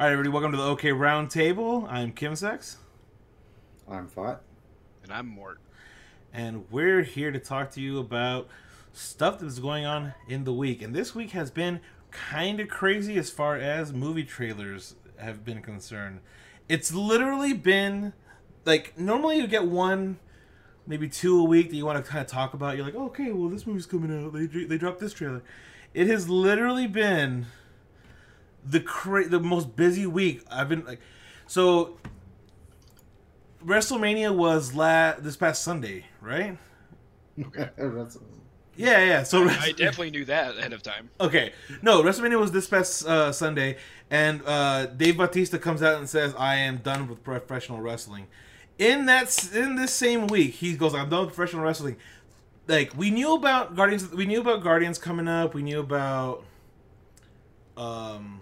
[0.00, 1.86] All right, everybody, welcome to the OK Roundtable.
[1.86, 2.78] I'm Kim Sex,
[3.86, 4.40] I'm Fought.
[5.02, 5.60] And I'm Mort.
[6.32, 8.48] and we're here to talk to you about
[8.94, 10.80] stuff that's going on in the week.
[10.80, 11.80] And this week has been
[12.10, 16.20] kind of crazy as far as movie trailers have been concerned.
[16.66, 18.14] It's literally been
[18.64, 20.18] like normally you get one,
[20.86, 22.74] maybe two a week that you want to kind of talk about.
[22.78, 24.32] You're like, okay, well this movie's coming out.
[24.32, 25.42] They they dropped this trailer.
[25.92, 27.44] It has literally been
[28.64, 31.00] the cra- the most busy week I've been like.
[31.46, 31.98] So
[33.64, 36.58] WrestleMania was la- this past Sunday, right?
[37.36, 38.18] That's-
[38.76, 39.22] Yeah, yeah.
[39.24, 41.10] So I definitely knew that ahead of time.
[41.20, 43.76] Okay, no, WrestleMania was this past uh, Sunday,
[44.10, 48.26] and uh, Dave Bautista comes out and says, "I am done with professional wrestling."
[48.78, 51.96] In that, in this same week, he goes, "I'm done with professional wrestling."
[52.68, 55.52] Like we knew about Guardians, we knew about Guardians coming up.
[55.52, 56.44] We knew about
[57.76, 58.40] um,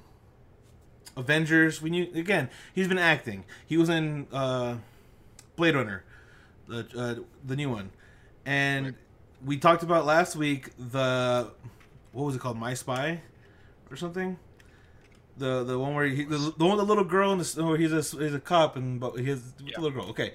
[1.19, 1.83] Avengers.
[1.83, 2.49] We knew again.
[2.75, 3.45] He's been acting.
[3.67, 4.77] He was in uh,
[5.57, 6.05] Blade Runner,
[6.69, 7.91] the uh, the new one,
[8.47, 8.95] and Right.
[9.45, 11.51] we talked about last week the
[12.13, 13.21] what was it called, My Spy,
[13.91, 14.39] or something.
[15.37, 17.77] The the one where he the, the one with the little girl and the where
[17.77, 19.73] he's a he's a cop and but he has Yeah.
[19.77, 20.11] the little girl.
[20.11, 20.33] Okay,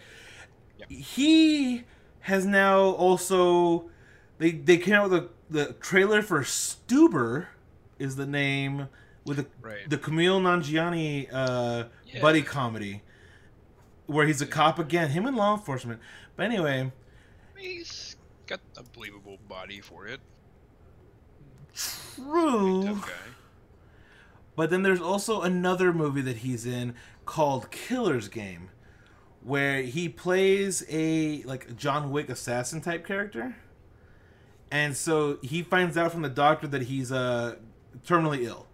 [0.77, 0.85] Yeah.
[0.87, 1.83] he
[2.21, 3.89] has now also
[4.37, 7.47] they they came out with a the trailer for Stuber
[7.99, 8.87] is the name
[9.25, 9.89] with the Right.
[9.89, 12.21] the Kumail Nanjiani uh, Yeah.
[12.21, 13.01] buddy comedy
[14.05, 15.99] where he's a cop again, him in law enforcement.
[16.35, 16.91] But anyway,
[17.55, 18.15] He's
[18.47, 20.19] got a believable body for it.
[22.15, 22.99] true.
[24.55, 26.93] But then there's also another movie that he's in
[27.25, 28.69] called Killer's Game,
[29.41, 33.55] where he plays a like John Wick assassin type character.
[34.69, 37.55] And so he finds out from the doctor that he's uh,
[38.05, 38.67] terminally ill.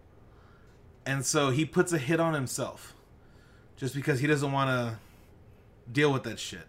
[1.10, 2.94] And so he puts a hit on himself
[3.76, 5.00] just because he doesn't want to
[5.92, 6.68] deal with that shit.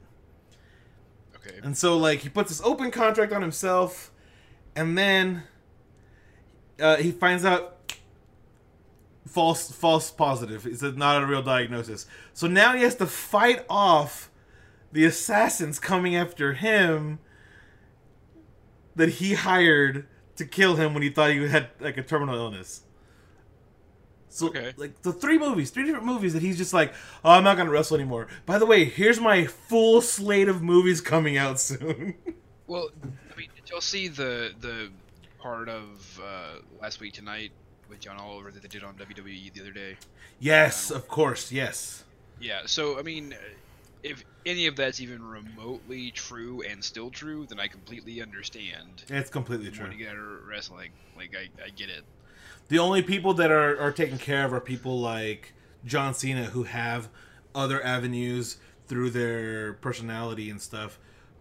[1.37, 1.61] Okay.
[1.63, 4.11] And so like he puts this open contract on himself,
[4.75, 5.43] and then
[6.81, 7.93] uh, he finds out
[9.27, 10.67] false false positive.
[10.67, 12.07] It's not a real diagnosis.
[12.33, 14.31] So now he has to fight off
[14.91, 17.19] the assassins coming after him
[18.97, 20.07] that he hired
[20.37, 22.85] to kill him when he thought he had like a terminal illness.
[24.31, 24.75] So Okay.
[24.77, 27.71] like the three movies, three different movies that he's just like, oh, I'm not gonna
[27.71, 28.29] wrestle anymore.
[28.47, 32.15] By the way, here's my full slate of movies coming out soon.
[32.67, 32.89] Well,
[33.31, 34.93] I mean, did y'all see the the
[35.39, 37.53] part of uh, last week tonight
[37.89, 39.99] with John Oliver that they did on WWE the other day?
[40.39, 42.05] yes, of course, yes.
[42.39, 42.63] Yeah.
[42.67, 43.35] So I mean,
[44.03, 49.05] if any of that's even remotely true and still true, then I completely understand.
[49.09, 49.85] It's completely true.
[49.85, 52.05] When you get out of wrestling, like I, I get it.
[52.71, 55.53] The only people that are, are taken care of are people like
[55.85, 57.09] John Cena who have
[57.55, 60.99] other avenues through their personality and stuff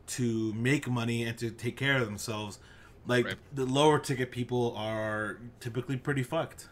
[0.08, 2.60] to make money and to take care of themselves.
[3.06, 3.36] Like Right.
[3.54, 6.68] the lower ticket people are typically pretty fucked.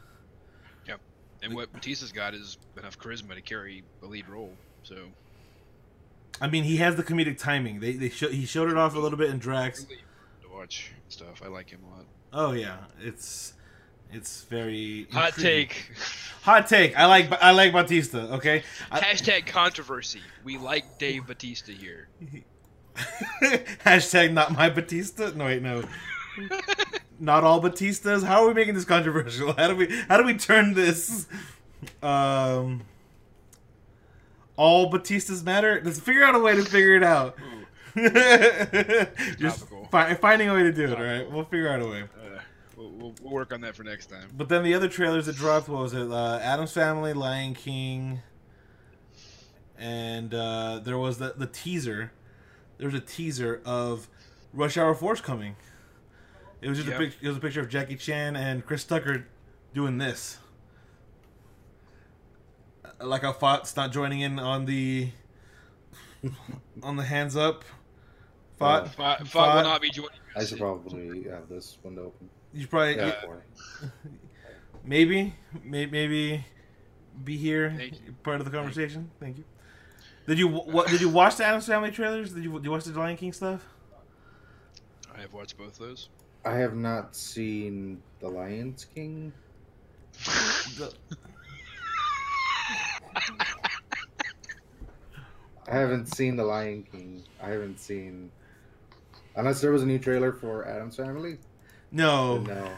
[0.88, 1.00] Yep.
[1.44, 4.54] And what Batista's got is enough charisma to carry a lead role.
[4.84, 4.96] So
[6.42, 7.80] I mean, he has the comedic timing.
[7.80, 9.84] They they show, he showed it off a little bit in Drax.
[9.88, 10.02] really
[10.44, 11.42] to watch stuff.
[11.44, 12.06] I like him a lot.
[12.34, 13.54] Oh yeah, it's
[14.12, 15.70] it's very Hot intriguing.
[15.70, 15.92] take.
[16.44, 16.98] Hot take.
[16.98, 18.20] I like I like Batista.
[18.36, 18.64] Okay.
[18.92, 20.22] Hashtag controversy.
[20.44, 22.08] We like Dave Batista here.
[23.86, 25.32] Hashtag not my Batista.
[25.36, 25.84] No wait, no.
[27.20, 28.24] not all Batistas.
[28.24, 29.54] How are we making this controversial?
[29.54, 31.28] How do we how do we turn this
[32.02, 32.84] um
[34.56, 35.82] all Batistas matter?
[35.84, 37.36] Let's figure out a way to figure it out.
[39.40, 41.30] Just fi- finding a way to do it, alright?
[41.30, 42.04] We'll figure out a way.
[42.78, 44.30] We'll, we'll, we'll work on that for next time.
[44.38, 46.12] But then the other trailers that dropped, what was it?
[46.12, 48.20] Uh, Addams Family, Lion King,
[49.80, 52.12] and uh, there was the, the teaser.
[52.78, 54.08] There was a teaser of
[54.54, 55.56] Rush Hour 4 coming.
[56.62, 57.00] It was just Yep.
[57.00, 59.26] a pic- it was a picture of Jackie Chan and Chris Tucker
[59.74, 60.38] doing this.
[62.86, 65.10] Uh, Like how Fott's not joining in on the
[66.84, 67.64] on the hands up.
[68.60, 68.90] Fott, Yeah.
[68.90, 72.30] Fought, Fought Fought- will not be joining I should probably have this window open.
[72.58, 73.92] You probably Yeah, you-
[74.84, 75.34] maybe,
[75.64, 76.46] maybe, maybe
[77.24, 77.78] be here,
[78.24, 79.12] part of the conversation.
[79.20, 79.44] Thank you.
[80.26, 80.88] Did you what?
[80.88, 82.34] Did you watch the Addams Family trailers?
[82.34, 83.64] Did you, did you watch the Lion King stuff?
[85.16, 86.10] I have watched both those.
[86.46, 89.32] I have not seen The Lions King.
[90.78, 90.94] The-
[95.70, 97.24] I haven't seen The Lion King.
[97.42, 98.32] I haven't seen.
[99.36, 101.38] Unless there was a new trailer for Addams Family.
[101.92, 102.40] No.
[102.40, 102.70] No.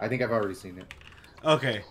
[0.00, 0.94] I think I've already seen it.
[1.44, 1.82] Okay.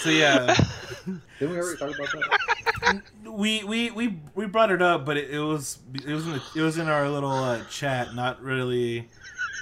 [0.00, 0.54] So yeah,
[1.38, 3.02] Didn't we already talk about that?
[3.24, 6.42] we we we we brought it up, but it, it was it was in the,
[6.56, 9.08] it was in our little uh, chat, not really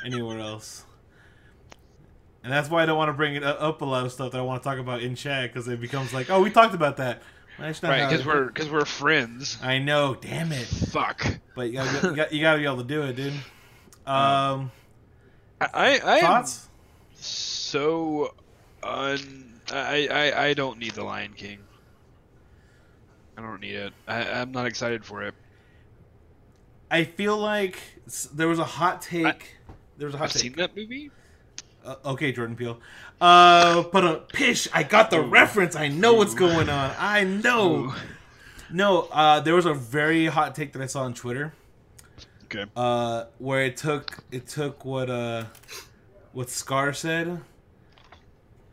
[0.04, 0.84] anywhere else.
[2.42, 4.38] And that's why I don't want to bring it up a lot of stuff that
[4.38, 6.96] I want to talk about in chat because it becomes like, oh, we talked about
[6.98, 7.22] that.
[7.58, 9.58] That's not Right, because we're because we're friends.
[9.62, 10.66] I know, damn it.
[10.66, 11.26] Fuck.
[11.54, 13.34] But you gotta, you, got, you gotta be able to do it, dude.
[14.06, 14.70] Um,
[15.60, 16.68] I I, I am thoughts?
[17.14, 18.34] so
[18.82, 19.60] un.
[19.72, 21.58] I, I I don't need the Lion King.
[23.36, 23.92] I don't need it.
[24.06, 25.34] I, I'm not excited for it.
[26.90, 27.78] I feel like
[28.32, 29.56] there was a hot take.
[29.96, 30.42] there was a hot I've take.
[30.42, 31.10] seen that movie.
[31.84, 32.80] Uh, okay, Jordan Peele.
[33.20, 35.76] Uh, but uh, pish, I got the reference.
[35.76, 36.94] I know what's going on.
[36.98, 37.76] I know.
[37.76, 37.94] Ooh.
[38.70, 41.54] No, uh, there was a very hot take that I saw on Twitter.
[42.46, 42.64] Okay.
[42.76, 45.44] Uh, where it took it took what uh,
[46.32, 47.40] what Scar said.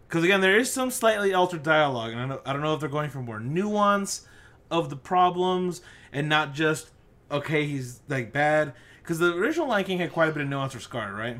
[0.07, 2.79] Because again, there is some slightly altered dialogue, and I don't, I don't know if
[2.79, 4.27] they're going for more nuance
[4.69, 5.81] of the problems
[6.11, 6.91] and not just
[7.31, 8.73] okay, he's like bad.
[9.01, 11.37] Because the original Lion King had quite a bit of nuance for Scar, right?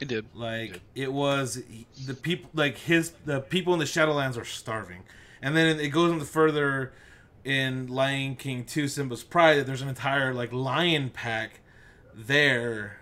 [0.00, 0.26] It did.
[0.34, 1.62] Like it was
[2.06, 5.02] the people, like his the people in the Shadowlands are starving,
[5.42, 6.92] and then it goes into further
[7.46, 11.60] in Lion King Two: Simba's Pride that there's an entire like lion pack
[12.14, 13.00] there,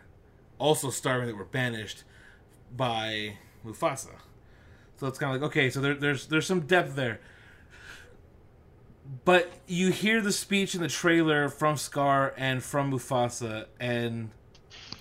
[0.59, 2.05] also starving that were banished
[2.77, 4.17] by Mufasa.
[4.97, 7.21] So it's kind of like okay, so there, there's there's some depth there.
[9.25, 14.31] But you hear the speech in the trailer from Scar and from Mufasa, and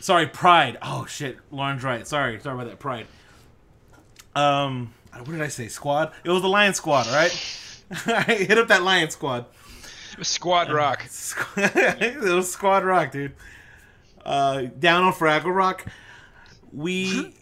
[0.03, 0.77] Sorry, Pride.
[0.81, 2.05] Oh shit, Lauren's right.
[2.05, 2.77] Sorry, sorry about that.
[2.77, 3.07] Pride.
[4.35, 5.69] Um, what did I say?
[5.69, 6.11] Squad.
[6.25, 7.31] It was the Lion Squad, right?
[8.05, 9.45] I hit up that Lion Squad.
[10.21, 11.03] Squad Rock.
[11.57, 13.33] it was Squad Rock, dude.
[14.25, 15.85] Uh, down on Fraggle Rock.
[16.71, 17.35] We.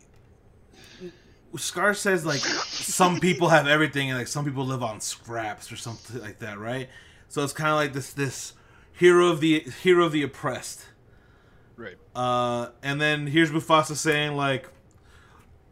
[1.57, 5.75] Scar says like some people have everything and like some people live on scraps or
[5.75, 6.87] something like that, right?
[7.27, 8.53] So it's kind of like this this
[8.93, 10.85] hero of the hero of the oppressed.
[11.75, 11.97] Right.
[12.15, 14.69] Uh, and then here's Mufasa saying like,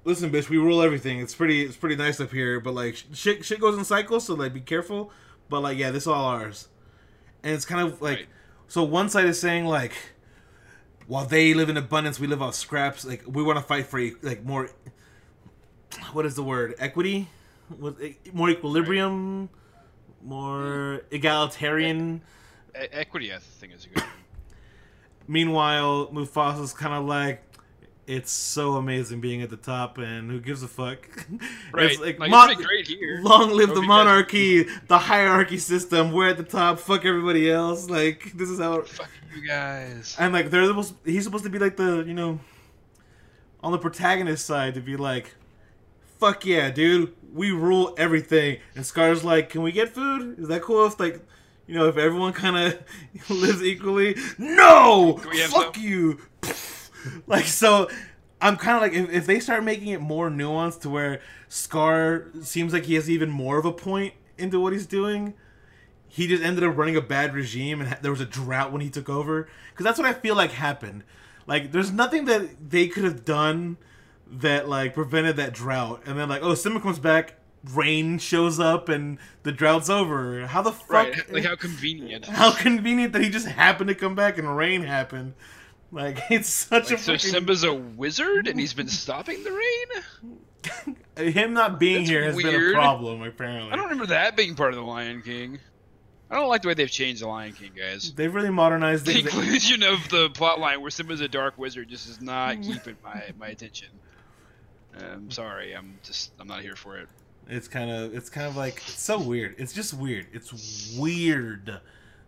[0.04, 1.20] "Listen, bitch, we rule everything.
[1.20, 4.34] It's pretty, it's pretty nice up here, but like shit, shit goes in cycles, so
[4.36, 5.12] like be careful.
[5.50, 6.68] But like, yeah, this is all ours."
[7.44, 8.28] And it's kind of like, Right.
[8.68, 9.94] so one side is saying like,
[11.08, 13.06] while they live in abundance, we live off scraps.
[13.06, 14.70] Like we want to fight for like more.
[16.14, 16.76] What is the word?
[16.80, 17.28] Equity,
[17.80, 18.00] With-
[18.34, 19.50] more equilibrium,
[20.24, 21.02] more mm.
[21.12, 22.22] egalitarian.
[22.76, 24.04] E- equity, I think, is a good.
[25.28, 27.44] Meanwhile, Mufasa's kind of like,
[28.10, 31.08] it's so amazing being at the top, and who gives a fuck?
[31.72, 31.92] Right.
[31.92, 33.20] It's like, mon- it's great here.
[33.22, 36.12] Long live the monarchy, the hierarchy system.
[36.12, 36.80] We're at the top.
[36.80, 37.90] Fuck everybody else.
[37.90, 38.82] Like this is how.
[38.82, 40.16] Fuck you guys.
[40.20, 40.96] And like they're supposed.
[41.06, 42.40] He's supposed to be like the you know.
[43.62, 45.36] On the protagonist side, to be like,
[46.18, 48.60] fuck yeah, dude, we rule everything.
[48.74, 50.40] And Scar's like, can we get food?
[50.40, 51.20] Is that cool if like,
[51.68, 54.16] you know, if everyone kind of lives equally?
[54.38, 55.84] No, Can we have fuck some?
[55.84, 56.20] you.
[57.28, 57.90] like so,
[58.42, 62.28] I'm kind of like if, if they start making it more nuanced to where Scar
[62.42, 65.34] seems like he has even more of a point into what he's doing.
[66.08, 68.82] He just ended up running a bad regime, and ha- there was a drought when
[68.82, 69.48] he took over.
[69.72, 71.04] Because that's what I feel like happened.
[71.46, 73.78] Like, there's nothing that they could have done
[74.32, 76.04] that like prevented that drought.
[76.06, 77.36] And then like, oh, Simba comes back,
[77.74, 80.48] rain shows up, and the drought's over.
[80.48, 80.90] How the fuck?
[80.90, 81.34] Right.
[81.34, 82.26] Like how convenient.
[82.28, 85.34] how convenient that he just happened to come back and rain happened.
[85.92, 87.18] Like it's such Like, a so.
[87.18, 90.96] Simba's a wizard and he's been stopping the rain?
[91.18, 93.72] him not being That's here has been a problem apparently.
[93.72, 95.60] I don't remember that being part of the Lion King.
[96.32, 98.14] I don't like the way they've changed the Lion King, guys.
[98.14, 102.08] They've really modernized The inclusion of the plot line where Simba's a dark wizard just
[102.08, 103.90] is not keeping my, my attention.
[104.96, 107.08] I'm sorry, I'm just I'm not here for it.
[107.48, 109.56] It's kind of it's kind of like it's so weird.
[109.58, 110.28] It's just weird.
[110.34, 111.80] It's weird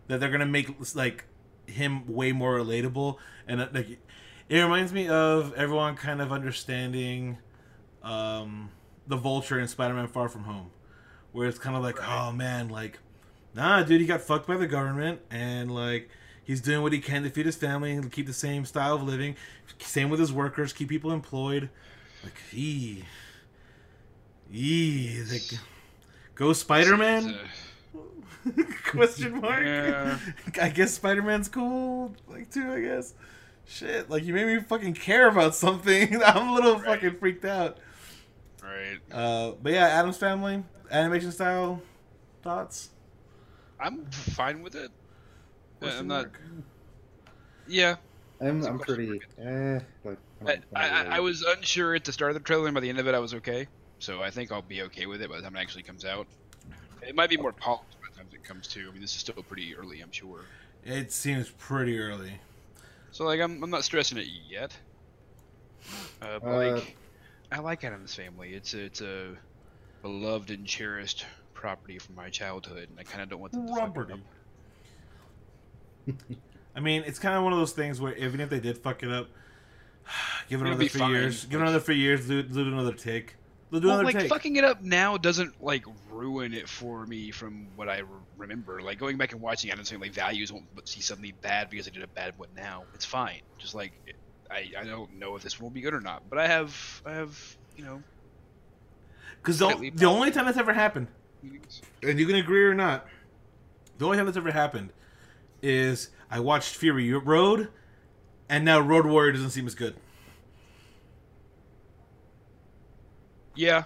[0.08, 1.24] that they're gonna make like
[1.72, 3.16] him way more relatable,
[3.48, 3.98] and uh, like
[4.48, 7.38] it reminds me of everyone kind of understanding
[8.02, 8.70] um,
[9.06, 10.70] the Vulture in Spider-Man: Far From Home,
[11.32, 12.28] where it's kind of like, Right.
[12.28, 12.98] oh man, like
[13.54, 16.08] nah, dude, he got fucked by the government, and like
[16.44, 19.02] he's doing what he can to feed his family and keep the same style of
[19.02, 19.36] living.
[19.78, 21.68] Same with his workers, keep people employed.
[22.24, 23.02] Like, ee,
[24.52, 25.58] ee, like,
[26.34, 27.34] go Spider Man?
[28.86, 29.64] Question mark.
[29.64, 30.18] Yeah.
[30.60, 32.70] I guess Spider Man's cool, like too.
[32.72, 33.14] I guess.
[33.66, 36.22] Shit, like you made me fucking care about something.
[36.24, 36.84] I'm a little Right.
[37.00, 37.78] fucking freaked out.
[38.62, 38.98] Right.
[39.10, 41.80] Uh, but yeah, Addams family animation style
[42.42, 42.90] thoughts.
[43.80, 44.90] I'm fine with it.
[45.80, 46.22] Question I'm not.
[46.26, 46.40] mark.
[47.68, 47.96] Yeah,
[48.40, 49.78] I'm, It's a I'm pretty eh.
[50.04, 52.80] Like I, don't- I, I was unsure at the start of the trailer, and by
[52.80, 53.68] the end of it, I was okay.
[54.00, 56.26] so I think I'll be okay with it by the time it actually comes out.
[57.06, 57.84] It might be more polished
[58.22, 58.88] by the time it comes to.
[58.88, 60.40] I mean, this is still pretty early, I'm sure.
[60.84, 62.32] It seems pretty early.
[63.10, 64.76] So like, I'm I'm not stressing it yet.
[66.20, 66.96] Uh, but Uh, like,
[67.50, 68.54] I like Addams Family.
[68.54, 69.36] It's a, it's a
[70.02, 73.74] beloved and cherished property from my childhood, and I kind of don't want them to
[73.74, 74.12] fuck it Property.
[74.12, 74.20] up.
[76.76, 79.02] I mean, it's kind of one of those things where even if they did fuck
[79.02, 79.28] it up,
[80.48, 81.10] give it It'll another be few fine.
[81.10, 81.44] years.
[81.44, 82.26] Give it another few years.
[82.26, 83.36] Do, do another take.
[83.80, 84.28] Do Well, another like take.
[84.28, 88.80] fucking it up now doesn't like ruin it for me from what I re- remember.
[88.82, 92.02] Like going back and watching Addams Family values won't see suddenly bad because I did
[92.02, 92.84] a bad one now.
[92.94, 93.40] It's fine.
[93.58, 94.16] Just like it,
[94.50, 97.02] I I don't know if this one will be good or not, but I have
[97.06, 98.02] I have you know
[99.40, 101.08] Because the, the only time that's ever happened,
[102.02, 103.06] and you can agree or not,
[103.98, 104.90] the only time that's ever happened
[105.62, 107.68] is I watched Fury Road,
[108.50, 109.94] and now Road Warrior doesn't seem as good.
[113.54, 113.84] Yeah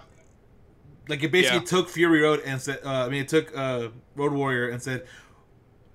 [1.07, 1.63] Like it basically Yeah.
[1.65, 5.05] took Fury Road and said, uh, I mean, it took uh, Road Warrior and said,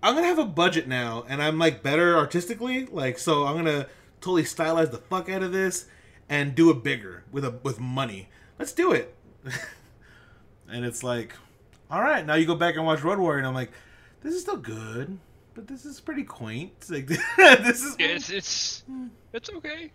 [0.03, 3.87] I'm gonna have a budget now, and I'm like better artistically, like so I'm gonna
[4.21, 5.87] totally stylize the fuck out of this
[6.29, 8.29] and do it bigger with a with money.
[8.59, 9.15] Let's do it.
[10.69, 11.35] and it's like,
[11.91, 13.71] all right, now you go back and watch Road Warrior, and I'm like,
[14.23, 15.19] this is still good,
[15.55, 16.73] but this is pretty quaint.
[16.79, 18.83] It's like this is yeah it's it's
[19.33, 19.91] it's okay.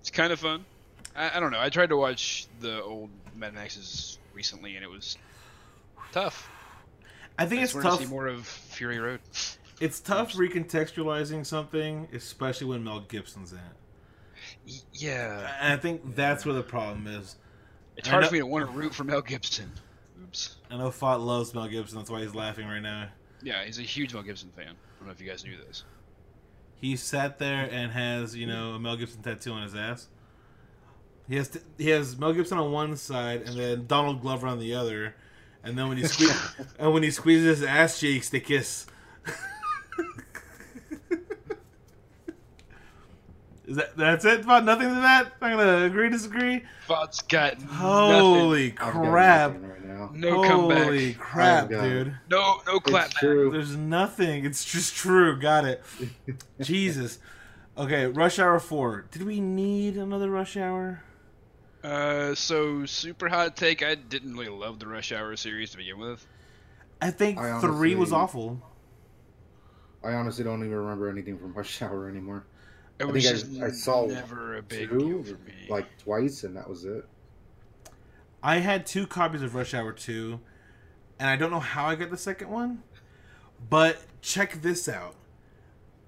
[0.00, 0.64] It's kind of fun.
[1.16, 1.60] I, I don't know.
[1.60, 5.16] I tried to watch the old Mad Maxes recently, and it was
[6.12, 6.50] tough.
[7.38, 7.98] I think I it's tough.
[8.00, 9.20] to see more of Fury Road.
[9.80, 14.82] It's tough recontextualizing something, especially when Mel Gibson's in it.
[14.94, 17.36] Yeah, And I think that's where the problem is.
[17.96, 19.70] it's hard know- for me to want to root for Mel Gibson.
[20.22, 20.56] Oops.
[20.70, 23.08] I know Fott loves Mel Gibson, that's why he's laughing right now.
[23.42, 24.68] Yeah, he's a huge Mel Gibson fan.
[24.68, 25.84] I don't know if you guys knew this.
[26.80, 30.08] He sat there and has, you know, a Mel Gibson tattoo on his ass.
[31.28, 34.58] He has t- he has Mel Gibson on one side and then Donald Glover on
[34.58, 35.14] the other,
[35.64, 36.32] and then when he squeeze
[36.78, 38.86] and when he squeezes his ass cheeks, they kiss.
[43.66, 44.42] Is that that's it?
[44.42, 45.32] About nothing to that?
[45.40, 46.62] I'm gonna agree disagree.
[46.86, 49.52] Fott's got Holy I've got crap!
[49.54, 50.84] nothing right No Holy comeback.
[50.84, 52.14] Holy crap, dude!
[52.30, 53.10] No, no clap.
[53.20, 54.44] There's nothing.
[54.44, 55.36] It's just true.
[55.40, 55.82] Got it.
[56.60, 57.18] Jesus.
[57.76, 59.06] Okay, Rush Hour 4.
[59.10, 61.02] Did we need another Rush Hour?
[61.86, 63.80] Uh, so super hot take.
[63.82, 66.26] I didn't really love the Rush Hour series to begin with.
[67.00, 68.60] I think I 3 was awful.
[70.02, 72.44] I honestly don't even remember anything from Rush Hour anymore.
[72.98, 75.66] It I was think I- just I saw never a big Two, deal for me.
[75.68, 77.06] like twice, and that was it.
[78.42, 80.40] I had two copies of Rush Hour 2,
[81.20, 82.82] and I don't know how I got the second one,
[83.70, 85.14] but check this out.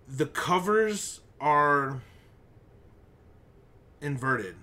[0.08, 2.00] The covers are
[4.00, 4.56] inverted.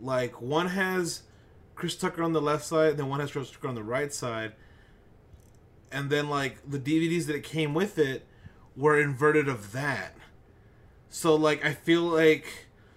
[0.00, 1.22] Like, one has
[1.74, 4.52] Chris Tucker on the left side, then one has Chris Tucker on the right side.
[5.92, 8.26] And then, like, the DVDs that it came with it
[8.76, 10.14] were inverted of that.
[11.08, 12.46] So, like, I feel like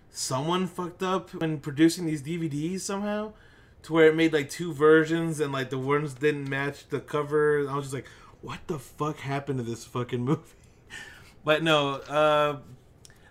[0.10, 3.34] someone fucked up when producing these DVDs somehow
[3.82, 7.68] to where it made like two versions and like the ones didn't match the cover.
[7.70, 8.08] I was just like,
[8.42, 10.42] what the fuck happened to this fucking movie?
[11.44, 12.60] But no, uh,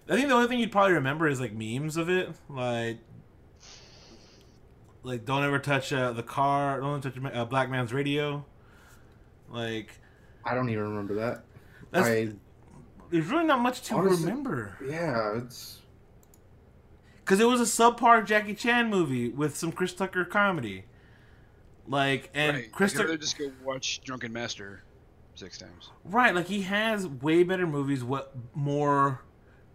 [0.09, 2.99] I think the only thing you'd probably remember is like memes of it, like
[5.03, 8.45] like don't ever touch uh, the car, don't touch a uh, black man's radio.
[9.51, 9.91] Like
[10.45, 11.45] I don't even remember that.
[11.91, 12.33] that's I
[13.11, 15.81] there's really not much to Honestly- remember yeah, it's
[17.25, 20.85] because it was a subpar Jackie Chan movie with some Chris Tucker comedy.
[21.87, 22.73] Like and right.
[22.73, 23.17] Chris Tucker.
[23.17, 24.83] just go watch Drunken Master
[25.35, 25.91] six times.
[26.05, 29.23] Right, like he has way better movies, what more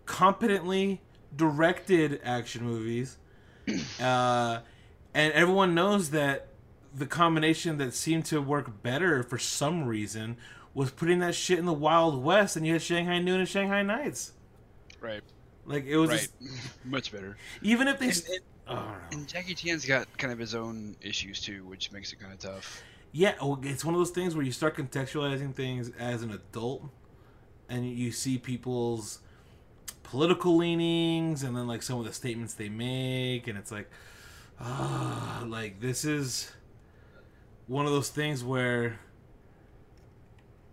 [0.05, 1.01] competently
[1.35, 3.17] directed action movies.
[4.01, 4.59] uh,
[5.17, 6.45] and everyone knows that
[6.93, 10.37] the combination that seemed to work better for some reason
[10.75, 13.81] was putting that shit in the Wild West, and you had Shanghai Noon and Shanghai
[13.81, 14.33] Nights.
[15.01, 15.23] Right.
[15.65, 16.19] Like it was right.
[16.19, 17.35] just Much better.
[17.63, 18.09] even if they.
[18.09, 18.23] And,
[18.67, 22.19] and, I and Jackie Chan's got kind of his own issues too, which makes it
[22.19, 22.83] kind of tough.
[23.11, 26.83] Yeah, well, it's one of those things where you start contextualizing things as an adult,
[27.69, 29.21] and you see people's
[30.03, 33.89] political leanings, and then like some of the statements they make, and it's like,
[34.59, 36.51] ah, like this is
[37.67, 38.99] one of those things where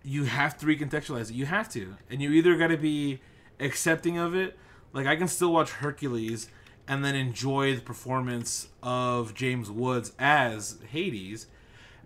[0.02, 1.34] you have to recontextualize it.
[1.34, 3.20] You have to, and you either got to be
[3.60, 4.58] accepting of it.
[4.92, 6.48] Like I can still watch Hercules
[6.86, 11.46] and then enjoy the performance of James Woods as Hades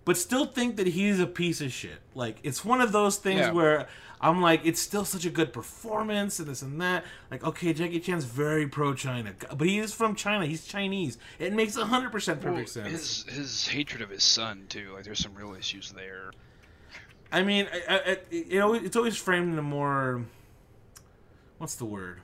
[0.04, 1.98] but still think that he's a piece of shit.
[2.14, 3.52] Like it's one of those things Yeah.
[3.52, 3.88] where
[4.20, 7.04] I'm like, it's still such a good performance and this and that.
[7.30, 10.44] Like, okay, Jackie Chan's very pro China, but he is from China.
[10.46, 11.18] He's Chinese.
[11.38, 12.88] It makes hundred percent Well, perfect sense.
[13.24, 14.92] his his hatred of his son too.
[14.94, 16.32] Like there's some real issues there.
[17.30, 20.24] I mean, I, I, I- it always, it's always framed in a more,
[21.58, 22.20] what's the word,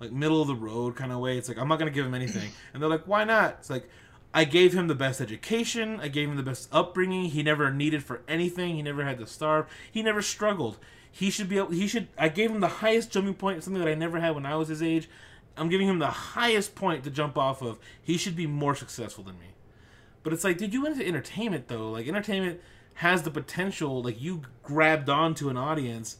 [0.00, 1.36] like middle of the road kind of way.
[1.38, 3.56] It's like I'm not gonna give him anything, and they're like, why not?
[3.60, 3.88] It's like
[4.36, 7.26] I gave him the best education, I gave him the best upbringing.
[7.26, 8.74] He never needed for anything.
[8.74, 9.66] He never had to starve.
[9.92, 10.76] He never struggled.
[11.10, 11.70] He should be able.
[11.70, 12.08] He should.
[12.18, 14.66] I gave him the highest jumping point, something that I never had when I was
[14.66, 15.08] his age.
[15.56, 17.78] I'm giving him the highest point to jump off of.
[18.02, 19.54] He should be more successful than me.
[20.24, 21.92] But it's like, dude, you went into entertainment though.
[21.92, 22.60] Like entertainment
[22.94, 24.02] has the potential.
[24.02, 26.16] Like you grabbed onto an audience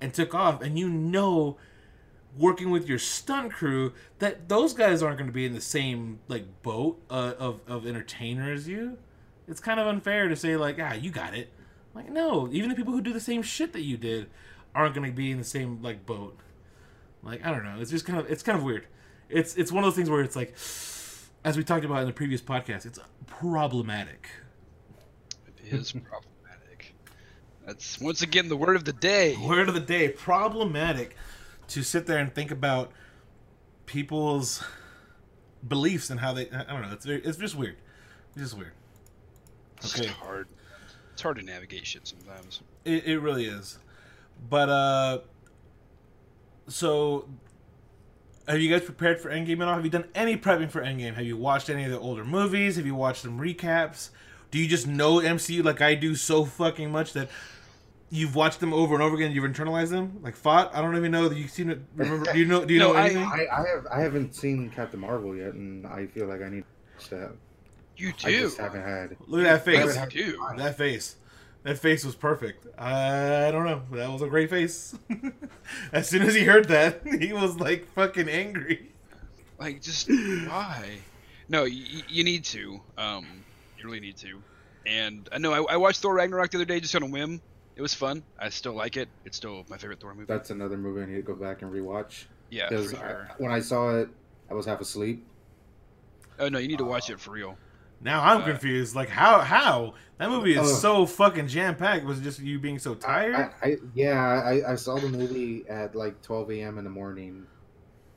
[0.00, 1.58] and took off, and you know,
[2.36, 6.20] working with your stunt crew, that those guys aren't going to be in the same
[6.28, 8.98] like boat uh, of of entertainer as you.
[9.46, 11.52] It's kind of unfair to say like, ah, you got it.
[11.94, 14.28] Like no, even the people who do the same shit that you did
[14.74, 16.38] aren't going to be in the same like boat.
[17.22, 17.76] Like I don't know.
[17.80, 18.86] It's just kind of it's kind of weird.
[19.28, 20.54] It's it's one of those things where it's like,
[21.44, 24.28] as we talked about in the previous podcast, it's problematic.
[25.64, 26.94] It is problematic.
[27.66, 29.36] That's once again the word of the day.
[29.36, 31.16] Word of the day: problematic.
[31.68, 32.92] To sit there and think about
[33.86, 34.62] people's
[35.66, 36.50] beliefs and how they.
[36.50, 36.92] I don't know.
[36.92, 37.76] It's very, it's just weird.
[38.32, 38.72] It's just weird.
[39.84, 40.48] okay It's hard.
[41.12, 42.62] It's hard to navigate shit sometimes.
[42.84, 43.78] It, it really is.
[44.48, 45.18] But uh
[46.68, 47.28] so
[48.46, 49.74] have you guys prepared for Endgame at all?
[49.74, 51.14] Have you done any prepping for Endgame?
[51.14, 52.76] Have you watched any of the older movies?
[52.76, 54.10] Have you watched some recaps?
[54.50, 57.28] Do you just know MCU like I do so fucking much that
[58.10, 59.32] you've watched them over and over again?
[59.32, 60.18] You've internalized them.
[60.22, 60.74] Like fought.
[60.74, 61.80] I don't even know that you've seen it.
[61.96, 62.32] Remember?
[62.32, 62.64] Do you know?
[62.64, 63.22] Do you No, know I- anything?
[63.24, 66.64] I, I have I haven't seen Captain Marvel yet, and I feel like I need
[66.64, 67.32] to watch that.
[67.96, 68.40] You I do.
[68.42, 69.16] just haven't had.
[69.26, 70.14] Look at that face.
[70.14, 70.46] you do.
[70.56, 71.16] That face.
[71.64, 72.66] That face was perfect.
[72.78, 73.82] I don't know.
[73.90, 74.94] That was a great face.
[75.92, 78.92] as soon as he heard that, he was like fucking angry.
[79.58, 80.98] Like, just why?
[81.48, 82.80] No, you, you need to.
[82.96, 83.26] Um,
[83.76, 84.40] you really need to.
[84.86, 87.40] And I know I, I watched Thor Ragnarok the other day just on a whim.
[87.78, 88.24] It was fun.
[88.38, 89.08] I still like it.
[89.24, 90.26] It's still my favorite Thor movie.
[90.26, 92.24] That's another movie I need to go back and rewatch.
[92.50, 93.30] yeah, Because for sure.
[93.38, 94.08] when I saw it,
[94.50, 95.24] I was half asleep.
[96.40, 97.56] Oh no, you need to watch it for real.
[98.00, 98.94] Now I'm Uh, confused.
[98.96, 99.38] Like how?
[99.40, 100.66] How that movie is Ugh.
[100.80, 102.04] so fucking jam packed.
[102.04, 103.34] Was it just you being so tired?
[103.36, 106.78] I, I yeah, I, I saw the movie at like 12 a.m.
[106.78, 107.46] in the morning,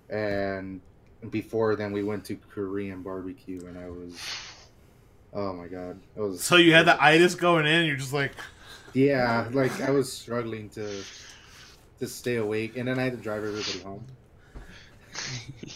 [0.09, 0.81] and
[1.29, 4.19] before then we went to Korean barbecue, and I was,
[5.33, 6.43] oh my god, it was.
[6.43, 7.85] so you had the itis going in.
[7.85, 8.31] You're just like,
[8.93, 11.03] Yeah, like I was struggling to
[11.99, 14.05] to stay awake, and then I had to drive everybody home.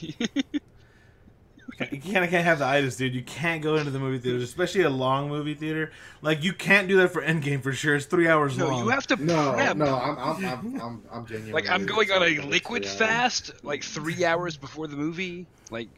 [1.91, 3.13] you can't, can't have the itis, dude.
[3.13, 5.91] You can't go into the movie theaters, especially a long movie theater.
[6.21, 7.95] Like you can't do that for Endgame for sure.
[7.95, 8.84] It's three hours no, long.
[8.84, 9.75] you have to No, prep.
[9.78, 13.10] no, I'm I'm I'm I'm, I'm genuinely Like I'm going on a liquid for that.
[13.10, 15.45] fast, like three hours before the movie.
[15.69, 15.89] Like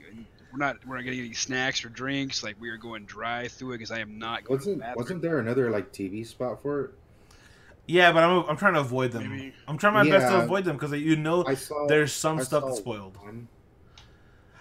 [0.51, 2.43] we're not we're not getting any snacks or drinks.
[2.43, 4.95] Like we are going dry through it because I am not going Wasn't bathroom.
[5.03, 6.91] wasn't there another like TV spot for it?
[7.88, 9.30] Yeah, but I'm I'm trying to avoid them.
[9.30, 9.54] Maybe.
[9.67, 12.43] I'm trying my best to avoid them because you know I saw there's some I
[12.43, 13.17] stuff that's spoiled.
[13.17, 13.47] one.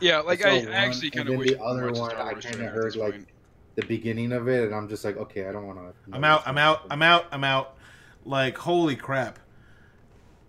[0.00, 2.68] Yeah, like saw I, one, I actually and kind of the other one, I kinda
[2.68, 3.28] heard, like, point.
[3.74, 5.94] the beginning of it, and I'm just like, okay, I don't want to.
[6.12, 6.42] I'm out.
[6.46, 6.82] I'm out.
[6.90, 7.26] I'm out.
[7.32, 7.76] I'm out.
[8.24, 9.38] Like holy crap!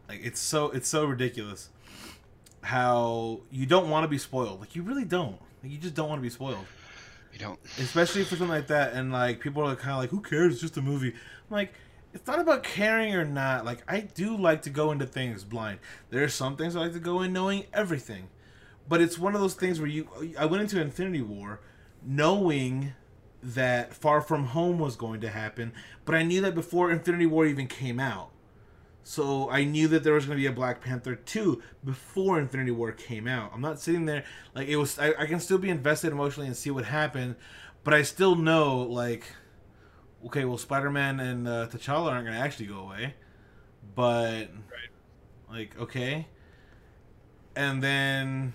[0.07, 1.69] Like it's so it's so ridiculous
[2.61, 4.59] how you don't want to be spoiled.
[4.59, 5.39] Like you really don't.
[5.63, 6.65] Like, you just don't want to be spoiled,
[7.33, 7.59] You don't.
[7.79, 8.93] especially for something like that.
[8.93, 10.53] And like people are kind of like, "Who cares?
[10.53, 11.73] It's just a movie." I'm like,
[12.17, 13.63] it's not about caring or not.
[13.63, 15.77] Like I do like to go into things blind.
[16.09, 18.29] There are some things I like to go in knowing everything,
[18.89, 20.09] but it's one of those things where you.
[20.37, 21.59] I went into Infinity War
[22.03, 22.93] knowing
[23.43, 25.73] that Far From Home was going to happen,
[26.05, 28.31] but I knew that before Infinity War even came out.
[29.03, 32.71] So I knew that there was going to be a Black Panther 2 before Infinity
[32.71, 33.51] War came out.
[33.53, 34.23] I'm not sitting there
[34.55, 37.35] like it was I, I can still be invested emotionally and see what happened,
[37.83, 39.33] but I still know like
[40.27, 43.15] okay, well Spider-Man and uh, T'Challa aren't going to actually go away.
[43.95, 44.49] But
[45.49, 46.27] like okay.
[47.55, 48.53] And then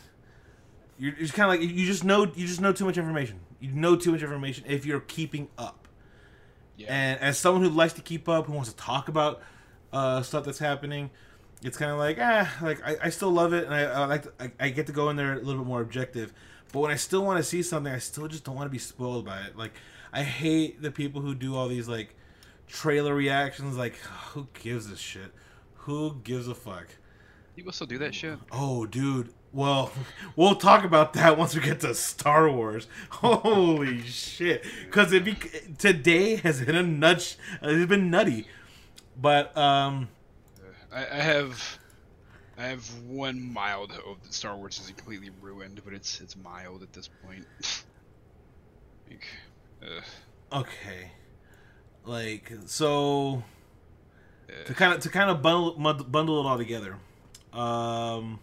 [0.98, 3.40] you're just kind of like you just know you just know too much information.
[3.61, 5.88] You know too much information if you're keeping up.
[6.76, 6.87] Yeah.
[6.88, 9.42] And as someone who likes to keep up, who wants to talk about
[9.92, 11.11] uh, stuff that's happening,
[11.62, 14.22] it's kind of like ah, like I, I still love it, and I, I like
[14.22, 16.32] to, I, I get to go in there a little bit more objective.
[16.72, 18.78] But when I still want to see something, I still just don't want to be
[18.78, 19.56] spoiled by it.
[19.56, 19.72] Like
[20.12, 22.14] I hate the people who do all these like
[22.68, 23.77] trailer reactions.
[23.77, 25.33] Like who gives a shit?
[25.75, 26.88] Who gives a fuck?
[27.57, 28.38] People still do that shit.
[28.51, 29.33] Oh, dude.
[29.53, 29.92] Well,
[30.37, 32.87] we'll talk about that once we get to Star Wars.
[33.11, 34.64] Holy shit!
[34.87, 35.37] Because it be
[35.79, 37.37] today has been a nut.
[37.61, 38.46] It's been nutty,
[39.20, 40.09] but um,
[40.90, 41.79] I, I have,
[42.57, 46.83] I have one mild hope that Star Wars isn't completely ruined, but it's it's mild
[46.83, 47.46] at this point.
[49.11, 49.27] like,
[49.83, 51.11] uh, okay,
[52.05, 53.42] like so
[54.66, 56.97] to kind of to kind of bundle bundle it all together.
[57.53, 58.40] Um,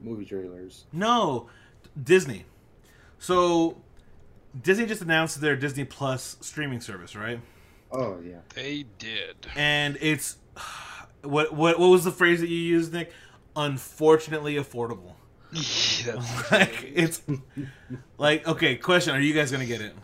[0.00, 0.84] Movie trailers.
[0.92, 1.48] no,
[2.02, 2.44] Disney.
[3.18, 3.82] So
[4.60, 7.40] Disney just announced their Disney Plus streaming service, right?
[7.90, 8.38] Oh yeah.
[8.54, 9.46] they did.
[9.56, 10.36] and it's
[11.22, 13.12] what what what was the phrase that you used, Nick?
[13.56, 15.14] Unfortunately affordable.
[15.52, 17.22] That's, like it's
[18.18, 18.76] like okay.
[18.76, 19.94] Question: Are you guys gonna get it?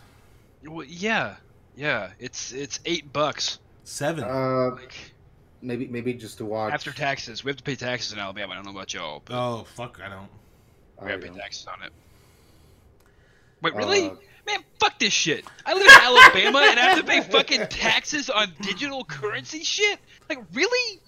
[0.67, 1.37] Well, yeah,
[1.77, 2.11] yeah.
[2.19, 3.59] It's it's eight bucks.
[3.85, 4.25] Seven.
[4.25, 4.95] Uh, Like
[5.63, 6.73] maybe maybe just to watch.
[6.73, 8.53] after taxes, we have to pay taxes in Alabama.
[8.53, 10.01] I don't know about y'all, but oh fuck!
[10.05, 10.29] I don't.
[11.01, 11.93] we I have to pay don't- taxes on it.
[13.63, 14.09] Wait, really?
[14.09, 14.15] Uh,
[14.47, 15.43] Man, fuck this shit.
[15.65, 19.99] I live in Alabama and I have to pay fucking taxes on digital currency shit?
[20.29, 21.01] Like, really?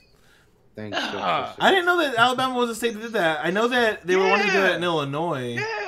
[0.74, 0.96] Thanks.
[0.96, 1.54] Jeff, for Ah.
[1.60, 3.40] I didn't know that Alabama was a state that did that.
[3.44, 5.56] I know that they were wanting to do that in Illinois.
[5.56, 5.85] Yeah.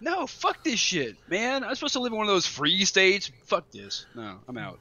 [0.00, 1.64] No, fuck this shit, man.
[1.64, 3.30] I'm supposed to live in one of those free states.
[3.44, 4.06] Fuck this.
[4.14, 4.78] No, I'm out.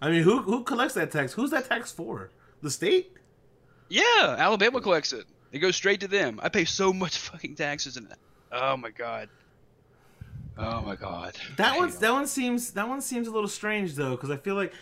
[0.00, 1.32] I mean, who who collects that tax?
[1.32, 2.30] Who's that tax for?
[2.62, 3.12] The state?
[3.88, 5.24] Yeah, Alabama collects it.
[5.52, 6.40] It goes straight to them.
[6.42, 8.12] I pay so much fucking taxes and
[8.52, 9.28] oh my god.
[10.56, 11.36] Oh my god.
[11.56, 14.36] That I one that one seems that one seems a little strange though, because I
[14.36, 14.72] feel like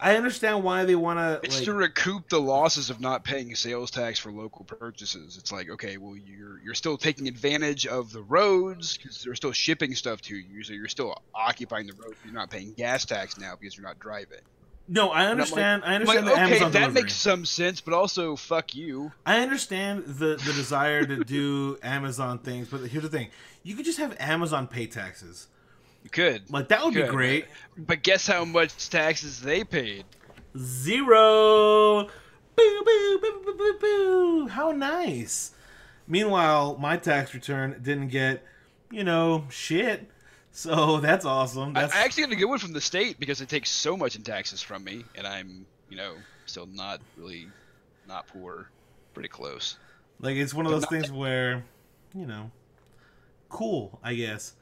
[0.00, 1.40] I understand why they want to.
[1.44, 5.36] It's like, to recoup the losses of not paying sales tax for local purchases.
[5.38, 9.52] It's like, okay, well, you're you're still taking advantage of the roads because they're still
[9.52, 12.14] shipping stuff to you, so you're still occupying the road.
[12.24, 14.40] You're not paying gas tax now because you're not driving.
[14.88, 15.84] no, I I'm like- understand.
[15.84, 17.02] I like, understand the okay, Amazon that delivery.
[17.02, 19.12] makes some sense, but also fuck you.
[19.24, 23.28] I understand the the desire to do Amazon things, but here's the thing:
[23.62, 25.46] you could just have Amazon pay taxes.
[26.04, 27.46] You could, Like that would be great.
[27.76, 30.04] but guess how much taxes they paid?
[30.56, 32.04] Zero.
[32.56, 34.48] Boo boo boo boo boo boo.
[34.48, 35.50] How nice.
[36.06, 38.44] Meanwhile, my tax return didn't get,
[38.90, 40.08] you know, shit.
[40.52, 41.72] So that's awesome.
[41.72, 44.14] That's I actually got a good one from the state because it takes so much
[44.14, 46.14] in taxes from me, and I'm, you know,
[46.46, 47.48] still not really
[48.06, 48.68] not poor,
[49.14, 49.78] pretty close.
[50.20, 51.64] like it's one of those things where,
[52.14, 52.50] you know,
[53.48, 53.98] cool.
[54.02, 54.52] I guess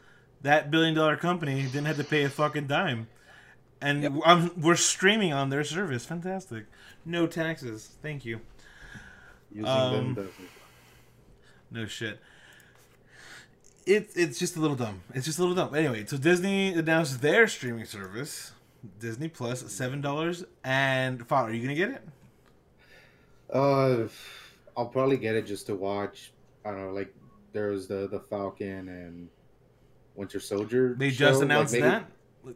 [0.43, 3.09] that billion dollar company didn't have to pay a fucking dime,
[3.81, 4.13] and Yep.
[4.25, 6.05] I'm, we're streaming on their service.
[6.05, 6.67] Fantastic.
[7.05, 7.91] No taxes.
[8.03, 8.41] Thank you.
[9.51, 10.29] Using Um, them.
[11.71, 12.21] No shit.
[13.85, 15.01] It, it's just a little dumb.
[15.13, 15.75] It's just a little dumb.
[15.75, 18.53] Anyway, so Disney announced their streaming service,
[19.01, 20.45] Disney Plus, seven dollars.
[20.63, 22.03] And Father, are you gonna get it?
[23.53, 24.07] Uh,
[24.77, 26.33] I'll probably get it just to watch.
[26.65, 27.13] I don't know, like
[27.53, 29.29] there was the the Falcon and
[30.15, 30.95] Winter Soldier.
[30.99, 32.07] They show, just like, announced maybe- that.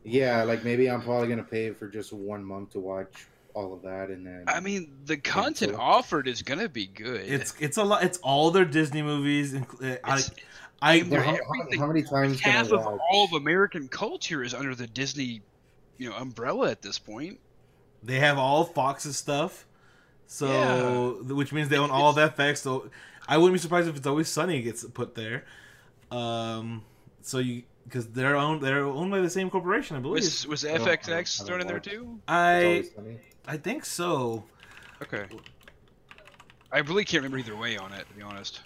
[0.03, 3.83] Yeah, like maybe I'm probably gonna pay for just one month to watch all of
[3.83, 5.81] that, and then I mean, the content so.
[5.81, 7.21] offered is gonna be good.
[7.21, 8.03] It's it's a lot.
[8.03, 9.53] It's all their Disney movies.
[9.55, 10.23] inc- uh, I,
[10.83, 13.01] I how, how- how many times can half I of watch?
[13.13, 15.41] all of American culture is under the Disney,
[15.99, 17.39] you know, umbrella at this point.
[18.03, 19.67] they have all Fox's stuff.
[20.27, 22.59] So, which means they own all of FX.
[22.59, 22.91] So,
[23.29, 25.45] I wouldn't be surprised if it's always Sunny gets put there.
[26.11, 26.83] Um,
[27.27, 30.23] so you because they're owned they're owned by the same corporation, I believe.
[30.25, 32.21] Was was I don't- I FXX thrown in there too?
[32.29, 32.85] I.
[33.49, 34.45] I think so.
[35.03, 35.27] Okay.
[36.73, 38.61] I really can't remember either way on it, to be honest.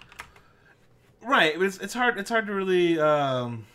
[1.22, 2.18] Right, but it's, it's hard.
[2.18, 2.98] It's hard to really.
[2.98, 3.66] Um,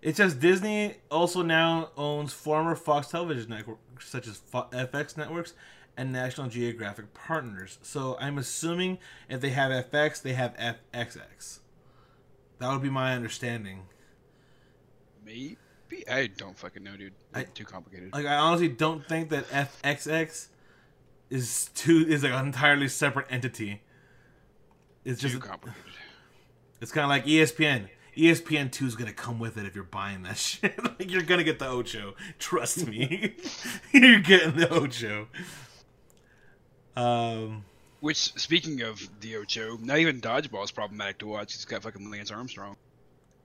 [0.00, 5.54] it's just Disney also now owns former Fox Television networks such as Fo- FX networks
[5.96, 7.78] and National Geographic partners.
[7.82, 11.60] So I'm assuming if they have FX, they have FXX.
[12.62, 13.80] That would be my understanding.
[15.26, 15.56] Maybe
[16.08, 17.12] I don't fucking know, dude.
[17.34, 18.12] I- too complicated.
[18.12, 20.46] Like I honestly don't think that FXX
[21.28, 23.82] is two is like an entirely separate entity.
[25.04, 25.82] It's too just complicated.
[26.80, 27.88] It's kind of like ESPN.
[28.16, 30.78] ESPN two is gonna come with it if you're buying that shit.
[30.84, 32.14] like you're gonna get the Ocho.
[32.38, 33.34] Trust me,
[33.92, 35.26] you're getting the Ocho.
[36.94, 37.64] Um,
[38.02, 41.52] Which, speaking of the Ocho, not even dodgeball is problematic to watch.
[41.54, 42.76] He's got fucking Lance Armstrong.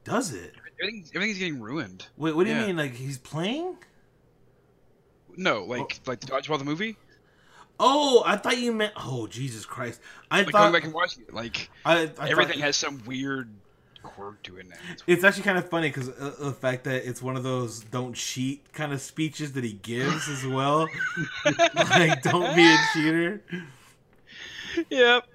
[0.04, 0.54] does it?
[0.82, 2.08] Everything, everything's getting ruined.
[2.18, 2.76] Wait, what do you mean?
[2.76, 3.78] Like he's playing?
[5.36, 6.98] No, like like the dodgeball the movie.
[7.80, 8.94] Oh, I thought you meant.
[8.98, 10.02] Oh, Jesus Christ!
[10.32, 10.62] I Like thought.
[10.62, 13.50] going back and watching it, like I, I everything thought, has some weird
[14.02, 14.76] quirk to it now.
[14.86, 17.82] It's- It's actually kind of funny because uh, the fact that it's one of those
[17.82, 20.88] "don't cheat" kind of speeches that he gives as well.
[21.76, 23.44] like, don't be a cheater.
[24.90, 25.26] yep.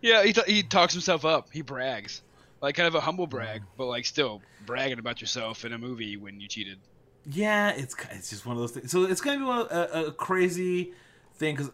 [0.00, 1.48] Yeah, he, t- he talks himself up.
[1.52, 2.22] He brags,
[2.60, 6.16] like kind of a humble brag, but like still bragging about yourself in a movie
[6.16, 6.78] when you cheated.
[7.26, 8.90] Yeah, it's it's just one of those things.
[8.90, 10.92] So it's gonna be one, a, a crazy
[11.36, 11.70] thing because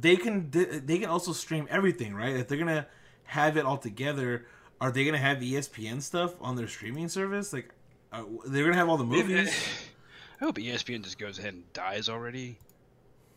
[0.00, 2.34] they can they can also stream everything, right?
[2.34, 2.86] If they're gonna
[3.24, 4.46] have it all together,
[4.80, 7.52] are they gonna have ESPN stuff on their streaming service?
[7.52, 7.72] Like,
[8.12, 9.54] are, they're gonna have all the eh, movies.
[10.40, 12.58] I hope ESPN just goes ahead and dies already.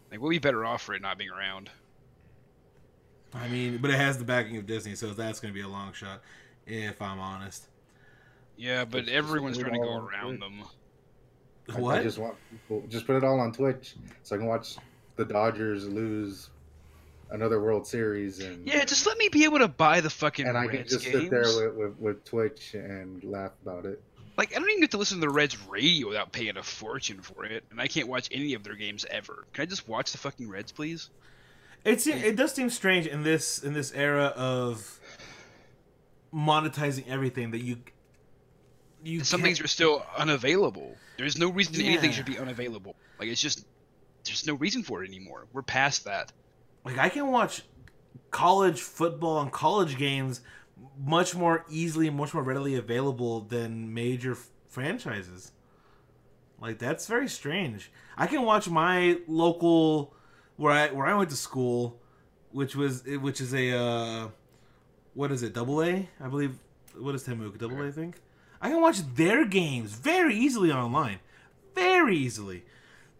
[0.09, 1.69] Like we'll be better off for it not being around.
[3.33, 5.93] I mean, but it has the backing of Disney, so that's gonna be a long
[5.93, 6.21] shot,
[6.65, 7.67] if I'm honest.
[8.57, 10.49] Yeah, but Just- everyone's just trying to go around through.
[10.49, 10.63] them.
[11.69, 12.03] I- I What?
[12.03, 14.75] just want people just put it all on Twitch so I can watch
[15.15, 16.49] the Dodgers lose
[17.29, 20.57] another World Series and Yeah, just let me be able to buy the fucking and
[20.57, 21.21] I can just games.
[21.21, 24.01] sit there with, with, with Twitch and laugh about it.
[24.37, 27.21] Like I don't even get to listen to the Reds radio without paying a fortune
[27.21, 29.45] for it, and I can't watch any of their games ever.
[29.53, 31.09] Can I just watch the fucking Reds, please?
[31.83, 34.99] It's it does seem strange in this in this era of
[36.33, 37.77] monetizing everything that you
[39.03, 40.95] you Some things are still unavailable.
[41.17, 42.95] There's no reason anything should be unavailable.
[43.19, 43.65] Like it's just
[44.23, 45.47] there's no reason for it anymore.
[45.53, 46.31] We're past that.
[46.85, 47.63] like I can watch
[48.29, 50.41] college football and college games
[51.03, 55.51] much more easily, much more readily available than major f- franchises.
[56.59, 57.91] Like that's very strange.
[58.17, 60.13] I can watch my local
[60.61, 61.99] where I where I went to school,
[62.51, 64.27] which was which is a uh,
[65.15, 66.55] what is it double A I believe.
[66.95, 68.17] What is Temuka double A I think?
[68.61, 71.19] I can watch their games very easily online,
[71.73, 72.63] very easily.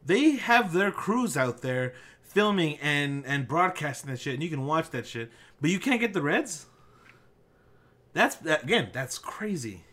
[0.06, 4.68] They have their crews out there filming and and broadcasting that shit, and you can
[4.68, 6.68] watch that shit, but you can't get the Reds.
[8.14, 9.84] That's again, that's crazy.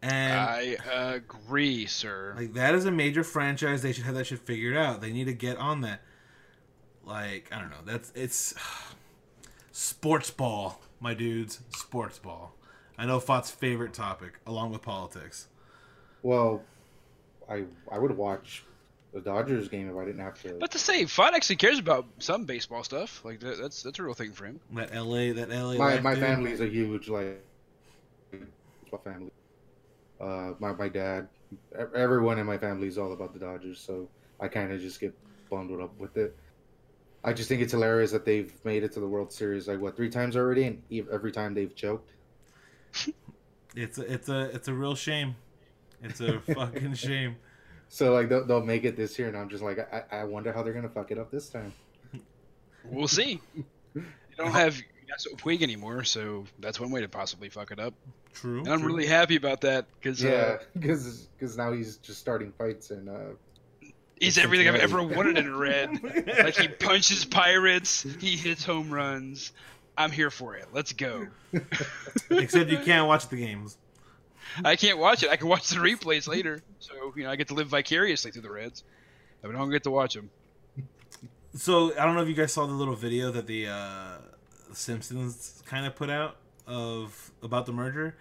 [0.00, 0.76] And I
[1.14, 2.34] agree, sir.
[2.36, 3.82] like that is a major franchise.
[3.82, 5.00] They should have that shit figured out.
[5.00, 6.02] They need to get on that.
[7.06, 7.76] Like I don't know.
[7.84, 8.54] That's it's
[9.72, 11.60] sports ball, my dudes.
[11.70, 12.52] Sports ball.
[12.98, 15.48] I know Fott's favorite topic, along with politics.
[16.22, 16.62] Well,
[17.48, 18.64] I I would watch
[19.14, 20.54] the Dodgers game if I didn't have to.
[20.58, 23.24] But to say, Fod actually cares about some baseball stuff.
[23.24, 24.60] Like that, that's that's a real thing for him.
[24.72, 25.32] That L.A.
[25.32, 25.78] That L.A.
[25.78, 26.24] my life, my dude.
[26.24, 27.40] family is a huge like
[28.32, 29.30] my family.
[30.20, 31.28] Uh, my my dad,
[31.94, 34.08] everyone in my family is all about the Dodgers, so
[34.40, 35.14] I kind of just get
[35.48, 36.36] bundled up with it.
[37.26, 39.96] I just think it's hilarious that they've made it to the World Series like what
[39.96, 42.12] three times already, and every time they've choked.
[43.78, 45.36] It's a, it's a it's a real shame.
[46.02, 47.36] It's a fucking shame.
[47.90, 50.50] So like they'll, they'll make it this year, and I'm just like, I, I wonder
[50.50, 51.74] how they're gonna fuck it up this time.
[52.84, 53.40] We'll see.
[53.94, 57.94] They don't have Yasiel Puig anymore, so that's one way to possibly fuck it up.
[58.34, 58.58] True.
[58.58, 58.88] And I'm true.
[58.88, 63.32] really happy about that because Yeah, uh, because now he's just starting fights and uh,
[64.20, 66.02] he's everything I've ever wanted in red.
[66.02, 69.52] like he punches pirates, he hits home runs.
[69.98, 70.66] I'm here for it.
[70.72, 71.26] Let's go.
[72.30, 73.78] Except you can't watch the games.
[74.64, 75.30] I can't watch it.
[75.30, 78.42] I can watch the replays later, so you know I get to live vicariously through
[78.42, 78.84] the Reds.
[79.44, 80.30] I don't get to watch them.
[81.54, 84.18] So I don't know if you guys saw the little video that the uh,
[84.72, 88.16] Simpsons kind of put out of about the merger,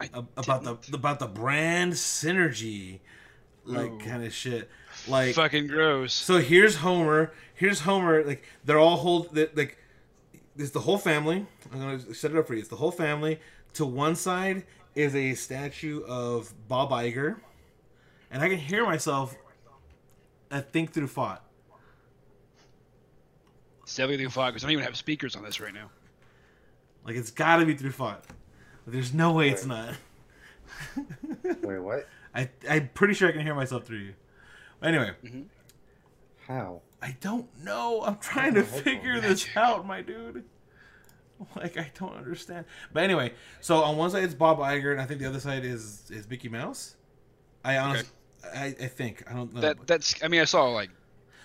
[0.00, 0.82] I about didn't.
[0.82, 3.00] the about the brand synergy,
[3.64, 4.70] like kind of shit.
[5.08, 6.12] Like fucking gross.
[6.12, 7.32] so, here's Homer.
[7.54, 8.24] Here's Homer.
[8.24, 9.78] Like they're all hold that like.
[10.56, 11.46] It's the whole family.
[11.72, 12.60] I'm gonna set it up for you.
[12.60, 13.40] It's the whole family.
[13.74, 17.36] To one side is a statue of Bob Iger,
[18.30, 19.34] and I can hear myself.
[20.50, 21.42] I think through thought.
[23.82, 25.90] It's definitely the fog because I don't even have speakers on this right now.
[27.04, 28.24] Like it's got to be through thought.
[28.86, 29.94] There's no way it's not.
[31.62, 32.08] wait, what?
[32.34, 34.14] I I'm pretty sure I can hear myself through you.
[34.82, 35.42] Anyway, mm-hmm.
[36.46, 36.80] How?
[37.00, 38.02] I don't know.
[38.02, 39.56] I'm trying to figure this Magic.
[39.56, 40.44] out, my dude.
[41.56, 42.66] Like I don't understand.
[42.92, 45.64] But anyway, so on one side it's Bob Iger, and I think the other side
[45.64, 46.94] is is Mickey Mouse.
[47.64, 48.08] I honestly,
[48.54, 49.60] I, I think I don't know.
[49.60, 50.22] That that's.
[50.22, 50.90] I mean, I saw like.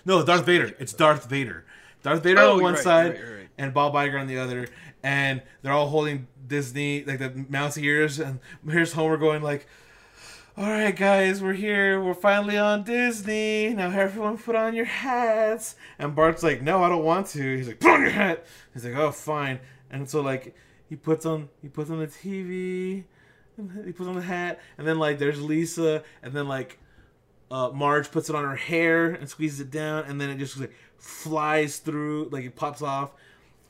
[0.04, 0.72] no, Darth Vader.
[0.78, 1.64] It's Darth Vader.
[2.04, 3.48] Darth Vader Oh, on one right, side, right, right.
[3.58, 4.68] and Bob Iger on the other,
[5.02, 8.38] and they're all holding Disney like the mouse ears, and
[8.70, 9.66] here's Homer going like,
[10.58, 12.02] "All right, guys, we're here.
[12.02, 13.72] We're finally on Disney.
[13.74, 17.68] Now everyone put on your hats." And Bart's like, "No, I don't want to." He's
[17.68, 18.44] like, "Put on your hat."
[18.74, 20.56] He's like, "Oh, fine." And so like
[20.88, 23.04] he puts on he puts on the TV,
[23.84, 26.80] he puts on the hat, and then like there's Lisa, and then like
[27.52, 30.58] uh, Marge puts it on her hair and squeezes it down, and then it just
[30.58, 33.12] like flies through, like it pops off,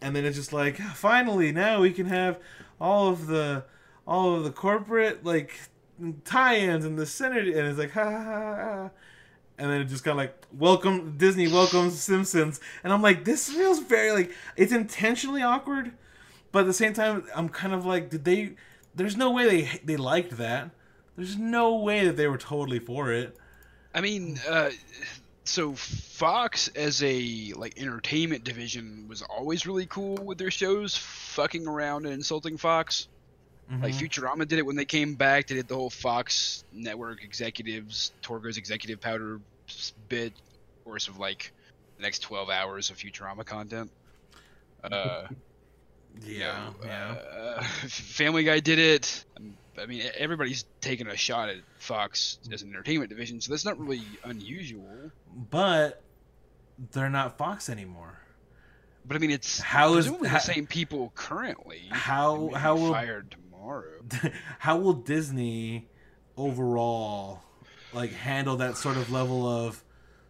[0.01, 2.41] and then it's just like finally now we can have
[2.81, 3.65] all of the
[4.07, 5.53] all of the corporate like
[6.25, 8.91] tie-ins and the center, and it's like ha ha ha, ha.
[9.59, 13.81] and then it just of like welcome Disney, welcome Simpsons, and I'm like, this feels
[13.81, 15.93] very like it's intentionally awkward,
[16.53, 18.55] but at the same time, I'm kind of like, did they?
[18.95, 20.71] There's no way they they liked that.
[21.17, 23.37] There's no way that they were totally for it.
[23.95, 24.71] I mean, uh,
[25.45, 31.67] so Fox as a like entertainment division was always really cool with their shows, fucking
[31.67, 33.09] around and insulting Fox.
[33.71, 34.09] Like Mhm.
[34.09, 35.47] Futurama did it when they came back.
[35.47, 39.41] They did the whole Fox network executives, Torgo's executive powder
[40.09, 40.33] bit,
[40.85, 41.53] course of like
[41.99, 43.91] the next twelve hours of Futurama content.
[44.83, 45.27] Uh,
[46.25, 47.11] you yeah, know, yeah.
[47.11, 49.25] uh, Family Guy did it.
[49.79, 53.79] I mean, everybody's taking a shot at Fox as an entertainment division, so that's not
[53.79, 55.13] really unusual.
[55.51, 56.03] but
[56.93, 58.19] they're not Fox anymore.
[59.05, 61.83] But I mean, it's How is- how- the same people currently.
[61.91, 64.01] How- may be how will- fired tomorrow?
[64.61, 65.89] How will Disney
[66.37, 67.43] overall
[67.93, 69.83] like handle that sort of level of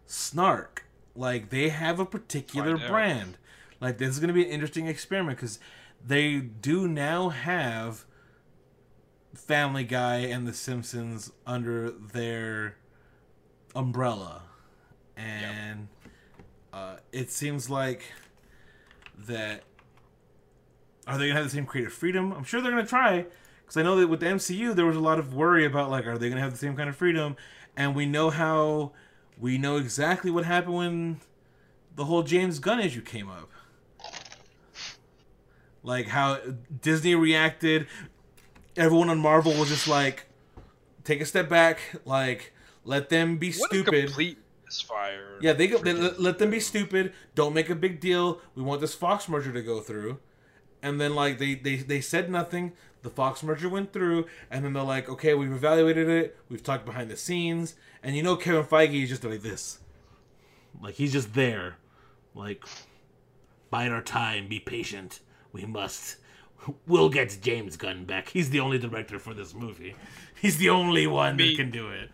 [0.05, 0.85] snark?
[1.15, 3.37] Like they have a particular brand.
[3.81, 5.59] Like this is going to be an interesting experiment because
[6.05, 8.05] they do now have
[9.33, 12.77] Family Guy and The Simpsons under their
[13.75, 14.43] umbrella,
[15.15, 15.87] and
[16.73, 18.11] uh, it seems like
[19.17, 19.63] that
[21.09, 22.31] are they gonna have the same creative freedom?
[22.31, 23.25] I'm sure they're gonna try
[23.61, 26.05] because I know that with the MCU there was a lot of worry about like
[26.05, 27.35] are they gonna have the same kind of freedom,
[27.75, 28.91] and we know how
[29.37, 31.19] we know exactly what happened when
[31.95, 33.49] the whole James Gunn issue came up.
[35.81, 36.39] Like how
[36.81, 37.87] Disney reacted,
[38.75, 40.25] everyone on Marvel was just like,
[41.03, 43.93] take a step back, like let them be What stupid.
[43.93, 45.37] a complete misfire.
[45.41, 45.77] Yeah, they go.
[45.77, 47.13] They, let them be stupid.
[47.33, 48.41] Don't make a big deal.
[48.55, 50.19] We want this Fox merger to go through,
[50.81, 52.73] and then like they they they said nothing.
[53.01, 56.37] The Fox merger went through, and then they're like, okay, we've evaluated it.
[56.49, 59.79] We've talked behind the scenes, and you know Kevin Feige is just like this,
[60.81, 61.77] like he's just there,
[62.35, 62.63] like
[63.69, 65.19] bide our time, be patient.
[65.51, 66.17] We must.
[66.85, 68.29] We'll get James Gunn back.
[68.29, 69.95] He's the only director for this movie.
[70.41, 72.11] He's the only one that can do it.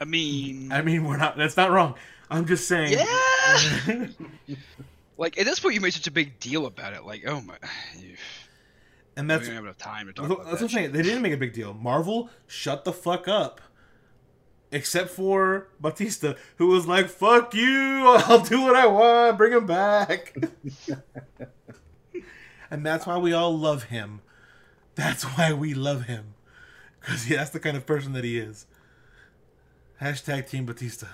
[0.00, 1.36] I mean, I mean, we're not.
[1.36, 1.96] That's not wrong.
[2.30, 2.92] I'm just saying.
[2.92, 4.06] yeah.
[5.20, 7.04] like at this point, you made such a big deal about it.
[7.04, 7.54] Like, oh my,
[7.98, 8.16] you,
[9.16, 10.62] and we that's don't have enough time to talk that's about what that.
[10.64, 10.92] I'm saying.
[10.92, 11.74] They didn't make a big deal.
[11.74, 13.60] Marvel shut the fuck up.
[14.72, 18.02] Except for Batista, who was like, "Fuck you!
[18.06, 19.36] I'll do what I want.
[19.36, 20.34] Bring him back."
[22.70, 24.20] and that's why we all love him.
[24.94, 26.34] That's why we love him,
[27.00, 28.66] because that's the kind of person that he is.
[30.00, 31.08] Hashtag Team Batista.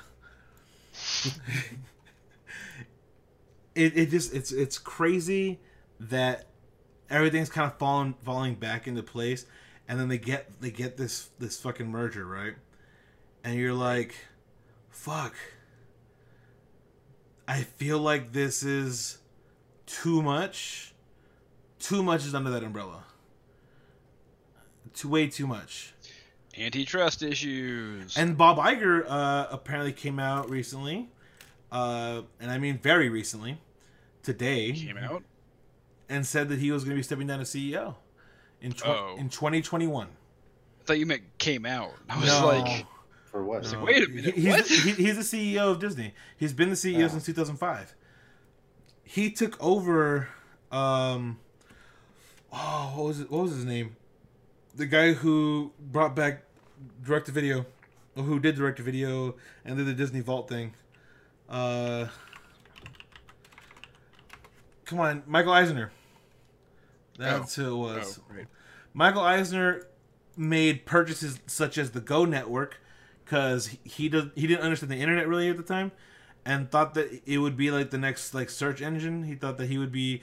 [3.77, 5.61] it, it just it's it's crazy
[6.01, 6.47] that
[7.09, 9.47] everything's kind of falling falling back into place
[9.89, 12.55] and then they get they get this this fucking merger right?
[13.45, 14.15] And you're like
[14.91, 15.35] fuck.
[17.47, 19.19] I feel like this is
[19.87, 20.95] too much.
[21.79, 23.05] Too much is under that umbrella.
[24.95, 25.95] Too way too much.
[26.59, 28.17] Antitrust issues.
[28.17, 31.11] and Bob Iger uh, apparently came out recently,
[31.71, 33.59] uh, and I mean very recently,
[34.27, 35.23] today, came out.
[36.09, 37.95] and said that he was going to be stepping down as CEO
[38.61, 39.17] in tw- Oh.
[39.19, 40.07] in 2021.
[40.09, 41.95] I thought you meant came out.
[42.09, 42.47] I was No.
[42.47, 42.87] like,
[43.25, 43.71] For what?
[43.73, 43.83] No.
[43.85, 44.67] Wait a minute, He- he's, what?
[44.67, 46.15] he- he's the CEO of Disney.
[46.37, 47.09] He's been the CEO Oh.
[47.09, 47.95] since 2005.
[49.05, 50.29] He took over.
[50.73, 51.39] Um,
[52.53, 53.97] oh, what was it, what was his name?
[54.75, 56.43] The guy who brought back
[57.05, 57.67] direct to video,
[58.15, 59.35] who did direct to video
[59.65, 60.75] and did the Disney Vault thing.
[61.49, 62.09] Uh,
[64.87, 65.93] come on, Michael Eisner.
[67.19, 67.65] That's oh.
[67.65, 68.21] who it was.
[68.21, 68.47] oh, right.
[68.95, 69.87] Michael Eisner
[70.37, 72.81] made purchases such as the Go Network
[73.25, 75.93] because he does he didn't understand the internet really at the time,
[76.45, 79.25] and thought that it would be like the next like search engine.
[79.25, 80.23] He thought that he would be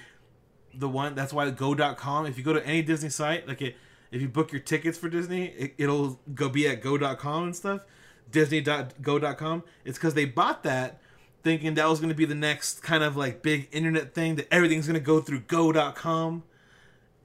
[0.74, 1.14] the one.
[1.14, 2.26] That's why Go.com.
[2.26, 3.76] If you go to any Disney site, like it,
[4.12, 7.86] if you book your tickets for Disney, it, it'll go be at Go.com and stuff.
[8.32, 9.64] Disney.go.com.
[9.86, 11.00] It's because they bought that
[11.44, 14.48] thinking that was going to be the next kind of like big internet thing that
[14.52, 16.44] everything's going to go through Go.com.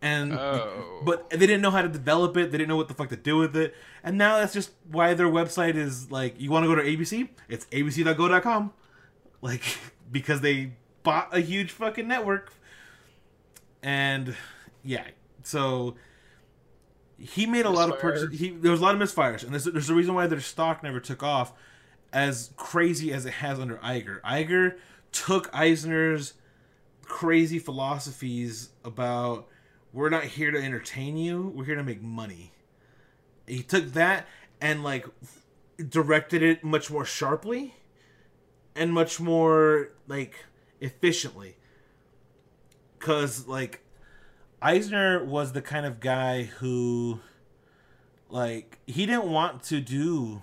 [0.00, 1.00] And Oh.
[1.04, 2.52] but they didn't know how to develop it.
[2.52, 3.74] They didn't know what the fuck to do with it.
[4.04, 7.28] And now that's just why their website is like, you want to go to ABC?
[7.48, 8.72] It's abc.go.com.
[9.42, 9.62] Like,
[10.12, 12.52] because they bought a huge fucking network.
[13.82, 14.34] And
[14.84, 15.04] yeah,
[15.42, 15.96] so
[17.18, 18.38] he made a lot of purchases.
[18.38, 19.42] He, there was a lot of misfires.
[19.42, 21.52] And there's, there's a reason why their stock never took off
[22.12, 24.20] as crazy as it has under Iger.
[24.22, 24.76] Iger
[25.12, 26.34] took Eisner's
[27.02, 29.48] crazy philosophies about
[29.92, 32.52] we're not here to entertain you, we're here to make money.
[33.46, 34.26] He took that
[34.60, 35.06] and like
[35.88, 37.74] directed it much more sharply
[38.76, 40.44] and much more like
[40.80, 41.56] efficiently.
[42.98, 43.80] Cause like
[44.60, 47.20] Eisner was the kind of guy who
[48.28, 50.42] like he didn't want to do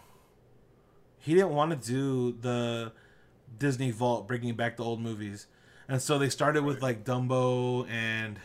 [1.26, 2.92] he didn't want to do the
[3.58, 5.48] Disney Vault bringing back the old movies.
[5.88, 8.40] And so they started with like Dumbo and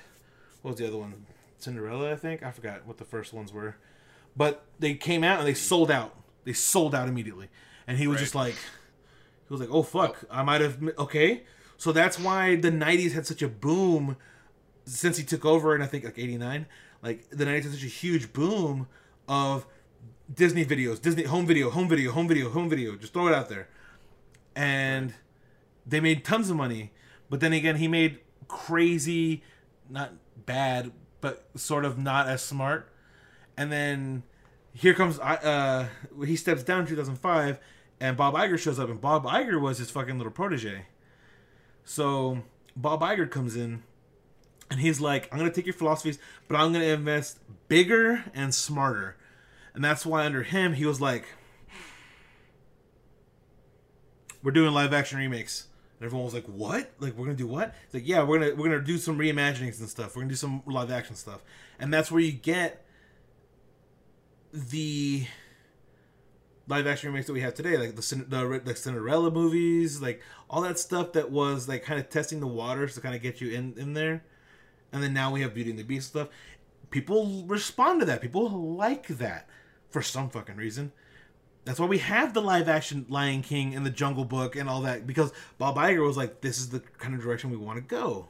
[0.62, 1.26] what was the other one?
[1.58, 2.42] Cinderella, I think.
[2.42, 3.76] I forgot what the first ones were.
[4.34, 6.16] But they came out and they sold out.
[6.44, 7.48] They sold out immediately.
[7.86, 8.20] And he was Right.
[8.22, 10.26] just like he was like, "Oh fuck, oh.
[10.30, 11.42] I might have okay."
[11.76, 14.16] So that's why the 90s had such a boom
[14.84, 16.66] since he took over in I think like 89.
[17.02, 18.86] Like the 90s had such a huge boom
[19.28, 19.66] of
[20.32, 22.96] Disney videos, Disney home video, home video, home video, home video.
[22.96, 23.68] Just throw it out there.
[24.54, 25.14] And
[25.86, 26.92] they made tons of money.
[27.28, 28.18] But then again, he made
[28.48, 29.42] crazy,
[29.88, 30.12] not
[30.46, 32.88] bad, but sort of not as smart.
[33.56, 34.22] And then
[34.72, 35.88] here comes uh
[36.24, 37.58] he steps down in 2005
[38.00, 40.86] and Bob Iger shows up and Bob Iger was his fucking little protege.
[41.84, 42.42] So
[42.76, 43.82] Bob Iger comes in
[44.70, 46.18] and he's like, I'm gonna take your philosophies,
[46.48, 49.16] but I'm gonna invest bigger and smarter.
[49.80, 51.24] And that's why under him he was like
[54.42, 55.68] We're doing live action remakes.
[55.98, 56.90] And everyone was like, What?
[56.98, 57.74] Like we're gonna do what?
[57.86, 60.14] It's like, yeah, we're gonna we're gonna do some reimaginings and stuff.
[60.14, 61.40] We're gonna do some live action stuff.
[61.78, 62.84] And that's where you get
[64.52, 65.24] the
[66.68, 70.20] live action remakes that we have today, like the Cin- the Cinderella movies, like
[70.50, 73.40] all that stuff that was like kind of testing the waters to kind of get
[73.40, 74.24] you in in there,
[74.92, 76.28] and then now we have Beauty and the Beast stuff.
[76.90, 78.20] People respond to that.
[78.20, 79.48] People like that
[79.90, 80.92] for some fucking reason.
[81.64, 84.80] That's why we have the live action Lion King and the Jungle Book and all
[84.82, 87.82] that because Bob Iger was like, "This is the kind of direction we want to
[87.82, 88.28] go."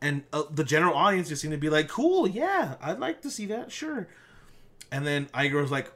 [0.00, 3.30] And uh, the general audience just seemed to be like, "Cool, yeah, I'd like to
[3.30, 4.08] see that, sure."
[4.92, 5.90] And then Iger was like,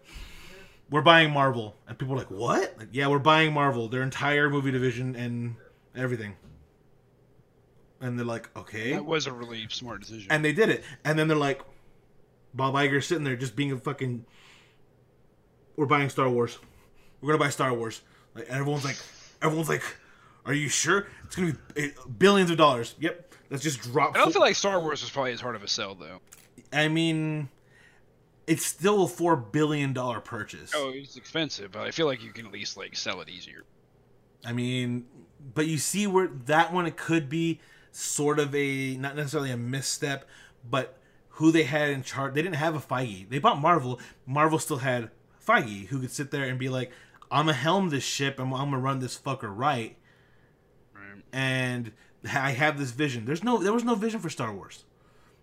[0.90, 1.76] we're buying Marvel.
[1.88, 2.78] And people were like, what?
[2.78, 5.56] Like, yeah, we're buying Marvel, their entire movie division and
[5.94, 6.36] everything.
[8.00, 8.92] And they're like, okay.
[8.92, 10.30] That was a really smart decision.
[10.30, 10.84] And they did it.
[11.04, 11.60] And then they're like,
[12.54, 14.24] Bob Iger sitting there just being a fucking,
[15.76, 16.58] we're buying Star Wars.
[17.20, 18.02] We're going to buy Star Wars.
[18.34, 18.98] Like, and everyone's like,
[19.42, 19.82] everyone's like,
[20.44, 21.06] are you sure?
[21.24, 22.94] It's going to be eh, billions of dollars.
[23.00, 23.34] Yep.
[23.50, 24.14] Let's just drop.
[24.14, 26.20] I don't feel like Star Wars was probably as hard of a sell though.
[26.72, 27.48] I mean,
[28.46, 30.72] it's still a four billion dollar purchase.
[30.74, 33.64] Oh, it's expensive, but I feel like you can at least like sell it easier.
[34.44, 35.06] I mean,
[35.54, 37.60] but you see where that one it could be
[37.92, 40.28] sort of a not necessarily a misstep,
[40.68, 40.98] but
[41.30, 42.34] who they had in charge.
[42.34, 43.28] They didn't have a Feige.
[43.28, 44.00] They bought Marvel.
[44.26, 45.10] Marvel still had
[45.46, 46.90] Feige, who could sit there and be like,
[47.30, 49.96] "I'm gonna helm this ship, and I'm gonna run this fucker right."
[50.94, 51.22] Right.
[51.32, 51.92] And
[52.24, 53.24] I have this vision.
[53.24, 54.84] There's no, there was no vision for Star Wars.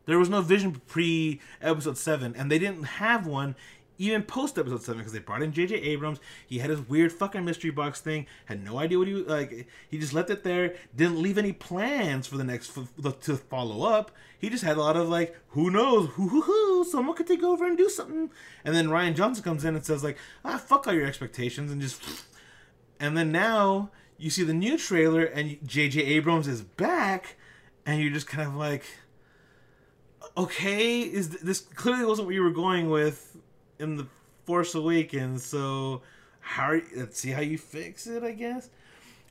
[0.05, 3.55] There was no vision pre Episode Seven, and they didn't have one
[3.97, 5.75] even post Episode Seven because they brought in J.J.
[5.75, 6.19] Abrams.
[6.47, 8.25] He had his weird fucking mystery box thing.
[8.45, 9.67] Had no idea what he like.
[9.89, 10.75] He just left it there.
[10.95, 14.11] Didn't leave any plans for the next to follow up.
[14.39, 17.43] He just had a lot of like, who knows, who who who, someone could take
[17.43, 18.31] over and do something.
[18.65, 21.81] And then Rian Johnson comes in and says like, ah, fuck all your expectations and
[21.81, 22.01] just.
[22.99, 26.01] And then now you see the new trailer and J.J.
[26.01, 27.35] Abrams is back,
[27.85, 28.85] and you're just kind of like
[30.35, 33.32] okay, is th- this clearly wasn't what you were going with
[33.79, 34.07] in the
[34.45, 35.45] Force Awakens?
[35.45, 36.01] So
[36.39, 38.69] how are let's see how you fix it, I guess.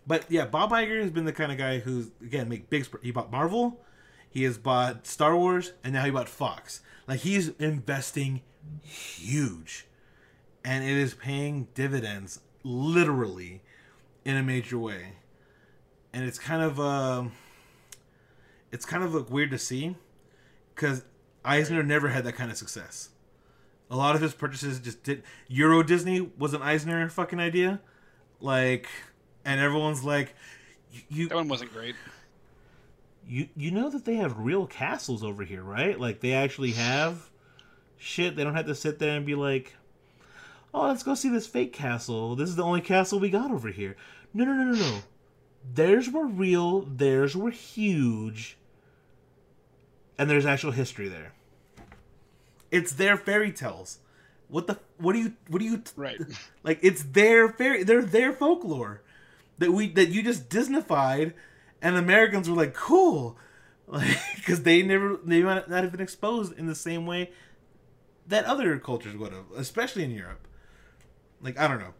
[0.06, 2.86] But yeah, Bob Iger has been the kind of guy who's again make big.
[3.02, 3.80] He bought Marvel,
[4.28, 6.80] he has bought Star Wars, and now he bought Fox.
[7.06, 8.40] Like he's investing
[8.82, 9.86] huge,
[10.64, 13.62] and it is paying dividends literally
[14.24, 15.14] in a major way.
[16.12, 17.32] And it's kind of um,
[18.72, 19.96] it's kind of like weird to see
[20.74, 21.04] because
[21.44, 23.10] Eisner never had that kind of success.
[23.92, 25.22] A lot of his purchases just did.
[25.48, 27.78] Euro Disney was an Eisner fucking idea,
[28.40, 28.88] like,
[29.44, 30.34] and everyone's like,
[31.10, 31.94] you That one wasn't great.
[33.28, 36.00] you you know that they have real castles over here, right?
[36.00, 37.28] Like they actually have
[37.98, 38.34] shit.
[38.34, 39.74] They don't have to sit there and be like,
[40.72, 42.34] "Oh, let's go see this fake castle.
[42.34, 43.94] This is the only castle we got over here."
[44.32, 44.98] No, no, no, no, no.
[45.74, 46.80] Theirs were real.
[46.80, 48.56] Theirs were huge.
[50.18, 51.34] And there's actual history there.
[52.72, 53.98] It's their fairy tales.
[54.48, 54.80] What the?
[54.98, 55.34] What do you?
[55.48, 55.82] What do you?
[55.94, 56.20] Right.
[56.64, 57.82] Like it's their fairy.
[57.84, 59.02] They're their folklore
[59.58, 61.32] that we that you just Disneyfied,
[61.80, 63.36] and Americans were like, cool,
[63.86, 67.30] like because they never they might not have been exposed in the same way
[68.26, 70.46] that other cultures would have, especially in Europe.
[71.40, 71.94] Like I don't know,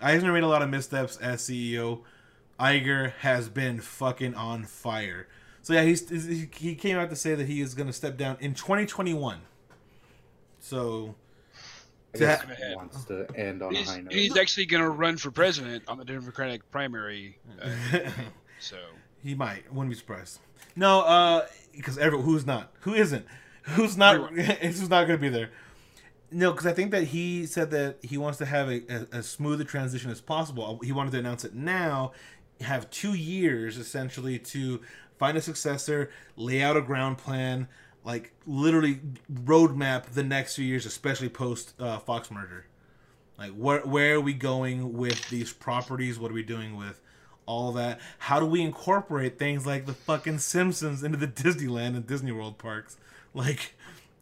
[0.00, 2.00] Eisner made a lot of missteps as CEO.
[2.60, 5.26] Iger has been fucking on fire.
[5.62, 8.16] So yeah, he's he- he came out to say that he is going to step
[8.18, 9.40] down in 2021.
[10.62, 11.14] So
[12.14, 14.12] I guess That- he wants to end on a He's, high note.
[14.12, 17.38] he's actually going to run for president on the Democratic primary.
[17.60, 17.70] Uh,
[18.60, 18.76] so
[19.22, 19.70] he might.
[19.72, 20.38] Wouldn't be surprised.
[20.76, 21.46] No, uh,
[21.76, 23.26] because everyone who's not, who isn't,
[23.62, 25.50] who's not, who's not going to be there.
[26.30, 29.28] No, because I think that he said that he wants to have a, a, as
[29.28, 30.78] smooth a transition as possible.
[30.82, 32.12] He wanted to announce it now,
[32.60, 34.80] have two years essentially to
[35.18, 37.68] find a successor, lay out a ground plan,
[38.04, 39.00] like literally
[39.32, 42.66] roadmap the next few years, especially post uh, Fox merger.
[43.38, 46.18] Like where where are we going with these properties?
[46.18, 47.00] What are we doing with
[47.46, 48.00] all that?
[48.18, 52.58] How do we incorporate things like the fucking Simpsons into the Disneyland and Disney World
[52.58, 52.96] parks?
[53.34, 53.74] Like,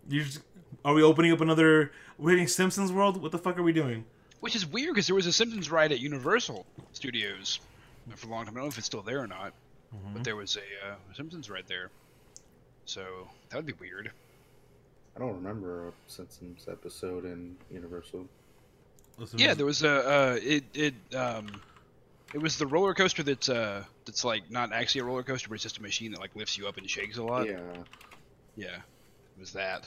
[0.09, 0.25] you
[0.85, 1.91] are we opening up another?
[2.19, 3.21] We're hitting Simpsons World.
[3.21, 4.05] What the fuck are we doing?
[4.41, 7.61] Which is weird because there was a Simpsons ride at Universal Studios
[8.17, 8.55] for a long time.
[8.55, 9.53] I don't know if it's still there or not,
[9.95, 10.13] Mm-hmm.
[10.15, 11.91] but there was a uh, Simpsons ride there.
[12.91, 14.11] So that would be weird.
[15.15, 18.27] I don't remember a Simpsons episode in Universal.
[19.17, 21.47] Listen, Yeah, there was a uh, it it um
[22.35, 25.55] it was the roller coaster that's uh that's like not actually a roller coaster, but
[25.55, 27.47] it's just a machine that like lifts you up and shakes a lot.
[27.47, 27.61] yeah.
[28.57, 29.87] Yeah, it was that.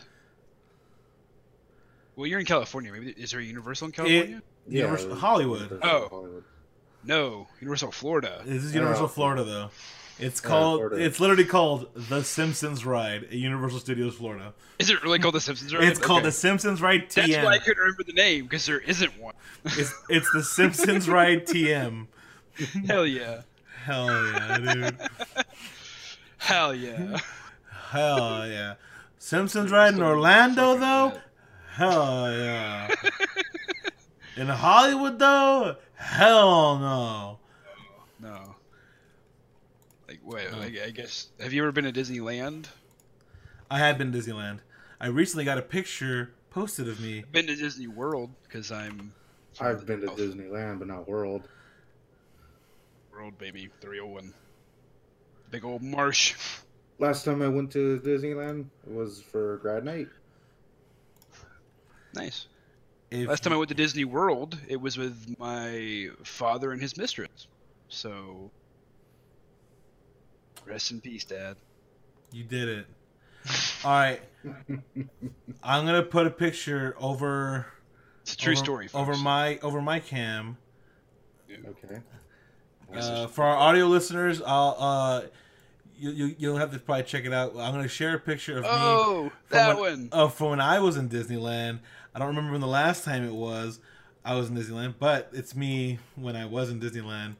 [2.15, 2.91] Well, you're in California.
[2.93, 4.41] Maybe is there a Universal in California?
[4.67, 5.61] Yeah, Universal- Hollywood.
[5.71, 6.07] Universal Oh.
[6.09, 6.43] Hollywood.
[7.03, 8.41] No, Universal Florida.
[8.45, 9.09] This is Universal Oh.
[9.09, 9.71] Florida though.
[10.19, 10.79] It's called.
[10.79, 11.03] Florida.
[11.03, 14.53] It's literally called the Simpsons Ride at Universal Studios Florida.
[14.79, 15.83] Is it really called the Simpsons ride?
[15.85, 17.27] It's called the Simpsons Ride TM.
[17.27, 19.33] That's why I couldn't remember the name because there isn't one.
[19.65, 22.07] It's it's the Simpsons Ride TM.
[22.87, 23.41] Hell yeah!
[23.83, 24.97] Hell yeah, dude.
[26.37, 27.17] Hell yeah!
[27.91, 28.75] Hell yeah.
[29.17, 31.13] Simpsons Ride in Orlando though.
[31.71, 32.93] Hell yeah.
[34.35, 35.77] In Hollywood though.
[35.95, 37.39] Hell no.
[37.39, 37.39] No.
[40.23, 40.57] Like wait, uh-huh.
[40.57, 42.67] like, I guess have you ever been to Disneyland?
[43.69, 44.59] I have been to Disneyland.
[44.99, 47.23] I recently got a picture posted of me.
[47.31, 49.13] Been to Disney World because I'm.
[49.59, 51.47] I've been to South Disneyland, but not World.
[53.11, 54.33] World, baby, the real oh one.
[55.51, 56.35] Big old marsh.
[56.99, 60.07] Last time I went to Disneyland was for grad night.
[62.15, 62.47] Nice.
[63.11, 66.97] If Last time I went to Disney World, it was with my father and his
[66.97, 67.47] mistress.
[67.87, 68.49] So,
[70.65, 71.55] rest in peace, Dad.
[72.31, 72.85] you did it.
[73.83, 74.21] All right.
[75.63, 77.65] I'm gonna put a picture over
[78.21, 78.87] It's a true over, story.
[78.87, 79.01] Folks.
[79.01, 80.57] over my over my cam.
[81.51, 81.99] Okay.
[82.93, 85.21] Uh, for our audio listeners, I'll uh,
[85.97, 87.51] you, you you'll have to probably check it out.
[87.51, 90.09] I'm gonna share a picture of me oh, from that when, one.
[90.11, 91.79] uh, from when I was in Disneyland.
[92.15, 93.79] I don't remember when the last time it was
[94.23, 97.35] I was in Disneyland, but it's me when I was in Disneyland.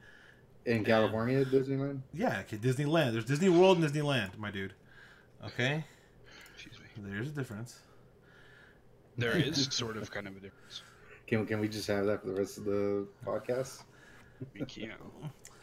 [0.66, 2.00] In California, Disneyland.
[2.14, 3.12] Yeah, okay, Disneyland.
[3.12, 4.72] There's Disney World and Disneyland, my dude.
[5.44, 5.84] Okay,
[6.54, 6.86] Excuse me.
[7.10, 7.78] there's a difference.
[9.18, 10.82] There is sort of kind of a difference.
[11.26, 13.82] Can can we just have that for the rest of the podcast
[14.54, 14.92] We can.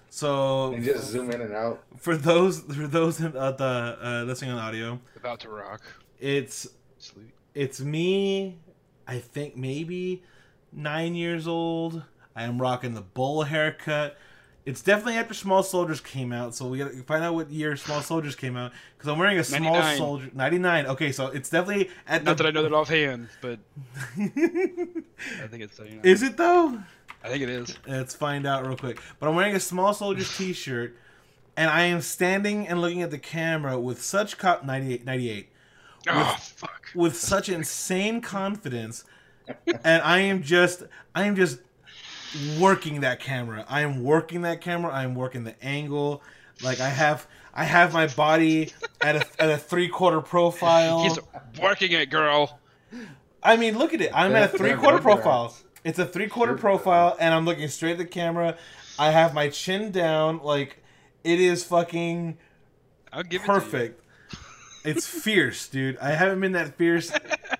[0.09, 1.83] So and just zoom in and out?
[1.97, 5.81] for those for those in, uh, the uh, listening on audio, About to rock.
[6.19, 6.67] it's
[6.99, 7.33] Sleep.
[7.55, 8.59] it's me.
[9.07, 10.23] I think maybe
[10.71, 12.03] nine years old.
[12.35, 14.17] I am rocking the bowl haircut.
[14.63, 18.01] It's definitely after Small Soldiers came out, so we gotta find out what year Small
[18.01, 19.97] Soldiers came out because I'm wearing a Small 99.
[19.97, 20.85] Soldier ninety nine.
[20.85, 22.43] Okay, so it's definitely at Not the.
[22.43, 23.57] that I know that offhand, but
[24.17, 25.79] I think it's.
[25.79, 26.79] You know, Is it though?
[27.23, 27.75] I think it is.
[27.87, 28.99] Let's find out real quick.
[29.19, 30.95] But I'm wearing a Small Soldiers T-shirt,
[31.57, 35.49] and I am standing and looking at the camera with such co- 98, 98
[36.09, 36.89] Oh fuck.
[36.95, 39.03] with such insane confidence,
[39.83, 40.83] and I am just,
[41.13, 41.59] I am just
[42.59, 43.65] working that camera.
[43.67, 44.91] I am working that camera.
[44.91, 46.21] I am working the angle.
[46.63, 48.71] Like I have, I have my body
[49.01, 51.03] at a at a three quarter profile.
[51.03, 51.19] He's
[51.61, 52.59] working it, girl.
[53.43, 54.11] I mean, look at it.
[54.13, 55.55] I'm at a three quarter profile.
[55.83, 58.57] It's a three quarter profile, and I'm looking straight at the camera.
[58.99, 60.41] I have my chin down.
[60.43, 60.83] Like,
[61.23, 62.37] it is fucking
[63.11, 64.00] I'll give perfect.
[64.83, 65.97] It's fierce, dude.
[65.99, 67.11] I haven't been that fierce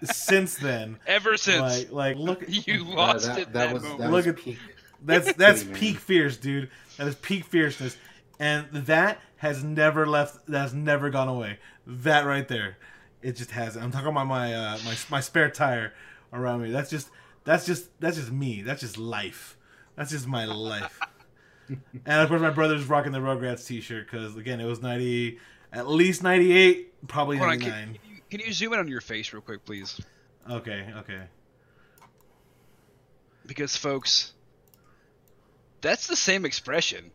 [0.04, 0.98] since then.
[1.06, 1.16] it to you.
[1.16, 4.00] Ever since Like, like look, you Uh, lost that, it that that was moment.
[4.02, 4.58] that Look was at- peak.
[5.04, 6.70] that's that's peak fierce, dude.
[6.98, 7.98] That is peak fierceness,
[8.40, 10.46] and that has never left.
[10.48, 11.60] That's never gone away.
[11.88, 12.78] That right there,
[13.22, 13.84] it just hasn't.
[13.84, 15.94] I'm talking about my uh, my my spare tire
[16.34, 16.72] around me.
[16.72, 17.10] That's just
[17.44, 18.62] that's just that's just me.
[18.62, 19.58] That's just life.
[19.96, 21.00] That's just my life.
[21.70, 25.40] and of course, my brother's rocking the Rugrats T-shirt because again, it was ninety,
[25.72, 28.88] at least ninety eight, probably Hold on, can, can you, can you zoom in on
[28.88, 30.00] your face real quick, please?
[30.50, 31.22] Okay, okay.
[33.46, 34.34] Because, folks,
[35.82, 37.12] that's the same expression.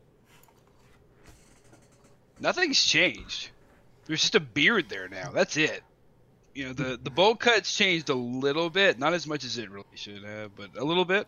[2.41, 3.51] Nothing's changed.
[4.07, 5.31] There's just a beard there now.
[5.33, 5.83] That's it.
[6.55, 9.71] you know the the bowl cuts changed a little bit, not as much as it
[9.71, 11.27] really should have, but a little bit.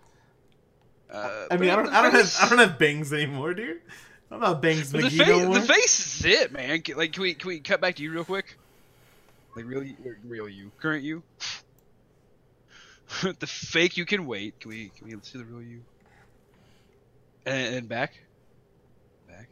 [1.10, 3.80] Uh, I mean, I don't, I don't have, I don't have bangs anymore, dude.
[4.30, 5.54] I'm not bangs But the, McGee face, no more.
[5.54, 6.82] the face is it, man.
[6.96, 8.56] Like, can we can we cut back to you real quick?
[9.56, 11.22] Like, real you, real you, current you.
[13.22, 14.60] the fake you can wait.
[14.60, 15.80] Can we can we see the real you?
[17.46, 18.18] And, and back,
[19.26, 19.48] back.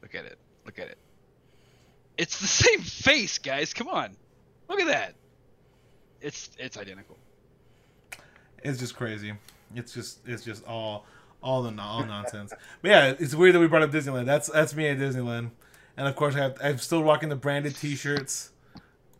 [0.00, 0.38] Look at it.
[0.64, 0.98] Look at it.
[2.16, 3.74] It's the same face, guys.
[3.74, 4.16] Come on,
[4.68, 5.14] look at that.
[6.22, 7.18] It's it's identical.
[8.62, 9.34] It's just crazy.
[9.74, 11.06] It's just, it's just all,
[11.42, 12.52] all the all nonsense.
[12.82, 14.26] But yeah, it's weird that we brought up Disneyland.
[14.26, 15.50] That's that's me at Disneyland,
[15.96, 18.50] and of course I have, I'm still rocking the branded T-shirts,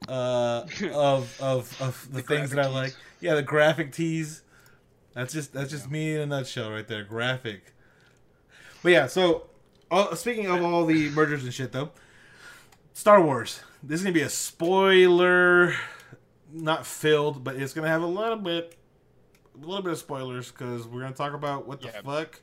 [0.08, 2.96] uh, of of of the, The things that I graphic like.
[3.20, 4.42] Yeah, the graphic tees.
[5.14, 7.02] That's just that's just me in a nutshell right there.
[7.02, 7.74] Graphic.
[8.82, 9.48] But yeah, so
[10.14, 11.90] speaking of all the mergers and shit though,
[12.92, 13.60] Star Wars.
[13.82, 15.74] This is gonna be a spoiler,
[16.52, 18.76] not filled, but it's gonna have a little bit,
[19.62, 22.00] a little bit of spoilers because we're gonna talk about what the Yeah.
[22.02, 22.40] fuck.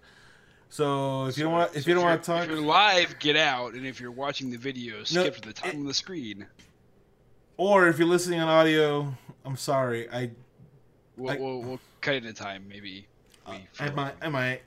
[0.70, 3.18] So if you don't want, if so you don't want to talk, if you're live,
[3.20, 5.94] get out, and if you're watching the video, skip to the top it- of the
[5.94, 6.48] screen.
[7.58, 10.10] or if you're listening on audio, I'm sorry.
[10.10, 10.32] I
[11.18, 13.08] We'll, I- we'll, we'll cut it in time, maybe.
[13.46, 14.62] Uh, we I might, I might,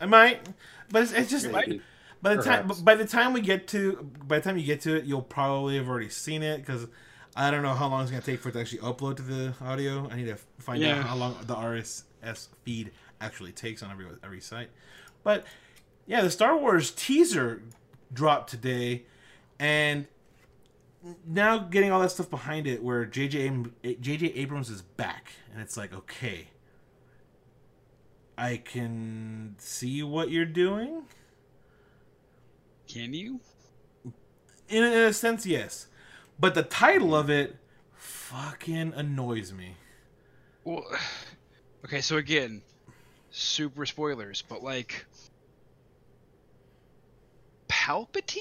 [0.00, 0.46] I might,
[0.90, 1.80] but it's, it's just Maybe.
[2.22, 4.94] by the time by the time we get to by the time you get to
[4.94, 6.86] it, you'll probably have already seen it because
[7.36, 9.54] I don't know how long it's gonna take for it to actually upload to the
[9.60, 10.08] audio.
[10.10, 10.98] I need to find Yeah.
[10.98, 14.70] out how long the RSS feed actually takes on every every site.
[15.22, 15.44] But
[16.06, 17.62] yeah, the Star Wars teaser
[18.12, 19.04] dropped today,
[19.58, 20.06] and
[21.24, 25.76] now getting all that stuff behind it, where JJ JJ Abrams is back, and it's
[25.76, 26.48] like okay.
[28.36, 31.02] I can see what you're doing.
[32.88, 33.40] Can you?
[34.68, 35.86] In, in a sense, yes.
[36.40, 37.54] But the title of it
[37.94, 39.74] fucking annoys me.
[40.64, 40.84] Well,
[41.84, 42.62] okay, so again,
[43.30, 45.04] super spoilers, but like.
[47.68, 48.40] Palpatine?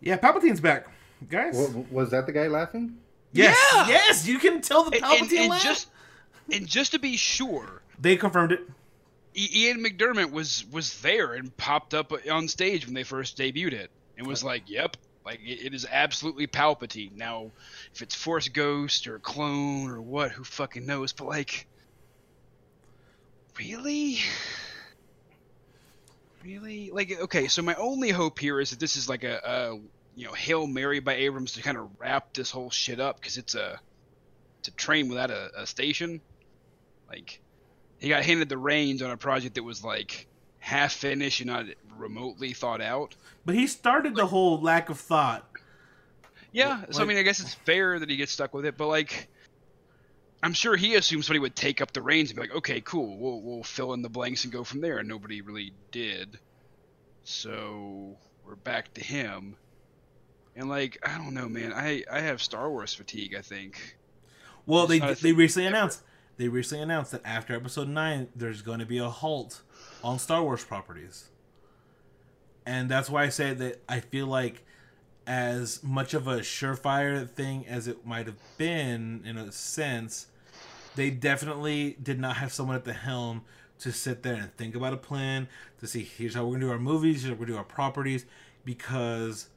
[0.00, 0.86] Yeah, Palpatine's back,
[1.30, 1.54] guys.
[1.56, 2.96] Wa- was that the guy laughing?
[3.32, 3.88] yes, Yeah!
[3.88, 5.62] yes, you can tell the Palpatine and, and laugh.
[5.62, 5.88] just
[6.52, 8.60] and just to be sure, They confirmed it.
[9.36, 13.90] Ian McDiarmid was was there and popped up on stage when they first debuted it
[14.16, 17.50] and was like, "Yep, like it, it is absolutely Palpatine." Now,
[17.94, 21.12] if it's Force Ghost or clone or what, who fucking knows?
[21.12, 21.66] But like,
[23.58, 24.18] really,
[26.44, 27.48] really, like, okay.
[27.48, 29.80] So my only hope here is that this is like a, a
[30.16, 33.36] you know hail mary by Abrams to kind of wrap this whole shit up because
[33.36, 33.80] it's a
[34.60, 36.20] it's a train without a, a station.
[37.08, 37.40] Like
[37.98, 40.26] he got handed the reins on a project that was like
[40.58, 41.66] half finished and not
[41.98, 43.14] remotely thought out.
[43.44, 45.48] But he started the whole lack of thought.
[46.52, 48.76] Yeah, Like- so I mean, I guess it's fair that he gets stuck with it,
[48.76, 49.28] but like,
[50.42, 53.16] I'm sure he assumed somebody would take up the reins and be like, "Okay, cool,
[53.18, 56.38] we'll we'll fill in the blanks and go from there." And nobody really did,
[57.24, 58.16] so
[58.46, 59.56] we're back to him.
[60.56, 61.72] And like, I don't know, man.
[61.72, 63.34] I I have Star Wars fatigue.
[63.34, 63.96] I think.
[64.66, 65.76] Well, It's they they recently ever.
[65.76, 66.02] announced
[66.36, 69.62] they recently announced that after Episode Nine, there's going to be a halt
[70.02, 71.30] on Star Wars properties,
[72.66, 74.64] and that's why I say that I feel like
[75.26, 80.26] as much of a surefire thing as it might have been in a sense,
[80.96, 83.42] they definitely did not have someone at the helm
[83.80, 85.48] to sit there and think about a plan
[85.80, 87.64] to see here's how we're gonna do our movies, here's how we're gonna do our
[87.64, 88.26] properties,
[88.64, 89.48] because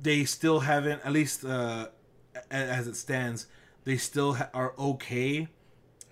[0.00, 1.88] they still haven't, at least uh,
[2.50, 3.46] as it stands,
[3.84, 5.48] they still are okay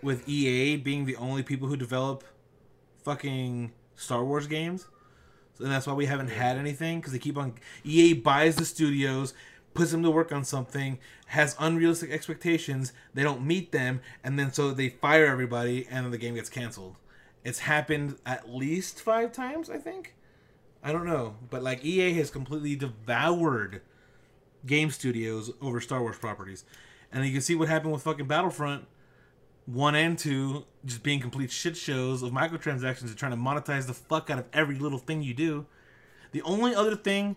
[0.02, 2.24] with EA being the only people who develop
[3.02, 4.86] fucking Star Wars games.
[5.58, 7.54] So that's why we haven't had anything because they keep on
[7.84, 9.34] EA buys the studios,
[9.74, 14.52] puts them to work on something, has unrealistic expectations, they don't meet them, and then
[14.52, 16.96] so they fire everybody, and then the game gets canceled.
[17.44, 20.14] It's happened at least five times, I think.
[20.82, 23.82] I don't know, but like EA has completely devoured
[24.64, 26.64] game studios over Star Wars properties,
[27.10, 28.86] and you can see what happened with fucking Battlefront
[29.72, 33.92] one and two just being complete shit shows of microtransactions and trying to monetize the
[33.94, 35.66] fuck out of every little thing you do.
[36.32, 37.36] The only other thing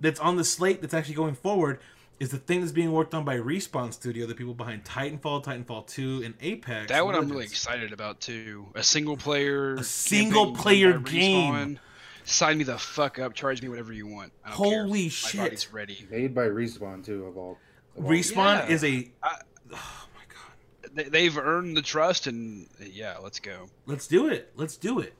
[0.00, 1.78] that's on the slate that's actually going forward
[2.18, 5.86] is the thing that's being worked on by Respawn Studio, the people behind Titanfall, Titanfall
[5.86, 6.88] 2, and Apex.
[6.88, 8.66] That one I'm really excited about too.
[8.74, 11.78] A single player, A single player game.
[12.24, 13.34] Sign me the fuck up.
[13.34, 14.32] Charge me whatever you want.
[14.44, 14.82] I don't care.
[14.84, 15.40] Holy My shit.
[15.40, 16.06] body's ready.
[16.10, 17.56] Made by Respawn too, of all.
[17.96, 18.74] Of all Respawn Yeah.
[18.74, 19.10] is a.
[19.22, 19.38] I-
[19.72, 20.82] oh my god.
[20.82, 23.68] They, they've earned the trust, and yeah, let's go.
[23.86, 24.52] Let's do it.
[24.56, 25.14] Let's do it.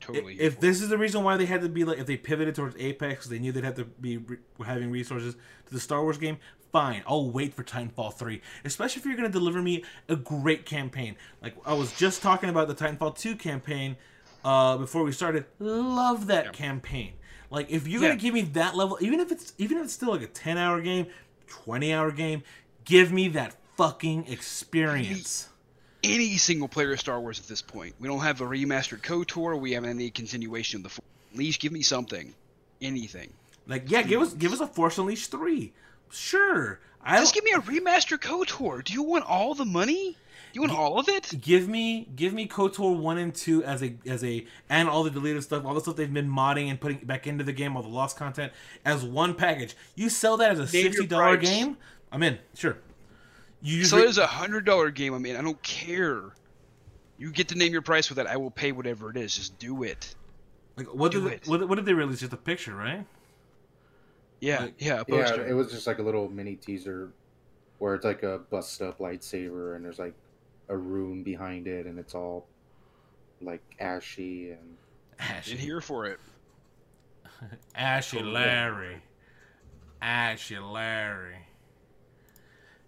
[0.00, 0.34] totally.
[0.34, 2.54] if, if this is the reason why they had to be like, if they pivoted
[2.54, 5.34] towards Apex, they knew they'd have to be re- having resources
[5.66, 6.38] to the Star Wars game.
[6.70, 10.66] Fine, I'll wait for Titanfall three, especially if you're going to deliver me a great
[10.66, 11.16] campaign.
[11.42, 13.96] Like I was just talking about the Titanfall two campaign
[14.44, 15.46] uh, before we started.
[15.58, 16.50] Love that Yeah.
[16.52, 17.14] campaign.
[17.50, 18.08] Like if you're Yeah.
[18.08, 20.58] gonna give me that level, even if it's even if it's still like a ten
[20.58, 21.06] hour game,
[21.46, 22.42] twenty hour game,
[22.84, 25.48] give me that fucking experience.
[26.04, 27.94] any single player Star Wars at this point.
[28.00, 29.58] We don't have a remastered KOTOR.
[29.58, 30.88] We haven't any continuation of the.
[30.90, 31.06] Force.
[31.32, 32.34] At least give me something,
[32.82, 33.32] anything.
[33.66, 35.72] Like yeah, give us give us a Force Unleashed three.
[36.10, 38.82] Sure, I Just give me a remastered KOTOR.
[38.84, 40.16] Do you want all the money?
[40.54, 41.30] You want all of it?
[41.42, 45.10] give me give me KOTOR one and two as a as a and all the
[45.10, 47.82] deleted stuff, all the stuff they've been modding and putting back into the game, all
[47.82, 48.52] the lost content
[48.84, 49.76] as one package.
[49.94, 51.76] You sell that as a Name sixty dollar game,
[52.10, 52.38] I'm in.
[52.54, 52.78] Sure.
[53.62, 55.14] You just So re- there's a hundred dollar game.
[55.14, 56.22] I mean, I don't care.
[57.18, 58.26] You get to name your price with that.
[58.26, 59.34] I will pay whatever it is.
[59.36, 60.14] Just do it.
[60.76, 61.48] like what did do they, it.
[61.48, 62.20] what, what did they release?
[62.20, 63.04] Just a picture, right?
[64.40, 65.02] Yeah, Like- yeah.
[65.08, 67.10] A Yeah, it was just like a little mini teaser
[67.78, 70.14] where it's like a bust up lightsaber and there's like
[70.68, 72.46] a rune behind it and it's all
[73.40, 74.76] like ashy and
[75.18, 76.20] Ashy, in here for it.
[77.74, 78.20] Ashy.
[78.22, 79.00] Larry,
[80.02, 81.36] Ashy Larry.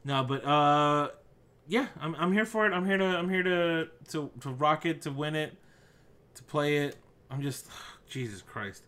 [0.05, 1.11] No, but uh,
[1.69, 2.73] yeah, I'm, I'm here for it.
[2.73, 5.57] I'm here to I'm here to to to rock it, to win it,
[6.35, 6.97] to play it.
[7.31, 7.67] I'm just
[8.09, 8.85] Jesus Christ.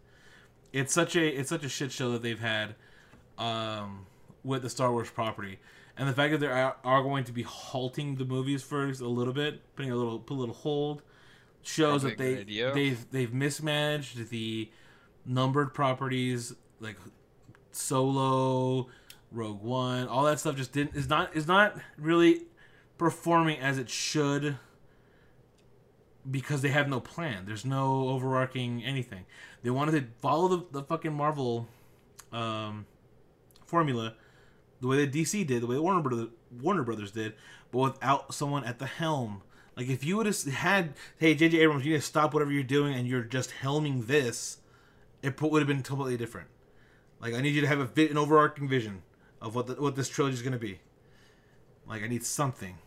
[0.72, 2.74] It's such a it's such a shit show that they've had
[3.38, 4.06] um,
[4.42, 5.58] with the Star Wars property,
[5.96, 8.92] and the fact that they are, are going to be halting the movies for a
[8.92, 11.02] little bit, putting a little put a little hold,
[11.62, 12.72] shows that they idea.
[12.72, 14.70] they've they've mismanaged the
[15.26, 16.96] numbered properties like
[17.70, 18.88] Solo,
[19.32, 22.42] Rogue One, all that stuff just didn't is not is not really
[22.98, 24.58] performing as it should
[26.30, 27.44] because they have no plan.
[27.46, 29.24] There's no overarching anything.
[29.62, 31.66] They wanted to follow the, the fucking Marvel
[32.32, 32.86] um,
[33.66, 34.14] formula
[34.80, 36.28] the way that DC did, the way Warner Brothers,
[36.60, 37.34] Warner Brothers did,
[37.70, 39.42] but without someone at the helm.
[39.76, 42.62] Like if you would have had, hey JJ Abrams, you need to stop whatever you're
[42.62, 44.58] doing and you're just helming this,
[45.22, 46.48] it would have been totally different.
[47.20, 49.02] Like I need you to have a an overarching vision
[49.42, 50.80] of what the, what this trilogy is going to be.
[51.86, 52.78] Like I need something.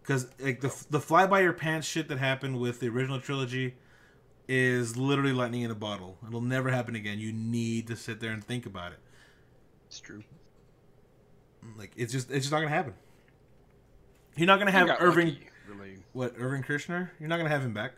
[0.00, 3.74] Because like the the fly by your pants shit that happened with the original trilogy
[4.48, 6.16] is literally lightning in a bottle.
[6.26, 7.18] It'll never happen again.
[7.18, 8.98] You need to sit there and think about it.
[9.88, 10.22] It's true.
[11.76, 12.94] Like it's just it's just not gonna happen.
[14.36, 15.98] You're not gonna have Irving lucky, really.
[16.12, 17.10] what Irving Kershner.
[17.20, 17.92] You're not gonna have him back.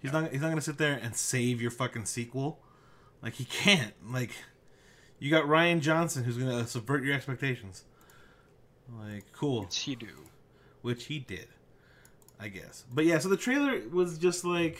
[0.00, 2.58] He's not he's not gonna sit there and save your fucking sequel.
[3.22, 3.92] Like he can't.
[4.10, 4.32] Like
[5.18, 7.84] you got Rian Johnson who's gonna uh, subvert your expectations.
[9.00, 9.60] Like cool.
[9.60, 10.08] What's he do?
[10.82, 11.46] which he did,
[12.38, 12.84] I guess.
[12.92, 14.76] But yeah, so the trailer was just like,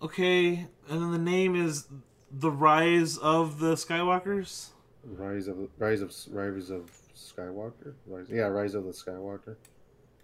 [0.00, 1.88] okay, and then the name is
[2.30, 4.70] the Rise of the Skywalkers.
[5.04, 7.92] Rise of Rise of Rise of Skywalker.
[8.06, 9.56] Rise, yeah, Rise of the Skywalker.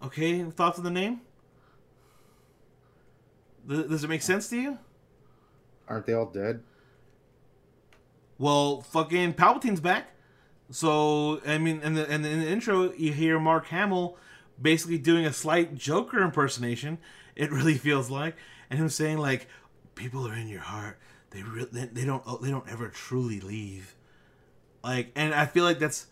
[0.01, 1.21] Okay, thoughts on the name?
[3.69, 4.79] Th- Does it make sense to you?
[5.87, 6.63] Aren't they all dead?
[8.37, 10.09] Well, fucking Palpatine's back.
[10.69, 14.17] So I mean, in the the, in the intro, you hear Mark Hamill
[14.61, 16.97] basically doing a slight Joker impersonation.
[17.35, 18.35] It really feels like,
[18.69, 19.47] and him saying like,
[19.95, 20.97] "People are in your heart.
[21.29, 23.95] They re- they, they don't they don't ever truly leave."
[24.83, 26.07] Like, and I feel like that's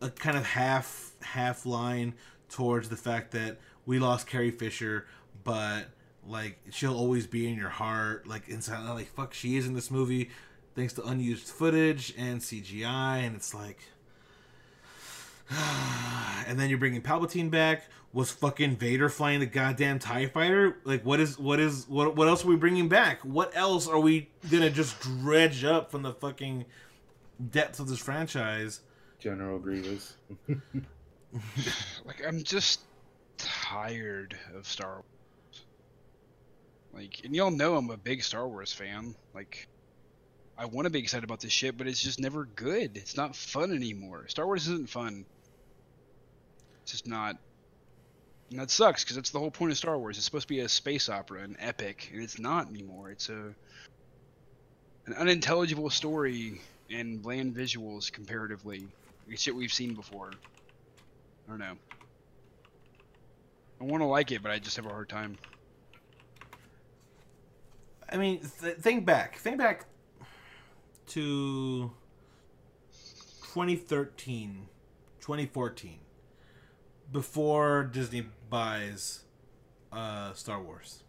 [0.00, 2.14] a kind of half half line
[2.48, 5.06] towards the fact that we lost Carrie Fisher,
[5.42, 5.86] but
[6.26, 8.26] like she'll always be in your heart.
[8.26, 10.30] Like inside, like fuck, she is in this movie
[10.76, 13.80] thanks to unused footage and CGI, and it's like.
[16.46, 17.88] and then you're bringing Palpatine back.
[18.12, 20.78] Was fucking Vader flying the goddamn Tie Fighter?
[20.84, 22.16] Like, what is what is what?
[22.16, 23.20] What else are we bringing back?
[23.22, 26.64] What else are we gonna just dredge up from the fucking
[27.50, 28.80] depths of this franchise?
[29.18, 30.16] General Grievous.
[32.06, 32.80] Like I'm just
[33.36, 35.64] tired of Star Wars.
[36.94, 39.14] Like, and y'all know I'm a big Star Wars fan.
[39.34, 39.68] Like,
[40.58, 42.96] I want to be excited about this shit, but it's just never good.
[42.96, 44.26] It's not fun anymore.
[44.28, 45.26] Star Wars isn't fun.
[46.82, 47.36] It's just not.
[48.50, 50.16] And that sucks because that's the whole point of Star Wars.
[50.16, 53.10] It's supposed to be a space opera, an epic, and it's not anymore.
[53.10, 53.54] It's a
[55.06, 58.86] an unintelligible story and bland visuals comparatively.
[59.28, 60.30] It's shit we've seen before.
[61.46, 61.76] I don't know.
[63.80, 65.36] I want to like it, but I just have a hard time.
[68.10, 69.36] I mean, th- think back.
[69.36, 69.84] Think back
[71.08, 71.90] to
[73.42, 74.68] 2013,
[75.20, 75.98] 2014,
[77.12, 79.24] before Disney buys
[79.92, 81.02] uh, Star Wars.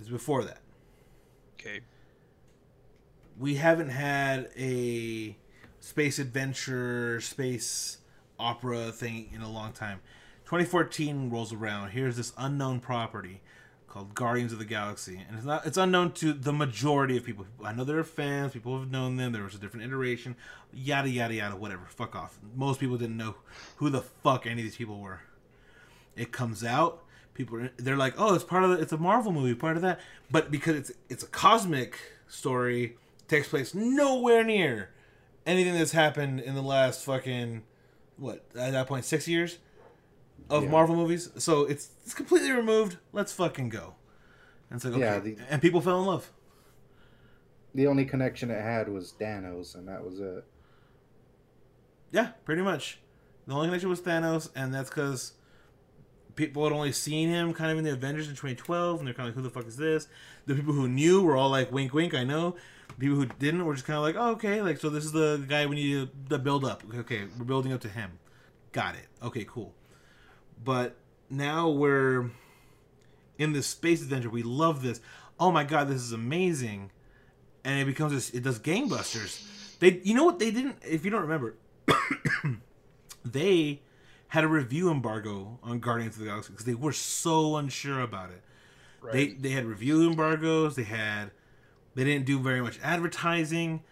[0.00, 0.60] is before that.
[1.58, 1.80] Okay.
[3.38, 5.36] We haven't had a
[5.80, 7.98] space adventure, space
[8.38, 10.00] opera thing in a long time.
[10.44, 11.90] 2014 rolls around.
[11.90, 13.40] Here's this unknown property
[13.94, 17.46] called Guardians of the Galaxy, and it's not it's unknown to the majority of people.
[17.64, 19.30] I know there are fans, people have known them.
[19.30, 20.34] There was a different iteration,
[20.72, 21.84] yada yada yada, whatever.
[21.86, 22.36] Fuck off.
[22.56, 23.36] Most people didn't know
[23.76, 25.20] who the fuck any of these people were.
[26.16, 29.30] It comes out, people are, they're like, "Oh, it's part of the, it's a Marvel
[29.30, 32.96] movie, part of that." But because it's it's a cosmic story,
[33.28, 34.90] takes place nowhere near
[35.46, 37.62] anything that's happened in the last fucking
[38.16, 39.58] what at that point six years
[40.50, 40.70] of Yeah.
[40.70, 41.30] Marvel movies.
[41.38, 42.98] So it's it's completely removed.
[43.12, 43.94] Let's fucking go.
[44.70, 46.30] And it's like okay, Yeah, the- and people fell in love.
[47.74, 50.44] The only connection it had was Thanos, and that was it.
[52.12, 53.00] Yeah, pretty much.
[53.46, 55.32] The only connection was Thanos, and that's because
[56.36, 59.28] people had only seen him kind of in the Avengers in 2012, and they're kind
[59.28, 60.06] of like, "Who the fuck is this?"
[60.46, 62.56] The people who knew were all like, "Wink, wink, I know."
[62.98, 65.44] People who didn't were just kind of like, "Oh, okay, like so this is the
[65.48, 66.84] guy we need to, to build up.
[66.94, 68.18] Okay, we're building up to him.
[68.72, 69.06] Got it.
[69.22, 69.74] Okay, cool."
[70.64, 70.96] But
[71.28, 72.30] now we're
[73.38, 74.30] in this space adventure.
[74.30, 75.00] We love this.
[75.38, 76.90] Oh my god, this is amazing!
[77.64, 78.30] And it becomes this.
[78.30, 79.78] It does gangbusters.
[79.80, 80.76] They, you know what they didn't?
[80.82, 81.56] If you don't remember,
[83.24, 83.82] they
[84.28, 88.30] had a review embargo on Guardians of the Galaxy because they were so unsure about
[88.30, 88.42] it.
[89.00, 89.12] Right.
[89.12, 90.76] They they had review embargoes.
[90.76, 91.30] They had
[91.94, 93.82] they didn't do very much advertising.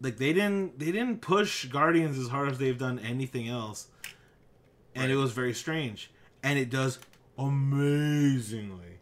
[0.00, 3.88] Like they didn't they didn't push Guardians as hard as they've done anything else,
[4.94, 6.10] and it was very strange.
[6.42, 6.98] And it does
[7.38, 8.98] amazingly.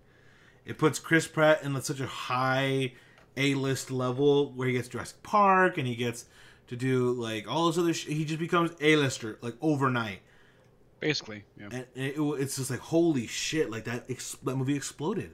[0.64, 2.92] It puts Chris Pratt in such a high
[3.36, 6.26] A list level where he gets Jurassic Park and he gets
[6.66, 7.94] to do like all this other.
[7.94, 10.20] Sh- he just becomes A lister like overnight
[11.00, 11.68] Basically, yeah.
[11.70, 15.32] and it, it's just like holy shit like that ex- that movie exploded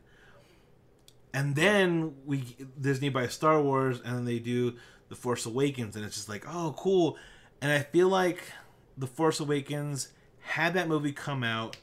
[1.33, 2.45] and then we
[2.81, 4.75] disney buys star wars and then they do
[5.09, 7.17] the force awakens and it's just like oh cool
[7.61, 8.53] and i feel like
[8.97, 10.09] the force awakens
[10.45, 11.77] had that movie come out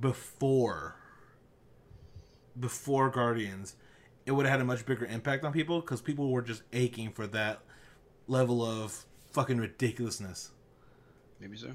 [0.00, 0.96] before
[2.58, 3.76] before guardians
[4.24, 7.10] it would have had a much bigger impact on people because people were just aching
[7.10, 7.60] for that
[8.26, 10.50] level of fucking ridiculousness
[11.40, 11.72] Maybe so.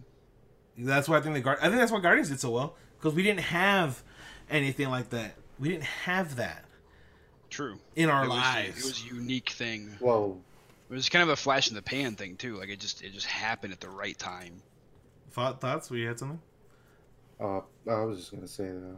[0.77, 1.59] that's why I think the Guard.
[1.61, 4.01] I think that's why Guardians did so well because we didn't have
[4.49, 5.35] anything like that.
[5.59, 6.65] We didn't have that
[7.49, 7.77] True.
[7.95, 8.79] in our it was, lives.
[8.79, 9.91] It was a unique thing.
[9.99, 10.39] Whoa.
[10.89, 12.57] It was kind of a flash in the pan thing too.
[12.57, 14.61] Like it just it just happened at the right time.
[15.31, 15.89] Thought, thoughts?
[15.89, 16.41] We had something.
[17.39, 18.95] uh, I was just gonna say that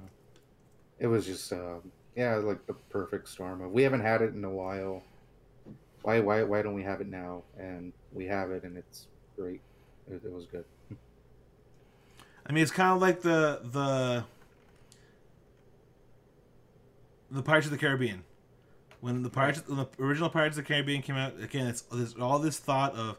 [0.99, 1.75] it was just, uh,
[2.15, 5.03] yeah, like the perfect storm of we haven't had it in a while.
[6.03, 7.43] Why, why, why don't we have it now?
[7.57, 9.61] And we have it, and it's great.
[10.09, 10.65] It, it was good.
[12.45, 14.23] I mean, it's kind of like the the
[17.29, 18.23] the Pirates of the Caribbean.
[18.99, 22.15] When the Pirates, when the original Pirates of the Caribbean came out, again, it's there's
[22.15, 23.17] all this thought of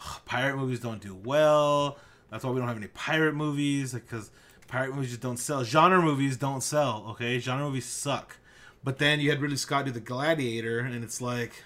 [0.00, 1.98] "Ugh, pirate movies don't do well.
[2.30, 4.30] That's why we don't have any pirate movies because
[4.66, 5.64] pirate movies just don't sell.
[5.64, 7.06] Genre movies don't sell.
[7.10, 8.38] Okay, genre movies suck.
[8.82, 11.64] But then you had Ridley Scott do The Gladiator, and it's like,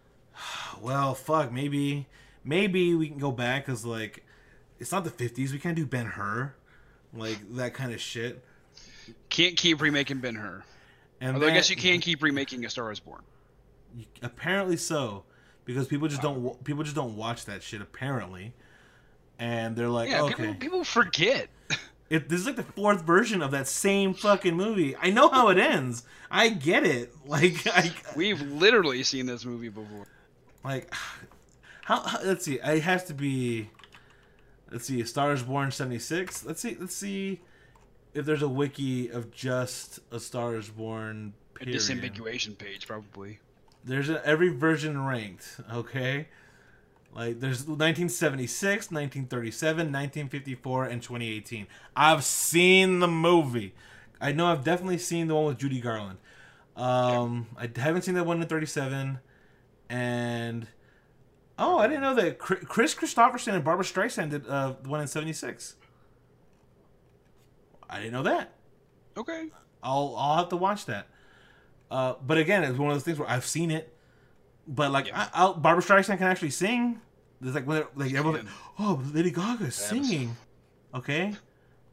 [0.80, 2.06] well, fuck, maybe,
[2.44, 4.24] maybe we can go back because like,
[4.78, 5.52] it's not the '50s.
[5.52, 6.54] We can't do Ben Hur,
[7.12, 8.44] like that kind of shit.
[9.28, 10.64] Can't keep remaking Ben Hur.
[11.20, 13.22] And Although I guess you can keep remaking A Star Is Born.
[14.22, 15.24] apparently so
[15.64, 18.52] because people just don't people just don't watch that shit apparently
[19.38, 20.34] and they're like Yeah, okay.
[20.34, 21.48] people people forget.
[22.10, 24.96] it, this is like the fourth version of that same fucking movie.
[24.96, 26.02] I know how it ends.
[26.30, 27.12] I get it.
[27.26, 30.06] Like i We've literally seen this movie before.
[30.64, 30.92] like
[31.84, 32.54] how, how let's see.
[32.62, 33.68] It has to be
[34.70, 37.40] let's see stars born 76 let's see let's see
[38.14, 43.38] if there's a wiki of just a stars born A disambiguation page, probably.
[43.84, 46.28] there's a, every version ranked okay
[47.14, 53.74] like there's 1976 1937 1954 and 2018 i've seen the movie.
[54.20, 56.18] I know i've definitely seen the one with judy garland.
[56.76, 59.18] Um i haven't seen that one in 37
[59.88, 60.68] and
[61.58, 65.06] oh i didn't know that Kris Kristofferson and barbara streisand did uh the one in
[65.06, 65.76] 76
[67.90, 68.52] i didn't know that.
[69.16, 69.48] Okay.
[69.82, 71.08] I'll I'll have to watch that.
[71.90, 73.94] Uh, but again, it's one of those things where I've seen it,
[74.68, 75.28] but like Yeah.
[75.34, 77.00] I, I'll, Barbara Streisand can actually sing.
[77.40, 78.48] There's like when like everyone,
[78.78, 80.36] oh Lady Gaga Yeah, singing,
[80.94, 81.34] okay,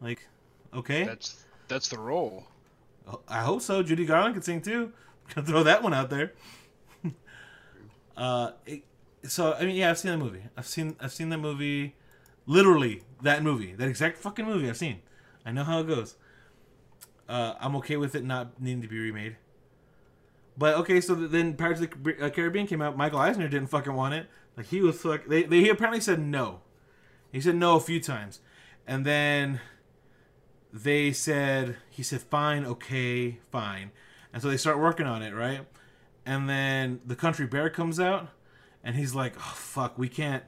[0.01, 0.28] like
[0.73, 2.45] okay, That's that's the role.
[3.28, 3.84] I hope so.
[3.84, 4.91] Judy Garland can sing too.
[5.34, 6.34] Gonna throw that one out there.
[8.17, 8.84] uh, it,
[9.23, 10.43] so I mean, yeah, I've seen the movie.
[10.57, 11.95] I've seen I've seen that movie,
[12.45, 14.69] literally that movie, that exact fucking movie.
[14.69, 15.01] I've seen.
[15.45, 16.15] I know how it goes.
[17.30, 19.38] Uh, I'm okay with it not needing to be remade.
[20.57, 22.97] But okay, so then Pirates of the uh, Caribbean came out.
[22.97, 24.27] Michael Eisner didn't fucking want it.
[24.55, 26.61] Like he was like they, they he apparently said no.
[27.31, 28.39] He said no a few times,
[28.87, 29.59] and then
[30.71, 33.91] they said he said fine, okay, fine,
[34.31, 35.65] and so they start working on it, right?
[36.25, 38.29] And then the Country Bear comes out,
[38.83, 40.43] and he's like, oh fuck, we can't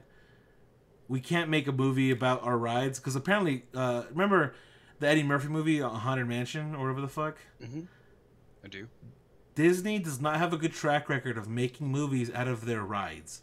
[1.08, 4.54] we can't make a movie about our rides because apparently, uh, remember
[5.00, 7.38] the Eddie Murphy movie, uh, Haunted Mansion, or whatever the fuck.
[7.62, 7.82] Mm-hmm.
[8.64, 8.88] I do.
[9.58, 13.42] Disney does not have a good track record of making movies out of their rides.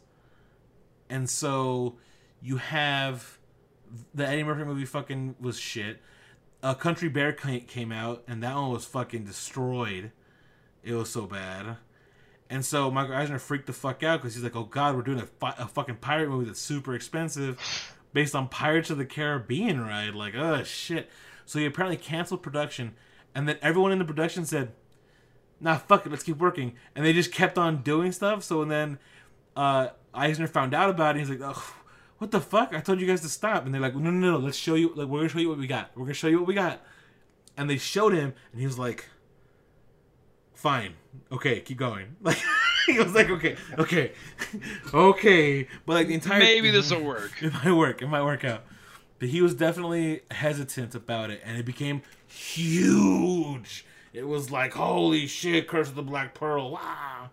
[1.09, 1.97] And so
[2.41, 3.38] you have
[4.13, 5.99] the Eddie Murphy movie fucking was shit.
[6.63, 10.13] A Country Bear came out and that one was fucking destroyed.
[10.86, 11.76] It was so bad.
[12.49, 15.20] And so Michael Eisner freaked the fuck out because he's like, "Oh God, we're doing
[15.20, 17.59] a, fi- a fucking pirate movie that's super expensive,
[18.13, 21.09] based on Pirates of the Caribbean ride." Like, oh shit!
[21.45, 22.93] So he apparently canceled production,
[23.34, 24.72] and then everyone in the production said,
[25.60, 28.43] "Nah, fuck it, let's keep working." And they just kept on doing stuff.
[28.43, 28.99] So and then
[29.56, 31.20] uh, Eisner found out about it.
[31.20, 31.76] He's like, "Oh,
[32.18, 32.74] what the fuck?
[32.74, 34.93] I told you guys to stop." And they're like, "No, no, no, let's show you.
[34.95, 35.91] Like, we're gonna show you what we got.
[35.95, 36.82] We're gonna show you what we got."
[37.58, 39.06] And they showed him, and he was like
[40.53, 40.93] fine.
[41.32, 42.16] Okay, keep going.
[42.88, 44.12] Like he was like, okay, okay,
[44.93, 45.68] okay.
[45.88, 47.32] But like the entire maybe this will work.
[47.41, 48.01] It might work.
[48.03, 48.64] It might work out.
[49.18, 53.86] But he was definitely hesitant about it, and it became huge.
[54.16, 57.30] It was like, holy shit, Curse of the Black Pearl, wow.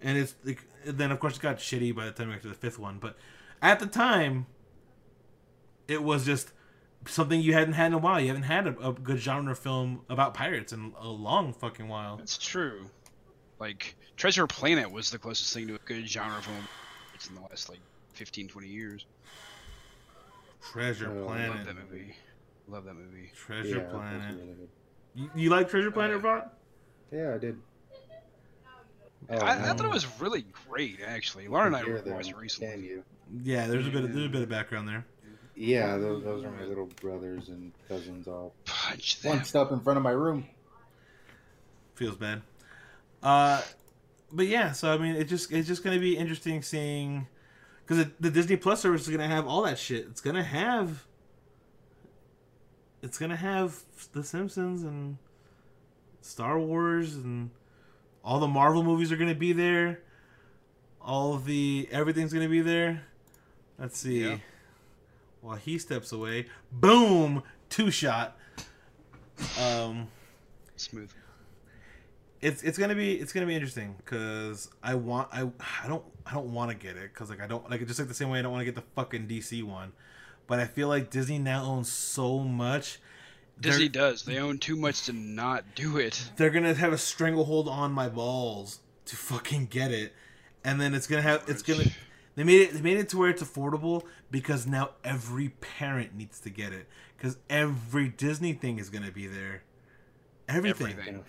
[0.00, 2.48] And it's like, then of course it got shitty by the time we got to
[2.48, 2.98] the fifth one.
[2.98, 3.16] But
[3.60, 4.46] at the time,
[5.88, 6.52] it was just
[7.06, 8.20] something you hadn't had in a while.
[8.20, 12.16] You haven't had a, a, good genre film about pirates in a long fucking while.
[12.16, 12.86] That's true.
[13.58, 16.68] Like Treasure Planet was the closest thing to a good genre film
[17.14, 17.80] it's in the last like
[18.14, 19.06] 15, 20 years.
[20.72, 21.50] Treasure oh, Planet.
[21.56, 22.14] Love that movie.
[22.68, 23.32] Love that movie.
[23.34, 24.36] Treasure yeah, Planet.
[25.14, 26.50] Really you, you like Treasure Planet, uh, Rod?
[27.12, 27.58] Yeah, I did.
[29.28, 31.46] Oh, I, I, thought it was really great, actually.
[31.46, 33.02] Laura and I were watched recently.
[33.42, 35.06] Yeah, there's a bit of, there's a bit of background there.
[35.54, 39.98] Yeah, those, those are my little brothers and cousins all Punch bunched up in front
[39.98, 40.46] of my room.
[41.94, 42.42] Feels bad.
[43.22, 43.60] Uh,
[44.32, 47.26] but yeah, so I mean, it just it's just gonna be interesting seeing
[47.86, 50.06] because the Disney Plus service is gonna have all that shit.
[50.06, 51.04] It's gonna have
[53.02, 53.82] it's gonna have
[54.12, 55.18] The Simpsons and
[56.20, 57.50] Star Wars and
[58.24, 60.00] all the Marvel movies are gonna be there.
[61.00, 63.04] All the everything's gonna be there.
[63.78, 64.24] Let's see.
[64.24, 64.38] Yeah.
[65.40, 68.36] While he steps away, boom, two shot.
[69.58, 70.08] Um,
[70.76, 71.10] smooth.
[72.42, 75.50] It's it's gonna be it's gonna be interesting because I want I
[75.84, 78.08] I don't I don't want to get it because like I don't like just like
[78.08, 79.92] the same way I don't want to get the fucking DC one,
[80.50, 82.98] but I feel like Disney now owns so much.
[83.60, 84.24] Disney does.
[84.24, 86.28] They own too much to not do it.
[86.36, 90.12] They're gonna have a stranglehold on my balls to fucking get it,
[90.64, 91.84] and then it's gonna have it's gonna
[92.34, 92.72] they made it.
[92.72, 96.88] They made it to where it's affordable because now every parent needs to get it
[97.16, 99.62] because every Disney thing is going to be there.
[100.48, 100.96] Everything.
[100.98, 101.24] Everything.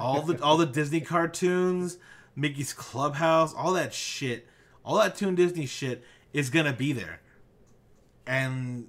[0.00, 1.98] all the all the Disney cartoons,
[2.34, 4.46] Mickey's Clubhouse, all that shit,
[4.82, 6.02] all that Toon Disney shit
[6.32, 7.20] is gonna be there.
[8.26, 8.88] And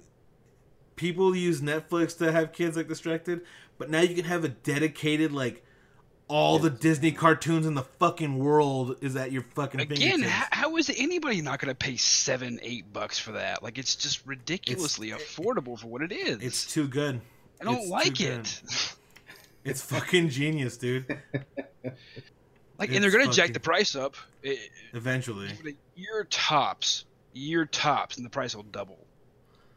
[0.96, 3.42] people use Netflix to have kids like distracted,
[3.78, 5.64] but now you can have a dedicated like
[6.26, 10.22] all the Disney cartoons in the fucking world is at your fucking again.
[10.22, 13.62] How, how is anybody not going to pay seven, eight bucks for that?
[13.62, 16.38] Like it's just ridiculously it's, affordable for what it is.
[16.40, 17.20] It's too good.
[17.60, 18.62] I don't it's like it.
[19.64, 21.18] it's fucking genius, dude.
[22.76, 24.16] Like, it's and they're going to jack the price up
[24.94, 25.48] eventually.
[25.94, 29.03] Year tops, year tops, and the price will double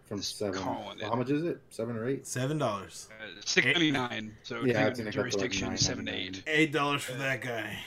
[0.08, 0.66] from seven.
[0.66, 1.60] Well, how much is it?
[1.70, 2.26] Seven or eight?
[2.26, 3.10] Seven dollars.
[3.12, 4.36] Uh, Six ninety nine.
[4.44, 6.44] So yeah, it's jurisdiction like seven eight.
[6.48, 7.78] Eight dollars for that guy.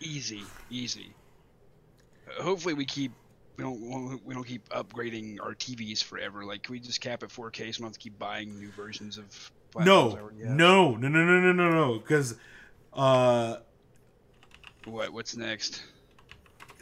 [0.00, 1.12] Easy, easy.
[2.28, 3.12] Uh, hopefully, we keep
[3.56, 6.44] we don't we don't keep upgrading our TVs forever.
[6.44, 8.70] Like, can we just cap at 4K so we don't have to keep buying new
[8.70, 9.50] versions of?
[9.78, 12.36] No, no, no, no, no, no, no, no, because.
[12.92, 13.56] Uh,
[14.84, 15.12] what?
[15.12, 15.82] What's next?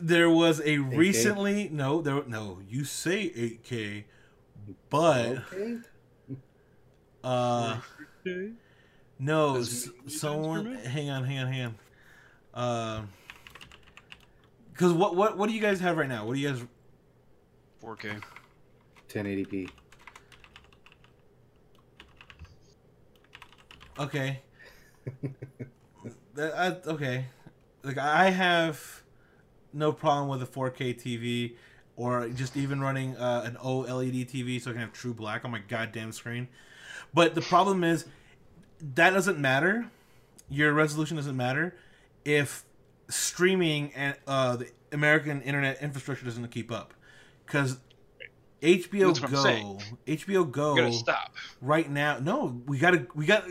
[0.00, 0.96] There was a 8K?
[0.96, 4.04] recently no there no you say 8K
[4.90, 5.78] but okay.
[7.24, 7.78] uh
[9.18, 11.74] no someone hang on hang on hang on.
[12.54, 13.02] Uh
[14.72, 16.24] because what what what do you guys have right now?
[16.24, 16.64] What do you guys
[17.82, 18.22] 4k
[19.08, 19.70] 1080p
[23.98, 24.42] okay.
[26.34, 27.24] That, I, okay.
[27.82, 29.02] Like i have
[29.72, 31.56] no problem with a 4k tv
[31.98, 35.50] or just even running uh, an OLED TV so I can have true black on
[35.50, 36.46] my goddamn screen.
[37.12, 38.06] But the problem is
[38.94, 39.90] that doesn't matter.
[40.48, 41.74] Your resolution doesn't matter
[42.24, 42.64] if
[43.08, 46.94] streaming and uh, the American internet infrastructure doesn't keep up
[47.44, 47.78] because
[48.62, 49.78] HBO Go.
[50.06, 51.34] HBO Go, stop.
[51.60, 52.18] right now.
[52.20, 53.44] No, we gotta we got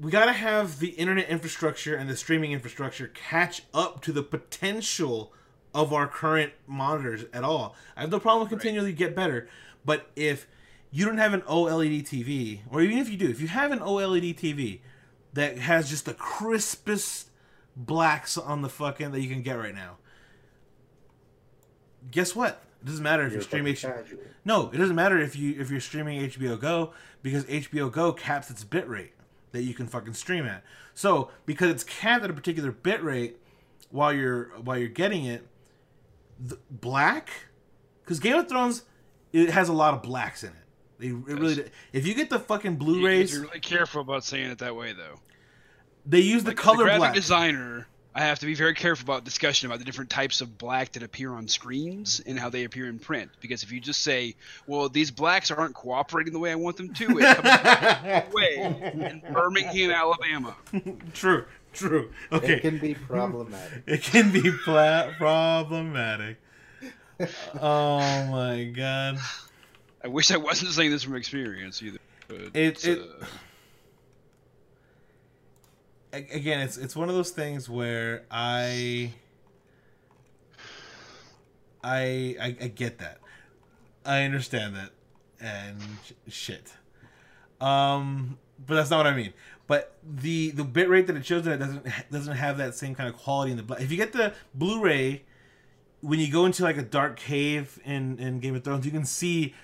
[0.00, 5.34] we gotta have the internet infrastructure and the streaming infrastructure catch up to the potential
[5.76, 7.76] of our current monitors at all.
[7.96, 9.46] I have no problem with continually get better,
[9.84, 10.48] but if
[10.90, 13.80] you don't have an OLED TV, or even if you do, if you have an
[13.80, 14.80] OLED TV
[15.34, 17.28] that has just the crispest
[17.76, 19.98] blacks on the fucking that you can get right now,
[22.10, 22.62] guess what?
[22.82, 24.20] It doesn't matter if You're you stream fucking H- casual.
[24.44, 28.50] no, it doesn't matter if you if you're streaming HBO Go because HBO Go caps
[28.50, 29.12] its bit rate
[29.52, 30.62] that you can fucking stream at.
[30.94, 33.36] So because it's capped at a particular bit rate
[33.90, 35.46] while you're while you're getting it,
[36.70, 37.30] black
[38.04, 38.82] because Game of Thrones
[39.32, 40.54] it has a lot of blacks in it.
[40.98, 44.50] They, it really if you get the fucking Blu-rays, to be really careful about saying
[44.50, 45.20] it that way, though.
[46.06, 47.14] they use the Like, color as a graphic black.
[47.14, 50.92] designer, I have to be very careful about discussion about the different types of black
[50.92, 53.30] that appear on screens and how they appear in print.
[53.42, 56.94] Because if you just say, "Well, these blacks aren't cooperating the way I want them
[56.94, 57.36] to," it
[58.22, 58.56] comes way
[58.94, 60.56] in Birmingham, Alabama.
[61.12, 61.44] true,
[61.76, 62.10] true.
[62.32, 63.82] Okay, It can be problematic.
[63.86, 66.38] It can be pla- problematic.
[67.60, 69.18] Oh my god.
[70.04, 71.98] I wish I wasn't saying this from experience either.
[72.28, 73.26] But It- it- uh,
[76.12, 79.12] Again, it's it's one of those things where I
[81.84, 83.18] I I, I get that.
[84.04, 84.90] I understand that
[85.40, 86.72] and sh- shit.
[87.60, 89.34] Um but that's not what I mean.
[89.66, 92.94] But the the bit rate that it shows that it doesn't doesn't have that same
[92.94, 93.80] kind of quality in the black.
[93.80, 95.22] If you get the Blu-ray
[96.00, 99.04] when you go into like a dark cave in in Game of Thrones, you can
[99.04, 99.54] see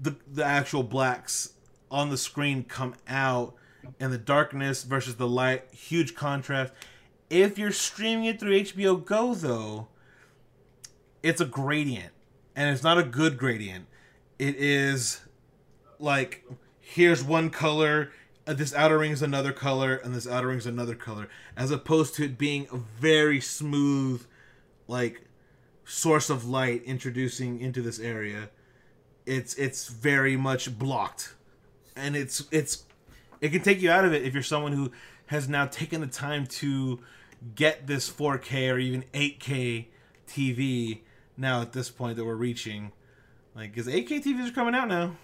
[0.00, 1.52] the the actual blacks
[1.90, 3.54] on the screen come out
[4.00, 6.72] and the darkness versus the light, huge contrast.
[7.30, 9.88] If you're streaming it through HBO Go though,
[11.22, 12.12] it's a gradient
[12.56, 13.86] and it's not a good gradient.
[14.38, 15.20] It is
[15.98, 16.44] like
[16.80, 18.10] here's one color,
[18.46, 21.70] Uh, this outer ring is another color, and this outer ring is another color, as
[21.70, 24.26] opposed to it being a very smooth,
[24.86, 25.22] like
[25.84, 28.50] source of light introducing into this area.
[29.24, 31.34] It's it's very much blocked,
[31.96, 32.84] and it's it's
[33.40, 34.92] it can take you out of it if you're someone who
[35.26, 37.00] has now taken the time to
[37.54, 39.86] get this 4K or even 8K
[40.28, 41.00] TV
[41.36, 42.92] now at this point that we're reaching.
[43.54, 45.16] Like, because 8K TVs are coming out now.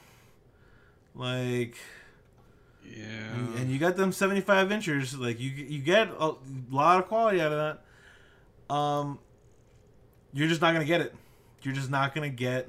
[1.14, 1.76] Like,
[2.84, 3.36] yeah.
[3.36, 5.16] you- and you got them 75 inches.
[5.18, 6.34] Like, you you get a
[6.70, 7.78] lot of quality out of
[8.68, 8.74] that.
[8.74, 9.18] Um,
[10.32, 11.14] you're just not gonna get it.
[11.62, 12.68] You're just not gonna get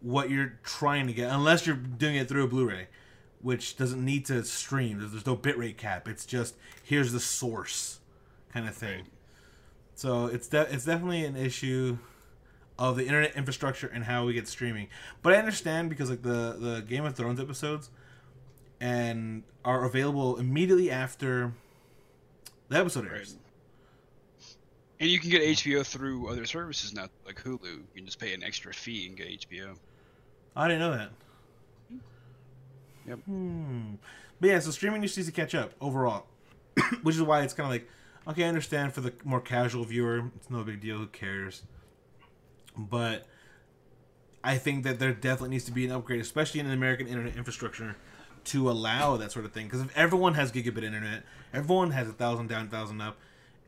[0.00, 2.88] what you're trying to get unless you're doing it through a Blu-ray,
[3.40, 4.98] which doesn't need to stream.
[4.98, 6.06] There's, there's no bitrate cap.
[6.08, 8.00] It's just here's the source,
[8.52, 8.98] kind of thing.
[9.00, 9.10] Right.
[9.94, 11.98] So it's de- it's definitely an issue
[12.78, 14.88] of the internet infrastructure and how we get streaming.
[15.22, 17.90] But I understand because like the the Game of Thrones episodes
[18.84, 21.50] and are available immediately after
[22.68, 23.38] the episode airs.
[25.00, 27.62] And you can get HBO through other services now, like Hulu.
[27.64, 29.76] You can just pay an extra fee and get HBO.
[30.54, 31.10] I didn't know that.
[33.08, 33.18] Yep.
[33.20, 33.94] Hmm.
[34.38, 36.26] But yeah, so streaming just needs to catch up overall,
[37.02, 37.88] which is why it's kind of like,
[38.28, 40.98] okay, I understand for the more casual viewer, it's no big deal.
[40.98, 41.62] Who cares?
[42.76, 43.26] But
[44.42, 47.34] I think that there definitely needs to be an upgrade, especially in the American internet
[47.34, 47.96] infrastructure,
[48.44, 49.66] to allow that sort of thing.
[49.66, 53.16] Because if everyone has gigabit internet, everyone has a thousand down, thousand up,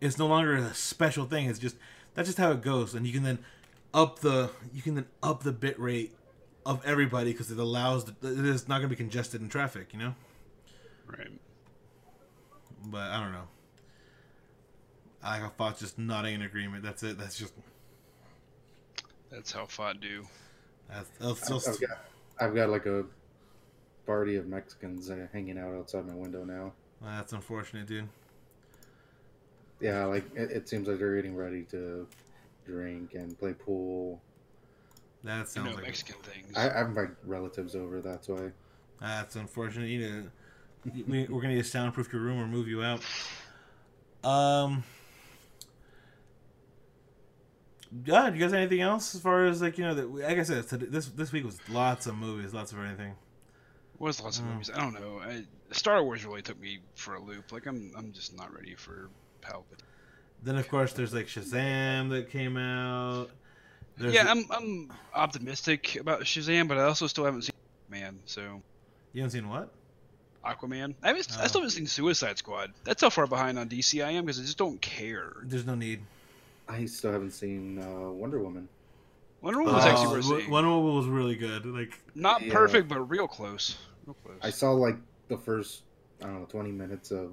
[0.01, 1.49] it's no longer a special thing.
[1.49, 1.77] It's just
[2.15, 3.39] that's just how it goes, and you can then
[3.95, 6.15] up the you can then up the bit rate
[6.65, 9.89] of everybody because it allows the, it is not going to be congested in traffic,
[9.93, 10.15] you know.
[11.07, 11.31] Right.
[12.85, 13.49] But I don't know.
[15.23, 16.83] I got thoughts just nodding in agreement.
[16.83, 17.19] That's it.
[17.19, 17.55] That's just
[19.31, 20.27] That's how FOD do.
[20.89, 21.99] that's, that's I've, just, I've got,
[22.41, 23.05] I've got like a
[24.07, 26.73] party of Mexicans uh, hanging out outside my window now.
[27.03, 28.09] that's unfortunate, dude.
[29.81, 32.07] Yeah, like it, it seems like they're getting ready to
[32.67, 34.21] drink and play pool.
[35.25, 36.57] That You sounds know, like Mexican things.
[36.57, 38.01] I, I have my relatives over.
[38.01, 38.53] That's why.
[39.01, 39.89] that's unfortunate.
[39.89, 40.31] You need
[40.95, 43.03] to, we, we're gonna need to soundproof your room or move you out.
[44.25, 44.85] Um.
[48.05, 50.39] Yeah, do you guys have anything else as far as like you know that like
[50.39, 52.79] I said this this week was lots of movies, lots of
[53.97, 54.07] everything.
[54.07, 54.53] was lots of Mm.
[54.53, 54.71] movies.
[54.75, 55.21] I don't know.
[55.21, 57.53] I, Star Wars really took me for a loop.
[57.53, 59.09] Like I'm, I'm just not ready for
[59.43, 59.83] Palpatine.
[60.43, 63.31] Then of course there's like Shazam that came out.
[63.99, 67.53] There's yeah, I'm, I'm optimistic about Shazam, but I also still haven't seen
[67.89, 68.19] Man.
[68.27, 68.61] So
[69.13, 69.71] you haven't seen what?
[70.45, 70.95] Aquaman.
[71.03, 71.47] I, haven't, I Oh.
[71.47, 72.73] still haven't seen Suicide Squad.
[72.85, 75.33] That's how far behind on DC I am because I just don't care.
[75.45, 76.01] There's no need.
[76.69, 78.69] I still haven't seen uh, Wonder Woman.
[79.41, 80.51] Wonder Woman was Uh, actually worth seeing.
[80.51, 81.65] Wonder Woman was really good.
[81.67, 82.53] Like Not Yeah.
[82.53, 83.77] perfect, but real close.
[84.43, 84.97] I saw like
[85.29, 85.83] the first
[86.23, 87.33] I don't know twenty minutes of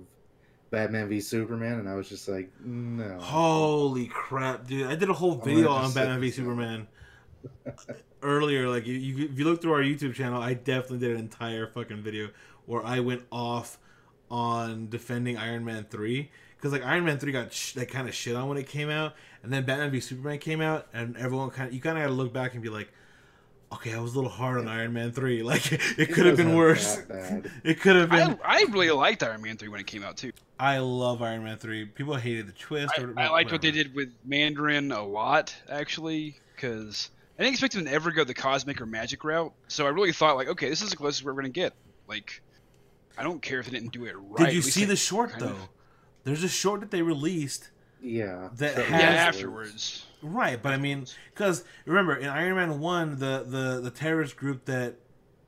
[0.73, 3.19] Batman v Superman, and I was just like, no.
[3.19, 4.87] Holy crap, dude!
[4.87, 6.31] I did a whole video on Batman v.
[6.31, 6.87] Superman
[8.23, 8.67] earlier.
[8.67, 11.67] Like, you, you, if you look through our YouTube channel, I definitely did an entire
[11.67, 12.29] fucking video
[12.65, 13.77] where I went off
[14.31, 18.15] on defending Iron Man three because like Iron Man three got sh- like kind of
[18.15, 19.13] shit on when it came out,
[19.43, 22.07] and then Batman v Superman came out, and everyone kind of you kind of got
[22.07, 22.91] to look back and be like.
[23.73, 25.41] Okay, I was a little hard on Iron Man three.
[25.53, 26.97] Like it could have been worse.
[27.63, 28.39] It could have been.
[28.43, 30.31] I, I really liked Iron Man 3 when it came out, too.
[30.59, 31.85] I love Iron Man three.
[31.85, 32.93] People hated the twist.
[32.97, 37.53] I, or, I liked what they did with Mandarin a lot, actually, because I didn't
[37.53, 39.53] expect them to ever go the cosmic or magic route.
[39.67, 41.73] So I really thought, like, okay, this is the closest we're going to get.
[42.07, 42.41] Like,
[43.17, 44.45] I don't care if they didn't do it right.
[44.47, 45.47] Did you see the short though?
[45.47, 45.69] of-
[46.23, 47.69] There's a short that they released.
[48.01, 48.49] Yeah.
[48.57, 50.05] That so- has- Yeah, was- afterwards.
[50.23, 54.65] Right, but I mean, because remember in Iron Man one, the the the terrorist group
[54.65, 54.95] that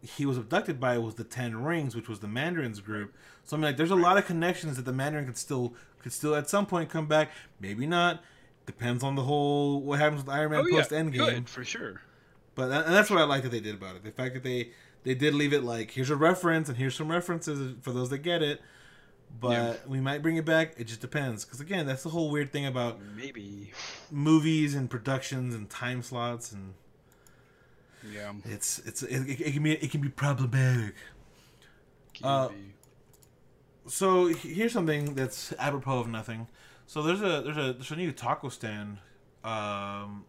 [0.02, 3.16] he was abducted by was the Ten Rings, which was the Mandarin's group.
[3.46, 6.12] So I mean, like, there's a lot of connections that the Mandarin could still could
[6.14, 7.32] still at some point come back.
[7.60, 8.22] Maybe not.
[8.66, 11.14] Depends on the whole what happens with Iron Man Oh, yeah, post Endgame.
[11.18, 12.02] good, for sure.
[12.56, 14.04] But and that's what I like that they did about it.
[14.04, 14.72] The fact that they
[15.04, 18.20] they did leave it like here's a reference and here's some references for those that
[18.20, 18.62] get it.
[19.38, 19.76] But Yeah.
[19.88, 20.76] we might bring it back.
[20.78, 21.44] It just depends.
[21.44, 23.72] Because again, that's the whole weird thing about Maybe.
[24.10, 26.74] movies and productions and time slots and
[28.04, 28.34] Yeah.
[28.46, 30.96] it's it's it, it, it can be it can be problematic.
[32.14, 32.56] Can Uh, be.
[33.88, 36.48] So here's something that's apropos of nothing.
[36.88, 39.00] So there's a there's a there's a new taco stand
[39.44, 40.26] um,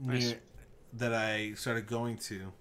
[0.00, 0.40] near,
[0.94, 2.52] that I started going to,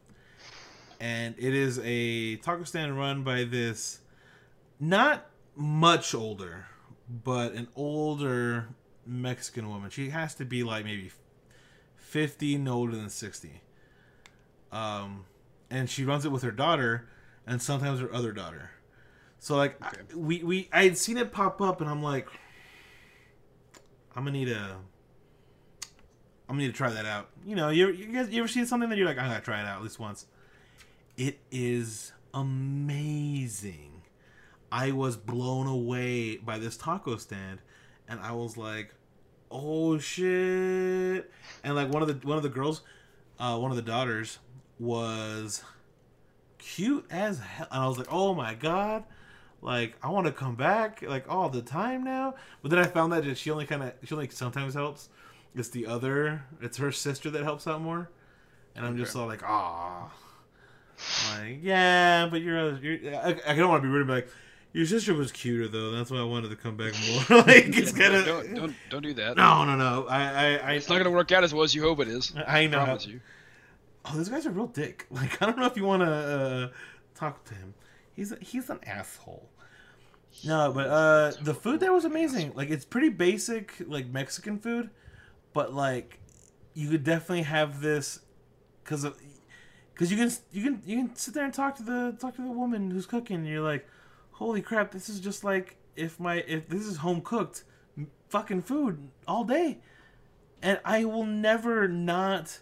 [0.99, 3.99] and it is a taco stand run by this
[4.79, 5.25] not
[5.57, 6.67] much older,
[7.23, 8.69] but an older
[9.05, 9.89] Mexican woman.
[9.89, 11.11] She has to be like maybe
[11.95, 13.61] fifty, no older than sixty.
[14.71, 15.25] Um,
[15.69, 17.07] and she runs it with her daughter,
[17.45, 18.71] and sometimes her other daughter.
[19.39, 22.27] So like I- we we I had seen it pop up, and I'm like,
[24.15, 24.77] I'm gonna need a.
[26.49, 27.29] I'm gonna need to try that out.
[27.45, 29.59] You know, you, you guys, you ever seen something that you're like, I'm gonna try
[29.59, 30.27] it out at least once.
[31.17, 33.96] It is amazing.
[34.71, 37.59] I was blown away by this taco stand,
[38.07, 38.93] and I was like,
[39.49, 41.31] "Oh shit!"
[41.63, 42.81] And like one of the one of the girls,
[43.39, 44.39] uh, one of the daughters,
[44.79, 45.63] was
[46.57, 49.03] cute as hell, and I was like, "Oh my god!"
[49.61, 52.35] Like I want to come back like all the time now.
[52.61, 55.09] But then I found that she only kind of she only sometimes helps.
[55.55, 56.43] It's the other.
[56.61, 58.09] It's her sister that helps out more,
[58.75, 59.21] and I'm just Okay.
[59.21, 60.11] all like, "Ah."
[61.31, 64.27] Like, yeah, but you're, you're I, I don't want to be rude, but like,
[64.77, 65.91] your sister was cuter though.
[65.91, 67.23] That's why I wanted to come back more.
[67.43, 69.37] like, it's Yeah, kind of don't, don't don't do that.
[69.37, 70.07] no, no, no.
[70.07, 72.33] I, I, I, It's not gonna work out as well as you hope it is.
[72.47, 72.83] I I know.
[72.83, 73.21] promise you.
[74.05, 75.05] Oh, this guy's a real dick.
[75.11, 76.69] Like, I don't know if you want to uh,
[77.15, 77.73] talk to him.
[78.13, 79.49] He's a, he's an asshole.
[80.43, 82.53] No, but uh, the food there was amazing.
[82.55, 84.89] Like, it's pretty basic, like Mexican food,
[85.53, 86.19] but like,
[86.73, 88.19] you could definitely have this
[88.83, 89.19] because of
[89.93, 92.41] because you can you can you can sit there and talk to the talk to
[92.43, 93.37] the woman who's cooking.
[93.37, 93.87] And you're like,
[94.37, 97.63] holy crap, this is just like if my if this is home cooked
[98.29, 99.79] fucking food all day,
[100.61, 102.59] and I will never not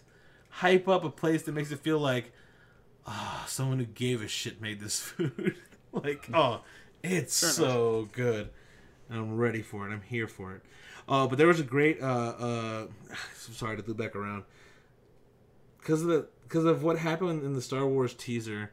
[0.48, 2.32] hype up a place that makes it feel like
[3.06, 5.56] ah someone who gave a shit made this food.
[5.92, 6.62] like oh,
[7.02, 8.50] it's Fair so good.
[9.08, 9.92] And I'm ready for it.
[9.92, 10.62] I'm here for it.
[11.08, 12.02] Uh, but there was a great.
[12.02, 14.44] Uh, uh, I'm sorry to loop back around
[15.78, 18.72] because of the because of what happened in the Star Wars teaser.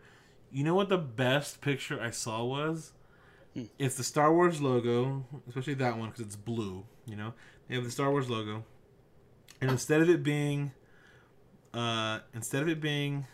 [0.53, 2.91] You know what the best picture I saw was?
[3.55, 3.63] Hmm.
[3.79, 6.83] It's the Star Wars logo, especially that one because it's blue.
[7.07, 7.33] You know,
[7.67, 8.63] they have the Star Wars logo,
[9.59, 10.71] and instead of it being,
[11.73, 13.25] uh, instead of it being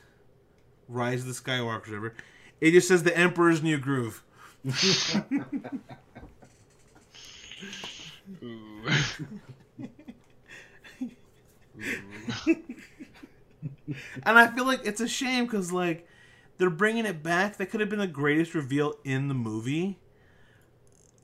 [0.88, 2.14] Rise of the Skywalker, whatever,
[2.62, 4.24] it just says the Emperor's New Groove.
[8.42, 8.86] Ooh.
[14.24, 16.08] And I feel like it's a shame because like
[16.60, 17.58] they're bringing it back.
[17.58, 19.98] That could have been the greatest reveal in the movie.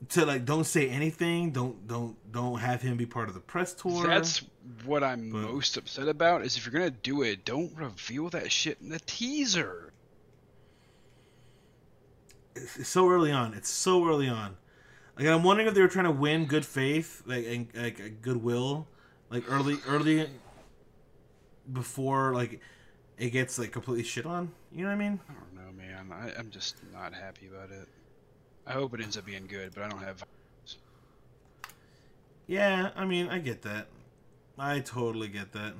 [0.09, 1.51] To like, don't say anything.
[1.51, 4.07] Don't don't don't have him be part of the press tour.
[4.07, 4.41] That's
[4.83, 6.43] what I'm But- most upset about.
[6.43, 9.91] Is if you're gonna do it, don't reveal that shit in the teaser.
[12.55, 13.53] it's so early on.
[13.53, 14.55] It's so early on.
[15.17, 18.87] Like I'm wondering if they were trying to win good faith, like and like goodwill,
[19.29, 20.29] like early early
[21.71, 22.59] before like
[23.17, 24.51] it gets like completely shit on.
[24.71, 25.19] You know what I mean?
[25.29, 26.11] I don't know, man.
[26.11, 27.87] I, I'm just not happy about it.
[28.67, 30.23] I hope it ends up being good, but I don't have.
[32.47, 33.87] Yeah, I mean, I get that.
[34.57, 35.73] I totally get that.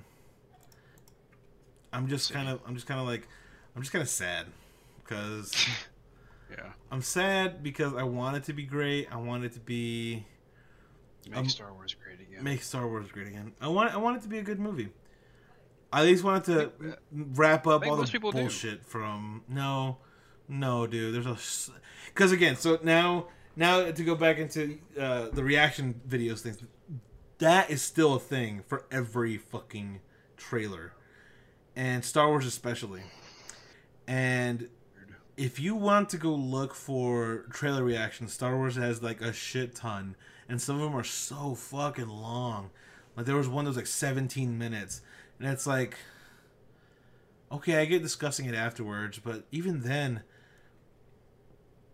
[1.93, 3.27] I'm just kind of, I'm just kind of like,
[3.75, 4.47] I'm just kind of sad
[5.03, 5.53] because
[6.51, 6.71] Yeah.
[6.91, 9.07] I'm sad because I want it to be great.
[9.11, 10.25] I want it to be
[11.27, 12.43] Make Um, Star Wars great again.
[12.43, 13.53] make Star Wars great again.
[13.61, 14.89] I want, I want it to be a good movie.
[15.95, 18.39] I at least want it to wrap up all the people do.
[18.39, 19.99] bullshit from no,
[20.49, 21.15] no, dude.
[21.15, 21.71] There's a
[22.07, 26.57] because again, so now now to go back into uh, the reaction videos things,
[27.37, 30.01] that is still a thing for every fucking
[30.35, 30.91] trailer,
[31.77, 33.03] and Star Wars especially.
[34.05, 34.67] And
[35.37, 39.75] if you want to go look for trailer reactions, Star Wars has like a shit
[39.75, 40.17] ton,
[40.49, 42.71] and some of them are so fucking long.
[43.15, 44.99] Like there was one that was like 17 minutes,
[45.39, 45.97] and it's like,
[47.51, 50.21] okay, I get discussing it afterwards, but even then,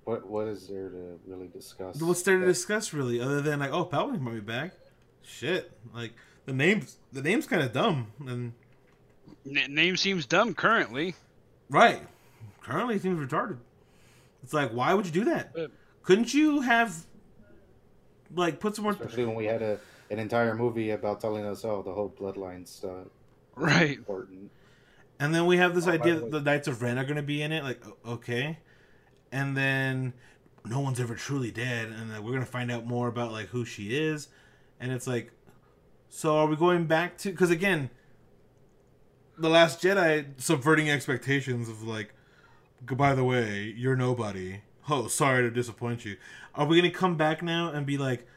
[0.05, 2.01] What what is there to really discuss?
[2.01, 4.73] what's there to discuss really, other than like, oh, Palpatine might be back?
[5.23, 6.13] Shit, like
[6.45, 8.53] the name's the name's kind of dumb, and
[9.45, 11.15] N- name seems dumb currently.
[11.69, 12.01] right,
[12.61, 13.57] currently seems retarded.
[14.43, 15.53] It's like, why would you do that?
[15.53, 15.71] But-
[16.03, 17.05] Couldn't you have
[18.35, 18.93] like put some more?
[18.93, 22.67] Especially when we had a an entire movie about telling us, oh, the whole bloodline
[22.67, 23.07] stuff
[23.61, 23.97] Right.
[23.97, 24.51] important.
[25.19, 27.21] And then we have this Oh, idea that the Knights of Ren are going to
[27.21, 27.63] be in it.
[27.63, 28.57] Like, okay.
[29.31, 30.13] And then
[30.65, 33.47] no one's ever truly dead, and then we're going to find out more about like
[33.47, 34.29] who she is.
[34.79, 35.31] And it's like,
[36.09, 37.29] so are we going back to?
[37.29, 37.91] Because again,
[39.37, 42.13] the Last Jedi subverting expectations of like,
[42.83, 44.61] by the way, you're nobody.
[44.89, 46.17] Oh, sorry to disappoint you.
[46.55, 48.27] Are we going to come back now and be like?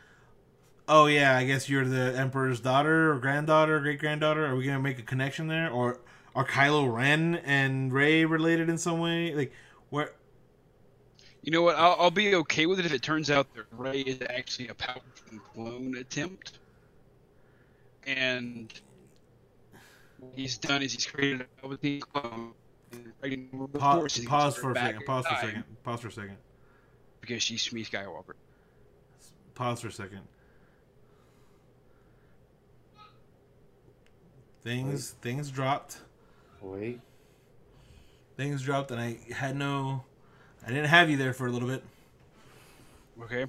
[0.87, 4.45] Oh yeah, I guess you're the Emperor's daughter or granddaughter, great granddaughter.
[4.45, 5.99] Are we gonna make a connection there, or
[6.35, 9.35] are Kylo Ren and Rey related in some way?
[9.35, 9.53] Like,
[9.91, 10.13] where?
[11.43, 11.77] You know what?
[11.77, 14.75] I'll, I'll be okay with it if it turns out that Rey is actually a
[14.75, 16.59] Palpatine clone attempt,
[18.07, 18.73] and
[20.19, 22.53] what he's done is he's created a Palpatine clone.
[22.93, 25.05] and pregnant with the Pa- Force, pause for a second.
[25.07, 25.65] Pause for a second.
[25.83, 26.37] Pause for a second.
[27.23, 28.35] Because she's Shmi Skywalker.
[29.55, 30.21] Pause for a second.
[34.65, 35.99] Things things dropped.
[36.63, 37.01] Wait,
[38.37, 40.05] Things dropped, and I had no.
[40.67, 41.85] I didn't have you there for a little bit.
[43.23, 43.47] Okay.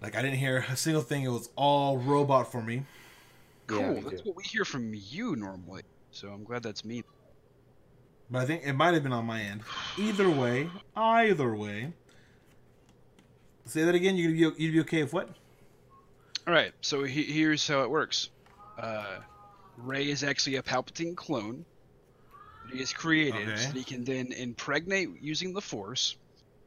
[0.00, 1.24] Like I didn't hear a single thing.
[1.24, 2.84] It was all robot for me.
[3.66, 3.80] Cool.
[3.80, 4.28] Yeah, me that's too.
[4.28, 5.82] what we hear from you normally.
[6.12, 7.02] So I'm glad that's me.
[8.30, 9.62] But I think it might have been on my end.
[9.98, 11.92] Either way, either way.
[13.66, 14.16] Say that again.
[14.16, 15.28] You'd be you'd be okay with what?
[16.46, 16.72] All right.
[16.80, 18.30] So he, here's how it works.
[18.78, 19.18] Uh,
[19.78, 21.64] Rey is actually a Palpatine clone.
[22.70, 23.56] He is created Okay.
[23.56, 26.16] so that he can then impregnate using the Force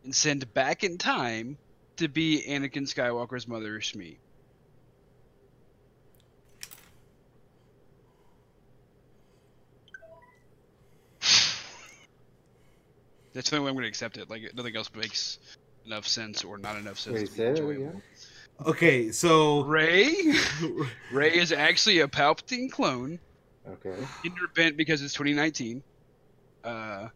[0.04, 1.58] and send back in time
[1.98, 4.18] to be Anakin Skywalker's mother, Shmi.
[13.34, 14.30] That's the only way I'm going to accept it.
[14.30, 15.40] Like nothing else makes
[15.86, 18.02] enough sense or not enough sense wait, to be say that enjoyable.
[18.60, 18.70] Again?
[18.72, 20.14] Okay, so Rey,
[21.12, 23.20] Rey is actually a Palpatine clone,
[23.68, 23.96] Okay.
[24.24, 25.84] didn't repent because it's 2019.
[26.64, 27.10] Uh,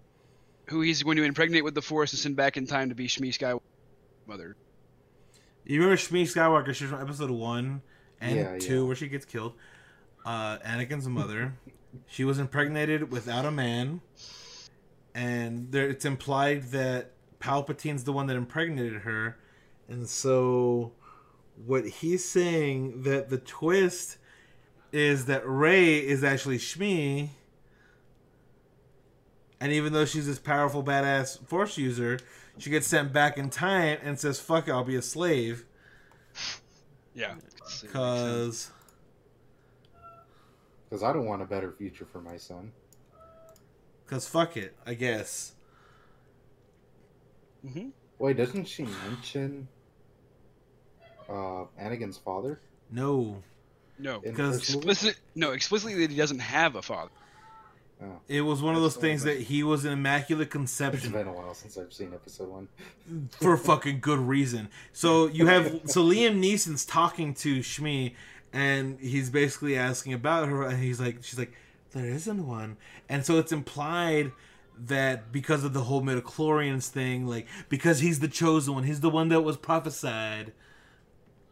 [0.67, 3.07] who he's going to impregnate with the Force and send back in time to be
[3.07, 3.61] Shmi Skywalker's
[4.27, 4.55] mother.
[5.65, 6.73] you remember Shmi Skywalker?
[6.75, 7.81] She's from Episode One
[8.21, 8.87] and Yeah, Two, yeah.
[8.87, 9.53] where she gets killed.
[10.25, 11.53] Uh, Anakin's mother.
[12.07, 14.01] she was impregnated without a man,
[15.15, 19.37] and there, it's implied that Palpatine's the one that impregnated her,
[19.87, 20.91] and so
[21.65, 24.17] what he's saying that the twist
[24.91, 27.29] is that Rey is actually Shmi,
[29.59, 32.19] and even though she's this powerful badass Force user,
[32.57, 35.65] she gets sent back in time and says, "Fuck it, I'll be a slave."
[37.13, 37.35] Yeah.
[37.91, 38.71] Cause
[40.89, 42.71] Because I don't want a better future for my son.
[44.07, 45.53] Cause fuck it, I guess.
[47.61, 49.67] hmm Wait, doesn't she mention
[51.29, 52.59] uh, Anakin's father?
[52.91, 53.41] No,
[53.99, 54.15] No.
[54.17, 57.11] In the Because- Explicit, no, explicitly that he doesn't have a father.
[58.01, 61.09] Oh, it was one of those things that he was an immaculate conception.
[61.09, 62.67] It's been a while since I've seen episode one.
[63.31, 64.69] for fucking good reason.
[64.93, 68.13] So you have so Liam Neeson's talking to Shmi,
[68.53, 71.51] and he's basically asking about her, and he's like, she's like,
[71.91, 72.77] there isn't one,
[73.09, 74.31] and so it's implied
[74.85, 79.09] that because of the whole midichlorians thing, like because he's the chosen one, he's the
[79.09, 80.53] one that was prophesied,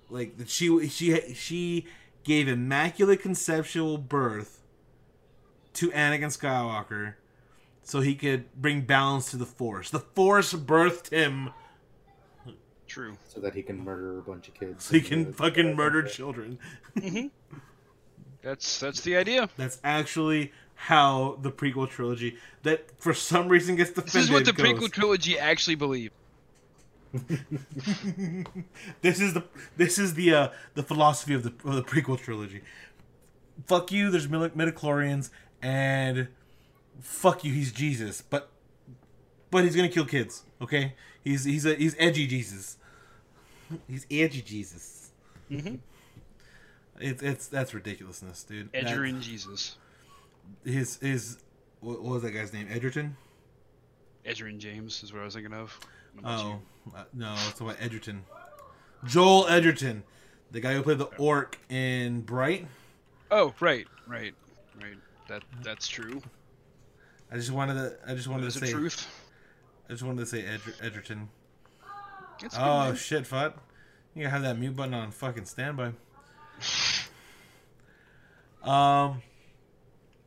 [0.09, 1.85] like that she she she
[2.23, 4.61] gave immaculate conceptual birth
[5.73, 7.15] to Anakin Skywalker,
[7.83, 9.89] so he could bring balance to the Force.
[9.89, 11.51] The Force birthed him
[12.87, 13.17] True.
[13.27, 14.85] so that he can murder a bunch of kids.
[14.85, 16.57] so he can fucking murder children.
[16.97, 17.27] Mm-hmm.
[18.41, 19.49] That's that's the idea.
[19.57, 24.13] That's actually how the prequel trilogy that for some reason gets defended.
[24.13, 24.65] This is what the goes.
[24.65, 26.11] prequel trilogy actually believe.
[29.01, 29.43] this is the
[29.75, 32.61] this is the uh, the philosophy of the of the prequel trilogy.
[33.65, 34.09] Fuck you.
[34.09, 35.29] There's midi- midichlorians
[35.61, 36.27] and
[37.01, 37.53] fuck you.
[37.53, 38.49] He's Jesus, but
[39.51, 40.43] but he's gonna kill kids.
[40.61, 40.93] Okay,
[41.23, 42.77] he's he's a he's edgy Jesus.
[43.87, 45.11] He's edgy Jesus.
[45.51, 45.79] Mhm.
[46.99, 48.71] It's it's that's ridiculousness, dude.
[48.71, 49.77] That- Edgerton Jesus.
[50.63, 51.37] his his
[51.79, 52.67] what, what was that guy's name?
[52.69, 53.15] Edgerton.
[54.25, 55.79] Edgerton James is what I was thinking of.
[56.23, 56.59] Oh you?
[56.95, 58.23] Uh, no, it's about Edgerton.
[59.05, 60.03] Joel Edgerton,
[60.51, 62.67] the guy who played the orc in Bright.
[63.29, 64.33] Oh, right, right,
[64.81, 64.97] right.
[65.27, 66.21] That that's true.
[67.31, 67.97] I just wanted to.
[68.07, 68.71] I just wanted to say.
[68.71, 69.07] truth?
[69.89, 71.29] I just wanted to say Edger, Edgerton.
[72.41, 73.57] It's a good Oh shit, Fut.
[74.15, 75.93] You gotta have that mute button on fucking standby.
[78.63, 79.21] Um,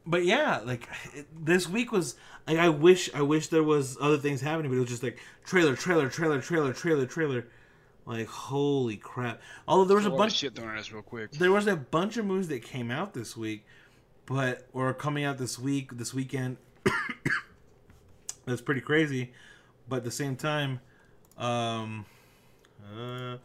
[0.07, 2.17] but yeah, like it, this week was.
[2.47, 5.19] Like, I wish, I wish there was other things happening, but it was just like
[5.45, 7.47] trailer, trailer, trailer, trailer, trailer, trailer.
[8.07, 9.41] Like holy crap!
[9.69, 11.33] Although there was a bunch, the shit thrown at us real quick.
[11.33, 13.65] there was a bunch of movies that came out this week,
[14.27, 16.57] but or coming out this week, this weekend.
[18.47, 19.33] That's pretty crazy,
[19.89, 20.81] but at the same time,
[21.37, 22.07] um,
[22.97, 23.41] uh, at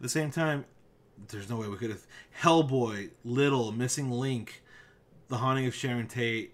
[0.00, 0.64] the same time,
[1.28, 2.06] there's no way we could have
[2.42, 4.62] Hellboy, Little, Missing Link,
[5.30, 6.52] The Haunting of Sharon Tate,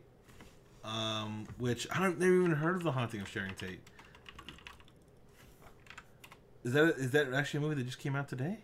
[0.85, 3.81] um, which I don't never even heard of The Haunting of Sharon Tate.
[6.63, 8.59] Is that is that actually a movie that just came out today?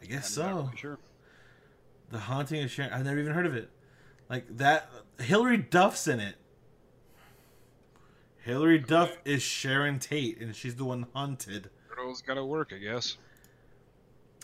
[0.00, 0.56] I guess I'm so.
[0.62, 0.98] really sure.
[2.10, 2.92] The Haunting of Sharon.
[2.92, 3.68] I've never even heard of it.
[4.30, 4.88] Like that.
[5.18, 6.36] Hilary Duff's in it.
[8.44, 11.68] Hilary Duff is Sharon Tate, and she's the one haunted.
[11.88, 13.16] Girls gotta work, I guess.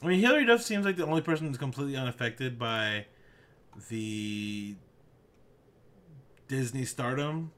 [0.03, 3.07] I mean, Hilary Duff seems like the only person that's completely unaffected by
[3.89, 4.77] the
[6.49, 7.53] Disney stardom.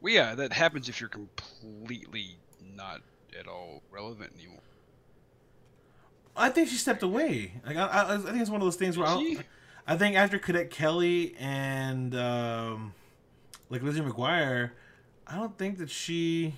[0.00, 2.38] Well, yeah, that happens if you're completely
[2.76, 3.02] not
[3.38, 4.60] at all relevant anymore.
[6.36, 7.52] I think she stepped away.
[7.66, 9.38] Like I, I, I think it's one of those things where I,
[9.86, 12.94] I think after Cadet Kelly and um,
[13.68, 14.70] like Lizzie McGuire,
[15.26, 16.54] I don't think that she.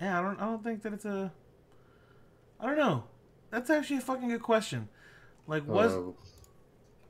[0.00, 0.40] Yeah, I don't.
[0.40, 1.32] I don't think that it's a.
[2.60, 3.04] I don't know.
[3.50, 4.88] That's actually a fucking good question.
[5.48, 6.12] Like, was Uh,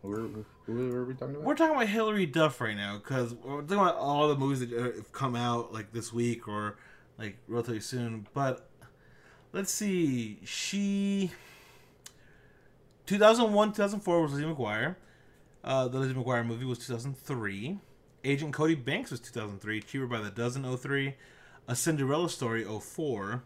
[0.03, 1.45] who, who are we talking about?
[1.45, 4.73] we're talking about Hilary Duff right now because we're talking about all the movies that
[4.73, 6.77] uh, have come out like this week or
[7.19, 8.29] like relatively soon.
[8.33, 8.71] But
[9.53, 11.33] let's see, she
[13.07, 14.97] 2001, 2004 was Lizzie McGuire.
[15.65, 17.79] Uh, the Lizzie McGuire movie was 2003.
[18.25, 19.81] Agent Cody Banks was 2003.
[19.81, 21.15] Cheaper by the Dozen 03.
[21.67, 23.43] A Cinderella Story 04.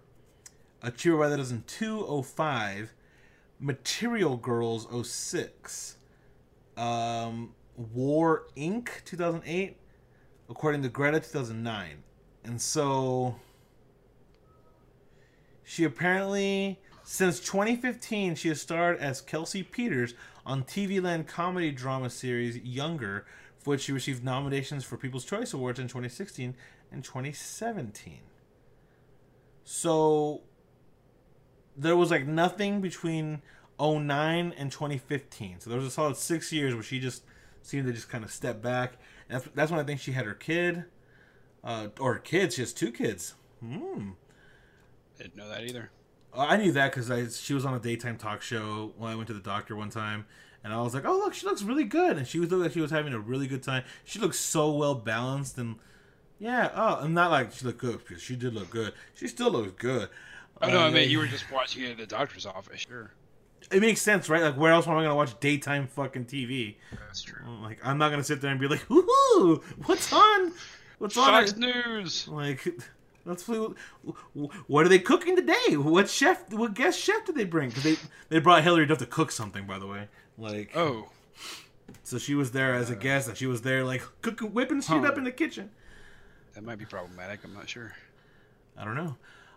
[0.82, 2.92] A Cheaper by the Dozen 2 05.
[3.62, 5.96] Material Girls 06
[6.76, 9.04] um, War Inc.
[9.04, 9.76] 2008,
[10.50, 12.02] according to Greta 2009.
[12.44, 13.36] And so
[15.62, 20.14] she apparently, since 2015, she has starred as Kelsey Peters
[20.44, 23.26] on TV Land comedy drama series Younger,
[23.58, 26.56] for which she received nominations for People's Choice Awards in 2016
[26.90, 28.18] and 2017.
[29.64, 30.42] So
[31.76, 33.42] there was like nothing between
[33.80, 35.60] 09 and 2015.
[35.60, 37.24] So there was a solid six years where she just
[37.62, 38.94] seemed to just kind of step back.
[39.28, 40.84] And that's, that's when I think she had her kid.
[41.64, 43.34] Uh, or kids, she has two kids.
[43.60, 44.10] Hmm.
[45.16, 45.90] Didn't know that either.
[46.34, 49.28] Uh, I knew that because she was on a daytime talk show when I went
[49.28, 50.26] to the doctor one time,
[50.64, 52.72] and I was like, "Oh, look, she looks really good," and she was looked like
[52.72, 53.84] she was having a really good time.
[54.04, 55.76] She looks so well balanced, and
[56.38, 58.94] yeah, oh, I'm not like she looked good because she did look good.
[59.14, 60.08] She still looks good.
[60.62, 62.80] Oh no, I Uh, mean you were just watching it at the doctor's office.
[62.88, 63.10] Sure,
[63.70, 64.42] It makes sense, right?
[64.42, 66.76] Like, where else am I gonna watch daytime fucking TV?
[66.98, 67.42] that's true.
[67.62, 69.62] Like, I'm not gonna sit there and be like, "Woohoo!
[69.86, 70.52] What's on?
[70.98, 72.28] What's on?" Fox News.
[72.28, 72.66] Like,
[73.24, 73.46] let's
[74.66, 75.76] what are they cooking today?
[75.76, 76.52] What chef?
[76.52, 77.68] What guest chef did they bring?
[77.70, 77.96] Because they
[78.28, 80.08] they brought Hilary Duff to cook something, by the way.
[80.38, 81.08] Like, Oh,
[82.04, 85.00] so she was there as a guest, and she was there like cooking, whipping shit
[85.00, 85.08] Huh.
[85.08, 85.70] up in the kitchen.
[86.54, 87.40] that might be problematic.
[87.44, 87.94] I'm not sure.
[88.76, 89.16] I don't know.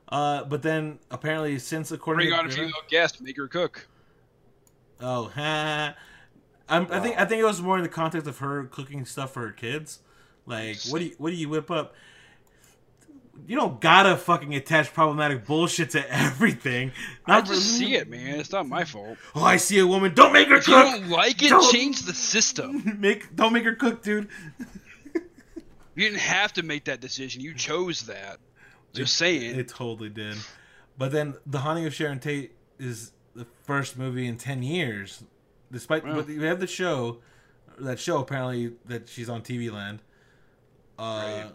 [0.10, 3.22] Uh, but then apparently, since according Bring to on a female guest.
[3.22, 3.88] Make her cook.
[5.02, 5.95] Oh, ha.
[6.69, 9.34] I'm, I think I think it was more in the context of her cooking stuff
[9.34, 9.99] for her kids.
[10.48, 11.94] Like, what do you what do you whip up?
[13.48, 16.91] you don't gotta fucking attach problematic bullshit to everything.
[17.26, 18.40] I Not for- just see it, man.
[18.40, 19.18] It's not my fault.
[19.36, 20.14] Oh, I see a woman.
[20.14, 20.86] Don't make her If you cook.
[20.86, 22.98] don't like it, Don't- change the system.
[23.02, 24.30] make don't make her cook, dude.
[25.98, 27.41] You didn't have to make that decision.
[27.41, 28.38] You chose that.
[28.96, 29.52] Just saying.
[29.52, 30.38] It It totally did.
[30.98, 35.24] But then The Haunting of Sharon Tate is the first movie in ten years.
[35.72, 36.16] Despite Wow.
[36.16, 37.18] but you have the show,
[37.80, 40.00] that show apparently that she's on TV Land,
[40.98, 41.52] uh, Right.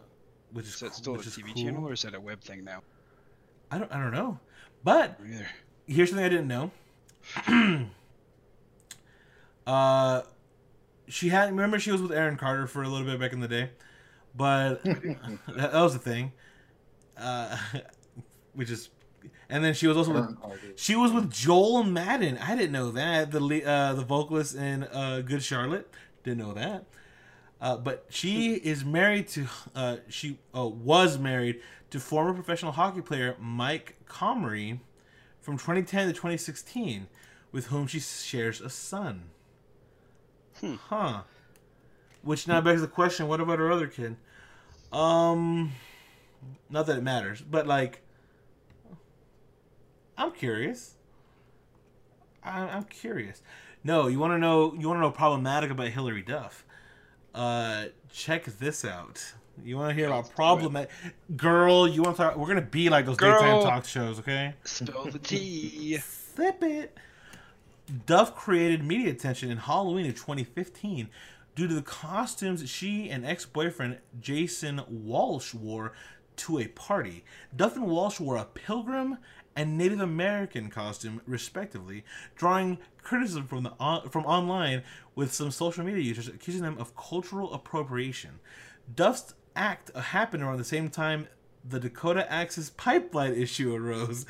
[0.52, 1.62] which is is that still a TV cool.
[1.64, 2.82] channel or is that a web thing now?
[3.70, 4.38] I don't I don't know,
[4.84, 5.18] but
[5.86, 6.70] here's something I didn't know.
[9.66, 10.22] uh,
[11.08, 13.48] she had remember she was with Aaron Carter for a little bit back in the
[13.48, 13.70] day,
[14.36, 16.32] but that, that was the thing.
[17.20, 17.56] Uh,
[18.54, 18.88] which is,
[19.48, 20.36] and then she was also with
[20.76, 22.38] she was with Joel Madden.
[22.38, 25.88] I didn't know that the le- uh, the vocalist in uh, Good Charlotte
[26.24, 26.84] didn't know that.
[27.60, 31.60] Uh, but she is married to uh, she uh, was married
[31.90, 34.80] to former professional hockey player Mike Comrie
[35.40, 37.06] from 2010 to 2016,
[37.52, 39.24] with whom she shares a son.
[40.60, 40.74] Hmm.
[40.74, 41.22] Huh.
[42.22, 44.16] Which now begs the question: What about her other kid?
[44.92, 45.72] Um,
[46.68, 48.02] not that it matters, but like,
[50.16, 50.94] I'm curious.
[52.42, 53.42] I, I'm curious.
[53.82, 54.74] No, you want to know?
[54.74, 56.64] You want to know problematic about Hilary Duff?
[57.34, 59.32] Uh, check this out.
[59.64, 60.90] You want to hear about problematic?
[61.36, 62.36] Girl, you want to talk?
[62.36, 64.54] We're gonna be like those daytime talk shows, okay?
[64.64, 65.98] Spill the tea.
[66.02, 66.98] Flip it.
[68.06, 71.08] Duff created media attention in Halloween of 2015
[71.56, 75.92] due to the costumes she and ex-boyfriend Jason Walsh wore
[76.40, 77.24] to a party.
[77.54, 79.18] Duff and Walsh wore a pilgrim
[79.56, 82.04] and Native American costume, respectively,
[82.36, 84.82] drawing criticism from the on, from online
[85.14, 88.38] with some social media users accusing them of cultural appropriation.
[88.94, 91.28] Duff's act happened around the same time
[91.68, 94.24] the Dakota Access pipeline issue arose.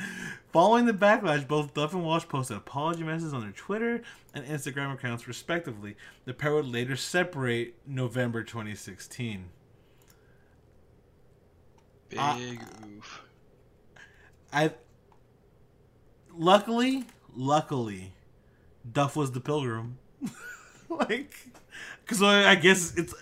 [0.53, 4.03] Following the backlash, both Duff and Walsh posted apology messages on their Twitter
[4.35, 5.97] and Instagram accounts, respectively.
[6.25, 9.51] The pair would later separate November 2016.
[12.11, 12.39] Big Uh,
[12.87, 13.23] oof.
[14.53, 14.73] I
[16.37, 17.05] luckily,
[17.35, 18.13] luckily,
[18.91, 19.99] Duff was the pilgrim.
[20.89, 21.35] like,
[22.03, 23.15] because I guess it's,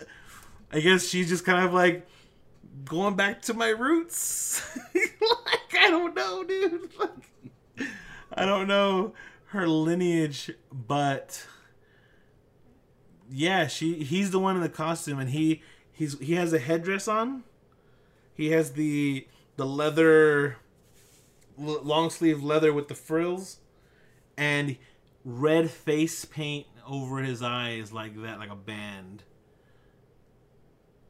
[0.71, 2.07] I guess she's just kind of like
[2.85, 4.67] going back to my roots.
[4.95, 6.89] like, I don't know, dude.
[6.97, 7.89] Like,
[8.33, 9.13] I don't know
[9.47, 11.45] her lineage, but
[13.29, 15.61] yeah, she he's the one in the costume, and he
[15.91, 17.43] he's he has a headdress on.
[18.39, 20.55] He has the the leather
[21.57, 23.59] long sleeve leather with the frills
[24.37, 24.77] and
[25.25, 29.23] red face paint over his eyes like that like a band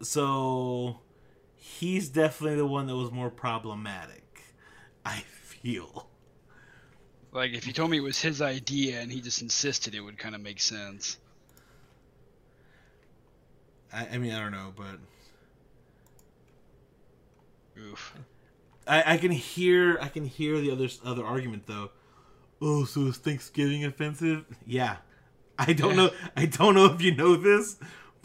[0.01, 1.01] so
[1.55, 4.55] he's definitely the one that was more problematic
[5.05, 6.09] i feel
[7.31, 10.17] Like if you told me it was his idea and he just insisted, it would
[10.17, 11.17] kind of make sense.
[13.93, 14.99] I, I mean i don't know but
[17.79, 18.13] Oof.
[18.87, 21.91] I, I can hear I can hear the other other argument though.
[22.61, 24.45] Oh, so is Thanksgiving offensive?
[24.65, 24.97] Yeah,
[25.57, 25.95] I don't Yeah.
[25.95, 26.11] know.
[26.35, 27.77] I don't know if you know this,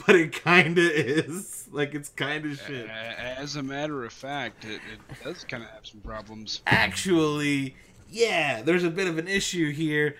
[0.07, 1.69] but it kind of is.
[1.71, 2.89] Like it's kind of shit.
[2.89, 6.63] As a matter of fact, it, it does kind of have some problems.
[6.67, 7.77] Actually,
[8.11, 10.17] yeah, there's a bit of an issue here.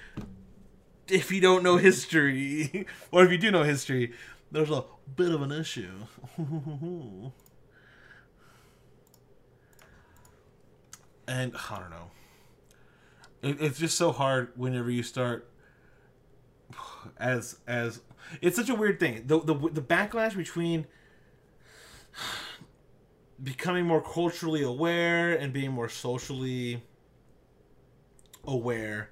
[1.09, 4.13] If you don't know history, or if you do know history,
[4.53, 4.85] there's a
[5.17, 5.91] bit of an issue.
[11.27, 12.11] and I don't know.
[13.43, 15.49] It, it's just so hard whenever you start
[17.19, 18.01] as as
[18.41, 19.25] it's such a weird thing.
[19.27, 20.87] The the the backlash between
[23.43, 26.83] becoming more culturally aware and being more socially
[28.47, 29.11] aware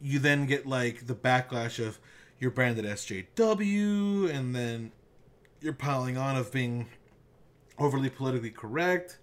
[0.00, 1.98] you then get like the backlash of
[2.38, 4.90] you're branded SJW and then
[5.60, 6.88] you're piling on of being
[7.78, 9.18] overly politically correct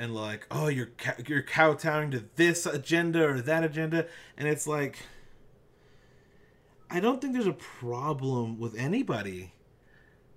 [0.00, 0.90] and like oh you're
[1.26, 4.06] you're kowtowing to this agenda or that agenda
[4.36, 5.00] and it's like
[6.90, 9.52] I don't think there's a problem with anybody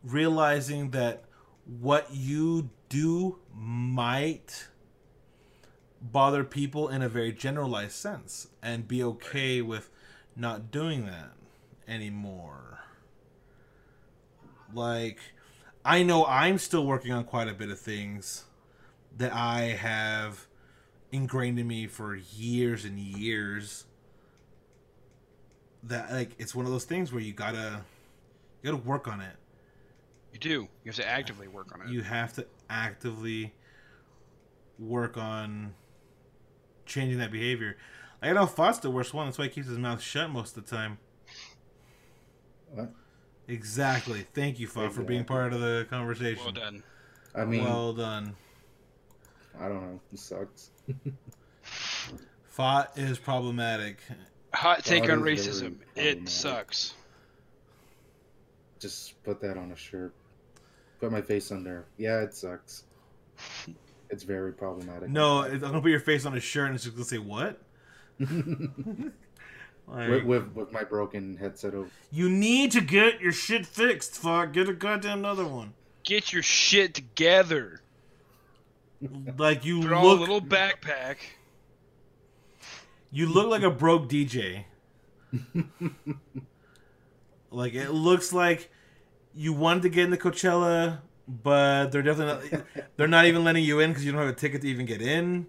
[0.03, 1.23] realizing that
[1.65, 4.67] what you do might
[5.99, 9.89] bother people in a very generalized sense and be okay with
[10.35, 11.31] not doing that
[11.87, 12.81] anymore.
[14.73, 15.19] Like,
[15.83, 18.43] I know I'm still working on quite a bit of things
[19.17, 20.47] that I have
[21.11, 23.85] ingrained in me for years and years.
[25.83, 27.81] That like it's one of those things where you gotta
[28.61, 29.35] you gotta work on it.
[30.31, 30.67] You do.
[30.83, 31.91] You have to actively work on it.
[31.91, 33.53] You have to actively
[34.79, 35.73] work on
[36.85, 37.77] changing that behavior.
[38.21, 39.27] Like, I know Fott's the worst one.
[39.27, 40.97] That's why he keeps his mouth shut most of the time.
[42.71, 42.91] What?
[43.47, 44.25] Exactly.
[44.33, 46.43] Thank you, Fott, for being part of the conversation.
[46.43, 46.83] Well done.
[47.35, 48.35] I mean, well done.
[49.59, 49.99] I don't know.
[50.11, 50.71] It sucks.
[52.57, 53.97] Fott is problematic.
[54.53, 55.75] Hot take Well, on it is very racism.
[55.95, 56.93] It sucks.
[58.79, 60.13] Just put that on a shirt.
[60.99, 61.85] Put my face on there.
[61.97, 62.83] Yeah, it sucks.
[64.09, 65.09] It's very problematic.
[65.09, 67.59] No, I'm gonna put your face on a shirt and it's just gonna say what?
[69.85, 71.89] Like, with, with with my broken headset over.
[72.09, 74.53] you need to get your shit fixed, fuck.
[74.53, 75.73] Get a goddamn another one.
[76.03, 77.81] Get your shit together.
[79.37, 81.17] Like you Throw a look, little backpack.
[83.11, 84.65] you look like a broke DJ.
[87.51, 88.69] like it looks like
[89.33, 92.65] you wanted to get into Coachella, but they're definitely not,
[92.97, 95.01] they're not even letting you in because you don't have a ticket to even get
[95.01, 95.47] in.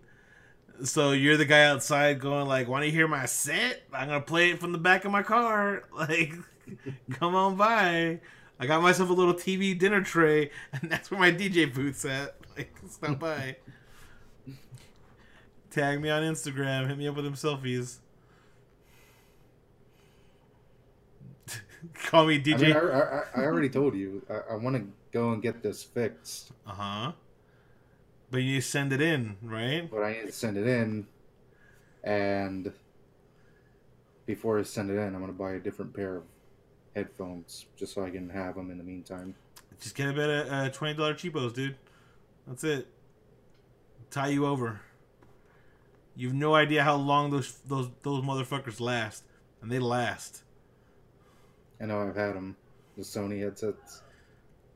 [0.83, 3.83] So you're the guy outside going like, "Want to hear my set?
[3.93, 5.85] I'm gonna play it from the back of my car.
[5.95, 6.33] Like,
[7.11, 8.21] come on by.
[8.59, 12.37] I got myself a little TV dinner tray, and that's where my DJ booth's at.
[12.57, 13.57] Like, stop by.
[15.71, 16.89] Tag me on Instagram.
[16.89, 17.97] Hit me up with them selfies.
[21.95, 22.61] Call me I, DJ.
[22.61, 24.23] mean, I, I, I already told you.
[24.31, 27.13] I, I want to go and get this fixed, Uh huh.
[28.31, 29.89] But you send it in, right?
[29.91, 31.07] but I need to send it in.
[32.03, 32.73] And
[34.27, 36.23] before I send it in, I'm gonna buy a different pair of
[36.97, 39.35] headphones just so I can have them in the meantime.
[39.81, 41.77] Just get a bit of uh, twenty dollar cheapos, dude.
[42.47, 42.87] That's it.
[44.11, 44.81] Tie you over.
[46.17, 49.25] You've no idea how long those those those motherfuckers last,
[49.61, 50.43] and they last.
[51.81, 52.57] I know I've had them.
[52.97, 54.03] The Sony headsets,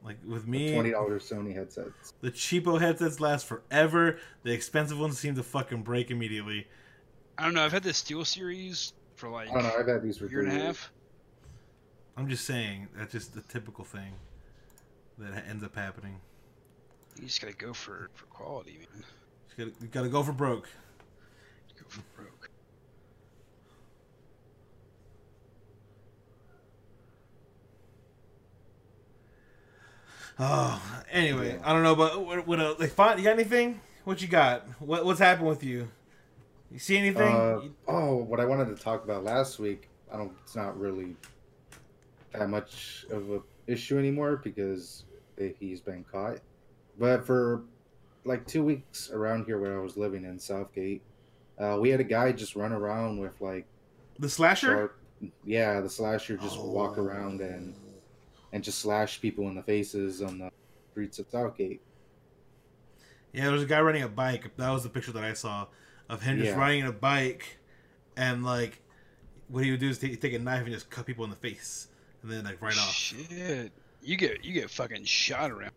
[0.04, 2.14] Like with the me, twenty dollars Sony headsets.
[2.20, 4.18] the cheapo headsets last forever.
[4.42, 6.66] The expensive ones seem to fucking break immediately.
[7.36, 7.64] I don't know.
[7.64, 9.74] I've had the SteelSeries for like I don't know.
[9.78, 10.90] I've had these for a year and a half.
[12.16, 14.14] I'm just saying that's just the typical thing
[15.18, 16.16] that ends up happening.
[17.18, 19.04] You just gotta go for for quality, man.
[19.56, 20.68] You gotta, you gotta go for broke.
[21.76, 22.50] Go for broke.
[30.38, 30.80] Oh,
[31.10, 32.78] anyway, I don't know, but what, what else?
[32.78, 33.80] Like, fine, you got anything?
[34.04, 34.64] What you got?
[34.78, 35.88] What what's happened with you?
[36.70, 37.34] You see anything?
[37.34, 39.88] Uh, oh, what I wanted to talk about last week.
[40.12, 40.32] I don't.
[40.44, 41.16] It's not really
[42.32, 45.04] that much of a issue anymore because
[45.58, 46.38] he's been caught.
[46.98, 47.62] But for
[48.24, 51.02] like two weeks around here where I was living in Southgate,
[51.58, 53.66] uh, we had a guy just run around with like
[54.18, 54.66] the slasher?
[54.66, 54.98] sharp,
[55.44, 57.02] yeah, the slasher just walk Oh.
[57.02, 57.74] around and
[58.52, 60.50] and just slash people in the faces on the
[60.90, 61.80] streets of Southgate.
[63.32, 64.50] Yeah, there was a guy riding a bike.
[64.56, 65.66] That was the picture that I saw
[66.08, 66.58] of him just Yeah.
[66.58, 67.58] riding a bike,
[68.16, 68.80] and like,
[69.48, 71.36] what he would do is take, take a knife and just cut people in the
[71.36, 71.88] face,
[72.22, 72.90] and then like right off.
[72.92, 73.70] Shit.
[74.02, 75.72] You get you get fucking shot around.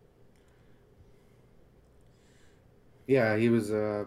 [3.08, 4.06] Yeah, he was uh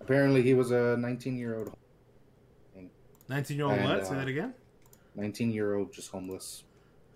[0.00, 1.76] apparently he was a 19 year old
[3.28, 4.06] Nineteen year old And, what?
[4.06, 4.54] Say uh, that again.
[5.16, 6.62] 19 year old just homeless.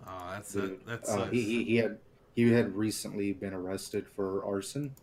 [0.06, 0.84] Oh, that's dude.
[0.86, 1.04] that.
[1.04, 1.98] That Uh, he, he he had
[2.34, 4.94] he had recently been arrested for arson,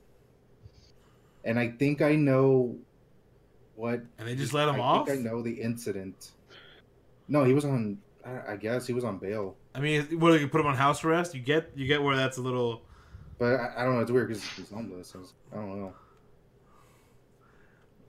[1.45, 2.75] and I think I know
[3.75, 4.01] what.
[4.17, 5.07] And they just let him I off.
[5.07, 6.31] think I know the incident.
[7.27, 7.99] No, he was on.
[8.25, 10.39] I I guess he was on bail, I mean, what?
[10.41, 11.35] You put him on house arrest?
[11.35, 12.81] You get you get where that's a little.
[13.37, 14.01] but I, I don't know.
[14.01, 15.15] It's weird because he's homeless.
[15.53, 15.93] I don't know.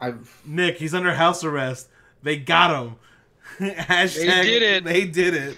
[0.01, 1.89] I've Nick, he's under house arrest.
[2.23, 2.97] They got him.
[3.59, 4.85] Hashtag, did it.
[4.85, 5.57] They did it.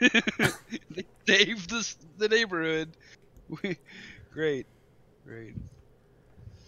[0.96, 2.90] they saved the the neighborhood.
[3.62, 3.76] We,
[4.32, 4.66] great,
[5.24, 5.54] great.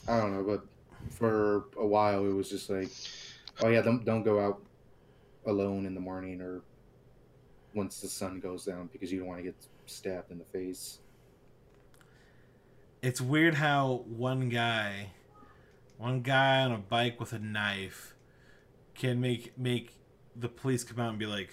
[0.07, 0.65] I don't know, but
[1.11, 2.91] for a while it was just like,
[3.63, 4.63] oh yeah, don't don't go out
[5.47, 6.63] alone in the morning or
[7.75, 9.57] once the sun goes down because you don't want to get
[9.87, 10.99] stabbed in the face.
[13.03, 15.11] It's weird how one guy,
[15.99, 18.15] one guy on a bike with a knife,
[18.95, 19.93] can make make
[20.37, 21.51] the police come out and be like,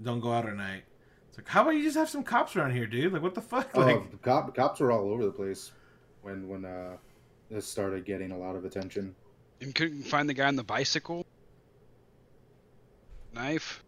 [0.00, 0.84] "Don't go out at night."
[1.28, 3.10] It's like, how about you just have some cops around here, dude?
[3.10, 3.70] Like, what the fuck?
[3.74, 5.72] Oh, Like, the cop, cops were all over the place
[6.20, 6.96] when when uh
[7.50, 9.14] this started getting a lot of attention.
[9.60, 11.24] And couldn't find the guy on the bicycle.
[13.32, 13.82] Knife.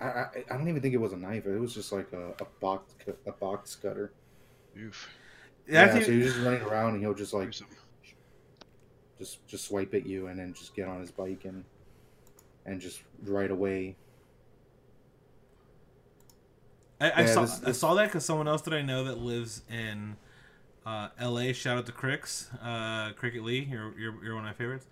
[0.00, 1.46] I, I I don't even think it was a knife.
[1.46, 2.94] It was just like a, a box
[3.26, 4.12] a box cutter.
[4.78, 5.08] Oof.
[5.68, 7.52] Yeah, that's so even- he was just running around and he'll just like
[9.18, 11.64] just just swipe at you and then just get on his bike and
[12.66, 13.96] and just right away.
[17.00, 19.62] I, I saw this- I saw that because someone else that I know that lives
[19.70, 20.16] in
[20.86, 21.52] uh, L.A.
[21.52, 23.66] Shout out to Cricks, uh, Cricket Lee.
[23.70, 24.86] You're, you're you're one of my favorites.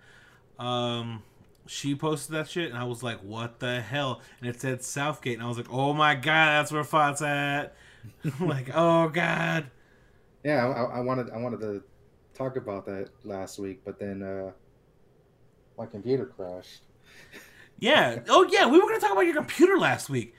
[0.59, 1.23] Um,
[1.67, 5.35] she posted that shit, and I was like, "What the hell?" And it said Southgate,
[5.35, 7.75] and I was like, "Oh my god, that's where Fott's at."
[8.39, 9.65] like, oh god.
[10.43, 11.83] Yeah, I, I wanted I wanted to
[12.33, 14.51] talk about that last week, but then uh,
[15.77, 16.81] my computer crashed.
[17.79, 18.19] Yeah.
[18.29, 20.35] Oh yeah, we were gonna talk about your computer last week.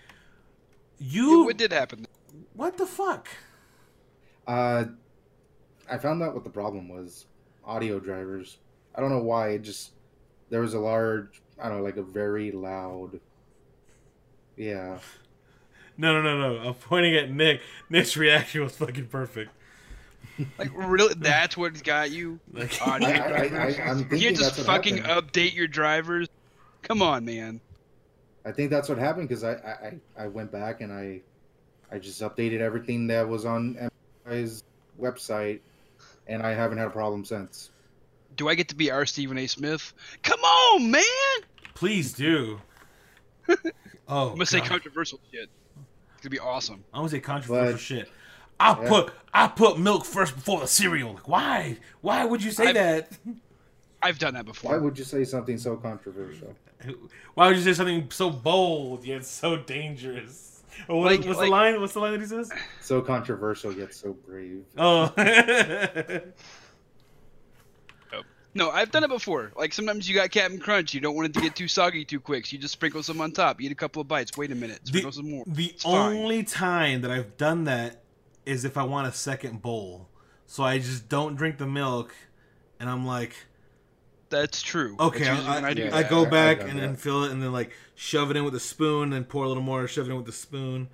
[0.99, 1.45] Yeah, You.
[1.45, 2.07] what did happen?
[2.55, 3.27] What the fuck?
[4.47, 4.85] Uh,
[5.91, 7.27] I found out what the problem was.
[7.65, 8.59] Audio drivers.
[8.95, 9.49] I don't know why.
[9.51, 9.91] It just
[10.51, 11.43] there was a large.
[11.61, 13.19] I don't know, like a very loud.
[14.57, 14.99] Yeah.
[15.99, 16.69] No, no, no, no.
[16.69, 17.61] I'm pointing at Nick.
[17.91, 19.51] Nick's reaction was fucking perfect.
[20.59, 21.15] Like, really?
[21.19, 22.39] That's what's got you?
[22.53, 23.91] Like, Audio I, I, I.
[23.91, 25.33] I'm You can't just fucking happened.
[25.33, 26.29] update your drivers.
[26.83, 27.61] Come on, man.
[28.45, 29.71] I think that's what happened because I, I,
[30.19, 31.21] I I went back and I
[31.95, 33.89] I just updated everything that was on
[34.27, 34.65] MI's
[35.01, 35.61] website,
[36.27, 37.71] and I haven't had a problem since.
[38.37, 39.47] Do I get to be our Stephen A.
[39.47, 39.93] Smith?
[40.23, 41.03] Come on, man!
[41.75, 42.61] please do.
[44.09, 45.49] Oh, I'm gonna say controversial shit.
[46.15, 46.83] It's gonna be awesome.
[46.93, 48.09] I'm gonna say controversial But- shit.
[48.63, 48.89] I Yeah.
[48.89, 51.15] put I put milk first before the cereal.
[51.15, 51.79] Like, why?
[52.03, 53.13] Why would you say I've- that?
[54.03, 54.73] I've done that before.
[54.73, 56.55] Why would you say something so controversial?
[57.35, 60.63] Why would you say something so bold yet so dangerous?
[60.89, 61.81] Or what, Like- what's like- the line?
[61.81, 62.51] What's the line that he says?
[62.81, 64.65] So controversial yet so brave.
[64.77, 65.13] Oh.
[68.13, 68.23] oh,
[68.55, 69.53] No, I've done it before.
[69.57, 72.21] Like sometimes you got Captain Crunch, you don't want it to get too soggy too
[72.21, 73.61] quick, so you just sprinkle some on top.
[73.61, 74.37] Eat a couple of bites.
[74.37, 75.45] Wait a minute, sprinkle some more.
[75.47, 76.17] the It's fine.
[76.17, 78.02] only time that I've done that
[78.47, 80.09] is if I want a second bowl.
[80.47, 82.15] So I just don't drink the milk,
[82.79, 83.35] and I'm like,
[84.29, 84.97] That's true.
[85.01, 87.43] okay, That's I, I do yeah, I go back I've and then fill it, and
[87.43, 90.11] then like shove it in with a spoon, and pour a little more, shove it
[90.11, 90.89] in with the spoon.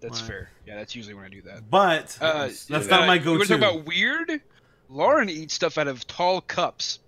[0.00, 0.28] That's Why?
[0.28, 0.50] fair.
[0.66, 1.70] Yeah, that's usually when I do that.
[1.70, 3.54] But Uh, That's that's uh, not my You want go-to.
[3.54, 4.40] to talk about weird?
[4.88, 6.98] Lauren eats stuff out of tall cups.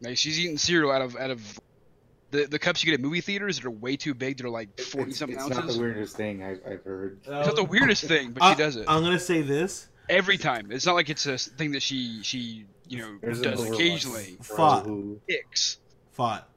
[0.00, 1.60] Like she's eating cereal out of out of
[2.34, 4.38] the the cups you get at movie theaters that are way too big.
[4.38, 7.18] They're like forty It's, something it's not the weirdest thing I, I've heard.
[7.24, 9.88] It's not the weirdest thing, but I- she does it I'm gonna say this.
[10.08, 10.70] every time.
[10.70, 14.36] It's not like it's a thing that she she you know There's does occasionally.
[14.42, 14.86] for Fought.
[14.86, 15.78] who- Icks.
[16.12, 16.48] Fought,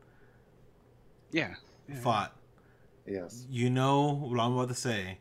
[1.31, 1.55] Yeah.
[1.89, 1.95] Yeah.
[2.01, 2.35] fought.
[3.05, 3.45] Yes.
[3.49, 5.19] You know what I'm about to say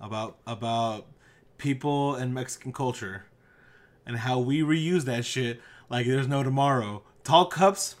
[0.00, 1.06] about about
[1.58, 3.24] people and Mexican culture
[4.06, 7.02] and how we reuse that shit like there's no tomorrow.
[7.24, 7.96] Tall cups,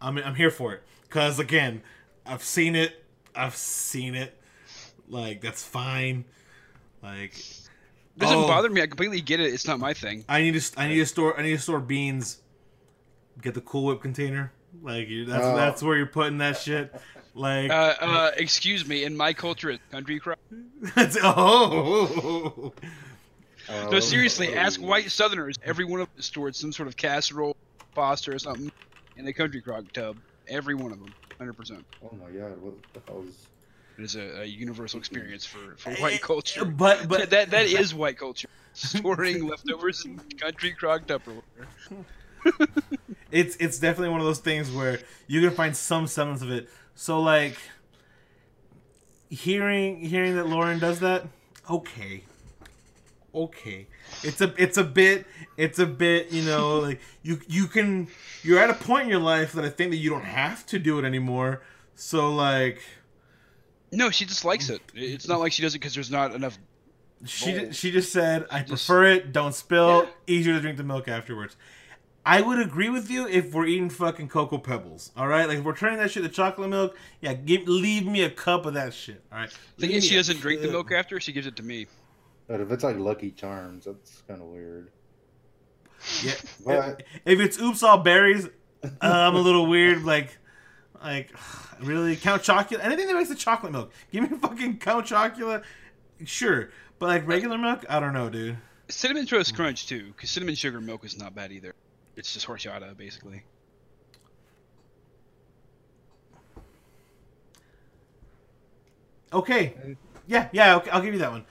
[0.00, 0.82] I'm I'm here for it
[1.14, 1.80] because again,
[2.26, 3.04] I've seen it.
[3.36, 4.36] I've seen it.
[5.08, 6.24] Like that's fine.
[7.04, 7.34] Like
[8.18, 8.48] Doesn't Oh.
[8.48, 8.82] bother me.
[8.82, 9.54] I completely get it.
[9.54, 10.24] It's not my thing.
[10.28, 12.40] I need to I need to store I need to store beans.
[13.40, 14.52] Get the Cool Whip container.
[14.82, 15.56] Like that's Oh.
[15.56, 16.92] that's where you're putting that shit.
[17.32, 19.04] Like Uh, uh, excuse me.
[19.04, 20.38] In my culture, it's country crock.
[20.96, 22.72] that's, oh.
[23.68, 24.48] Uh, No, seriously.
[24.54, 25.56] oh, Ask white Southerners.
[25.64, 27.56] Every one of them stored some sort of casserole,
[27.94, 28.70] pasta, or something
[29.16, 30.16] in a country crock tub.
[30.48, 31.84] Every one of them, hundred percent.
[32.02, 33.46] Oh my god, what the hell is?
[33.98, 36.64] It is a, a universal experience for, for Eh, white culture.
[36.64, 38.48] But But but that that is white culture.
[38.74, 41.42] Storing leftovers in country crock Tupperware.
[43.30, 44.98] it's it's definitely one of those things where
[45.28, 46.68] you can find some semblance of it.
[46.94, 47.56] So like
[49.30, 51.26] hearing hearing that Lauren does that,
[51.70, 52.24] okay.
[53.34, 53.88] Okay.
[54.22, 58.08] It's a it's a bit it's a bit, you know, like you you can
[58.42, 60.78] you're at a point in your life that I think that you don't have to
[60.78, 61.62] do it anymore.
[61.94, 62.80] So like
[63.90, 64.80] No, she just likes it.
[64.94, 66.58] It's not like she does it because there's not enough.
[67.24, 67.72] She Bowl.
[67.72, 69.32] she just said, "I just- prefer it.
[69.32, 70.04] Don't spill.
[70.04, 70.10] Yeah.
[70.34, 71.56] Easier to drink the milk afterwards."
[72.26, 75.12] I would agree with you if we're eating fucking cocoa pebbles.
[75.14, 76.96] All right, like if we're turning that shit to chocolate milk.
[77.20, 79.22] Yeah, give leave me a cup of that shit.
[79.30, 79.58] All right.
[79.78, 81.86] Leave she doesn't drink the milk after, she gives it to me.
[82.46, 84.90] But if it's like Lucky Charms, that's kind of weird.
[86.22, 86.34] Yeah.
[86.64, 88.46] But If it's oops all berries,
[88.84, 90.04] uh, I'm a little weird.
[90.04, 90.36] Like,
[91.02, 91.30] like
[91.80, 92.80] really Count Chocula.
[92.80, 93.92] Anything that makes the chocolate milk.
[94.12, 95.62] Give me fucking Count Chocula.
[96.24, 98.56] Sure, but like regular milk, I don't know, dude.
[98.88, 101.74] Cinnamon Toast Crunch too, because cinnamon sugar milk is not bad either.
[102.16, 103.42] It's just horchata basically.
[109.32, 109.96] Okay.
[110.26, 111.44] Yeah, yeah, okay, I'll give you that one.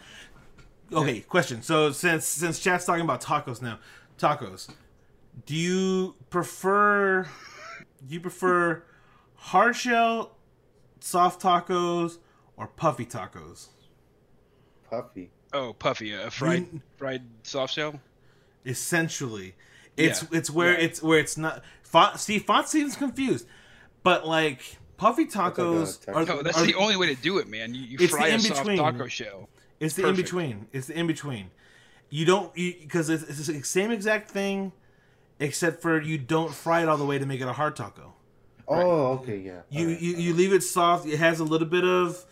[0.94, 1.62] Okay, question.
[1.62, 3.80] So since since chat's talking about tacos now,
[4.18, 4.70] tacos.
[5.46, 7.24] Do you prefer
[8.08, 8.84] do you prefer
[9.36, 10.36] hard shell
[11.00, 12.18] soft tacos
[12.58, 13.68] or puffy tacos?
[14.90, 15.32] puffy.
[15.54, 18.00] Oh, puffy, uh, a fried You- fried soft shell.
[18.66, 19.56] Essentially.
[19.98, 20.86] It's Yeah, it's where yeah.
[20.86, 23.48] it's where it's not Font, see Font seems confused.
[24.04, 27.38] But like puffy like a tacos are, No, that's are- the only way to do
[27.40, 27.74] it, man.
[27.76, 28.78] You, you fry the a soft in-between.
[28.78, 29.50] taco shell.
[29.84, 30.20] It's the Perfect.
[30.20, 30.68] in between.
[30.72, 31.52] It's the in between.
[32.10, 34.72] You don't because it's, it's the same exact thing,
[35.40, 38.14] except for you don't fry it all the way to make it a hard taco.
[38.68, 39.62] Oh, okay, yeah.
[39.70, 40.36] You Alright, you, you alright.
[40.38, 41.06] leave it soft.
[41.08, 42.24] It has a little bit of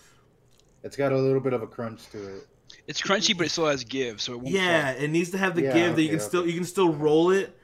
[0.84, 2.48] It's got a little bit of a crunch to it.
[2.88, 4.56] It's crunchy, but it still has give, so it won't.
[4.56, 4.94] yeah.
[4.94, 5.04] fall.
[5.04, 6.94] It needs to have the Yeah, give that you okay, can still you can still
[6.94, 7.58] roll it,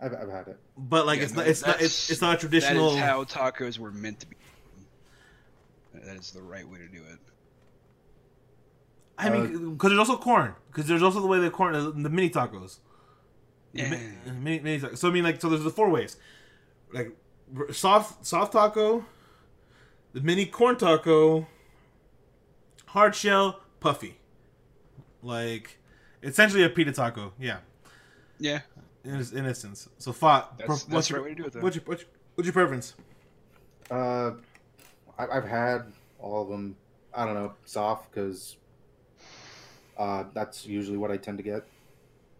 [0.00, 0.58] I've, I've had it.
[0.76, 2.92] but like Yeah, it's no, not it's not it's, it's not a traditional.
[2.92, 4.36] is how tacos were meant to be.
[5.94, 7.18] That is the right way to do it.
[9.18, 10.54] I mean, because there's also corn.
[10.68, 12.78] Because there's also the way the corn the, the mini tacos.
[13.72, 13.90] Yeah.
[13.90, 14.98] mi- mini, mini tacos.
[14.98, 16.16] So I mean, like, so there's the four ways,
[16.92, 17.16] like
[17.72, 19.04] soft soft taco,
[20.12, 21.46] the mini corn taco,
[22.86, 24.18] hard shell, puffy,
[25.22, 25.78] like
[26.22, 27.32] essentially a pita taco.
[27.38, 27.58] Yeah,
[28.38, 28.60] Yeah.
[29.04, 29.88] in, in essence.
[29.98, 30.58] So fought.
[30.58, 31.60] That's- that's the right way to do it, though.
[31.60, 32.94] What's your what's your, what's your preference?
[33.90, 34.32] Uh,
[35.18, 36.76] I, I've had all of them.
[37.14, 38.56] I don't know, soft because
[39.98, 41.64] uh, that's usually what I tend to get.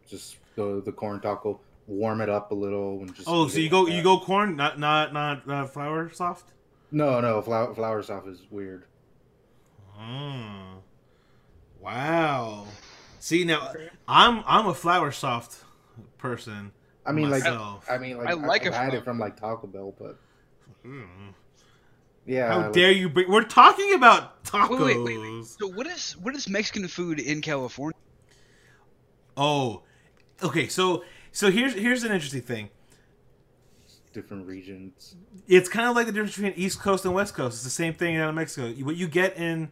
[0.08, 3.28] Just the the corn taco, warm it up a little, and just.
[3.28, 6.52] Oh, so you go like you go corn, not not not uh, flour soft.
[6.90, 8.84] No, no, flour flour soft is weird.
[10.00, 10.78] Mm.
[11.80, 12.66] Wow.
[13.20, 13.72] See now,
[14.06, 15.64] I'm I'm a flour soft
[16.18, 16.72] person.
[17.04, 17.86] I mean, like, myself.
[17.90, 20.18] I mean, like, I like I've had it from like Taco Bell, but
[20.86, 21.34] Mm.
[22.26, 22.48] yeah.
[22.52, 23.30] How like- dare you bring?
[23.30, 24.80] We're talking about tacos.
[24.80, 25.44] Wait, wait, wait, wait.
[25.46, 27.96] So what is what is Mexican food in California?
[29.36, 29.82] Oh,
[30.42, 30.68] okay.
[30.68, 32.70] So so here's here's an interesting thing.
[34.12, 35.14] different regions.
[35.46, 37.56] It's kind of like the difference between East Coast and West Coast.
[37.56, 38.70] It's the same thing out of Mexico.
[38.84, 39.70] What you get in,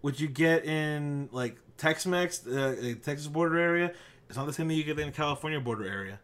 [0.00, 3.92] what you get in like Tex-Mex, uh, Texas border area,
[4.28, 6.18] it's not the same thing you get in the California border area.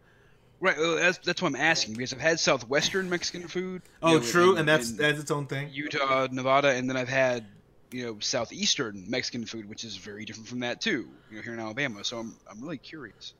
[0.60, 3.82] Right, well, that's that's what I'm asking because I've had southwestern Mexican food.
[3.84, 5.70] you Oh, know, true, in- and that's that's its own thing.
[5.72, 7.46] Utah, Nevada, and then I've had
[7.92, 11.08] you know southeastern Mexican food, which is very different from that too.
[11.30, 12.02] You know, here in Alabama.
[12.04, 13.34] So I'm I'm really curious.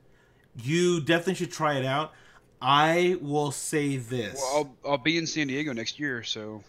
[0.63, 2.13] You definitely should try it out.
[2.61, 4.35] I will say this.
[4.37, 6.63] Well, I'll I'll be in San Diego next year, so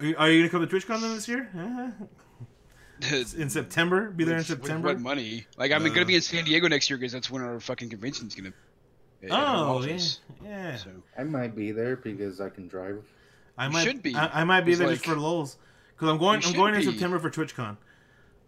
[0.00, 1.48] Are you, are you gonna come to TwitchCon then this year?
[1.56, 1.90] Uh-huh.
[3.36, 4.10] In September?
[4.10, 4.88] Be there in With- with September?
[4.88, 5.46] what money?
[5.58, 5.88] Like I'm Uh.
[5.88, 8.52] gonna be in San Diego next year because that's when our fucking convention's gonna.
[9.22, 9.98] at Oh yeah,
[10.42, 10.76] yeah.
[10.76, 13.02] So I might be there because I can drive.
[13.58, 14.14] I You might should be.
[14.14, 15.56] I, I might be there like- just for lulz,
[16.04, 16.42] because I'm going.
[16.42, 16.82] You I'm going in.
[16.82, 17.76] September for TwitchCon.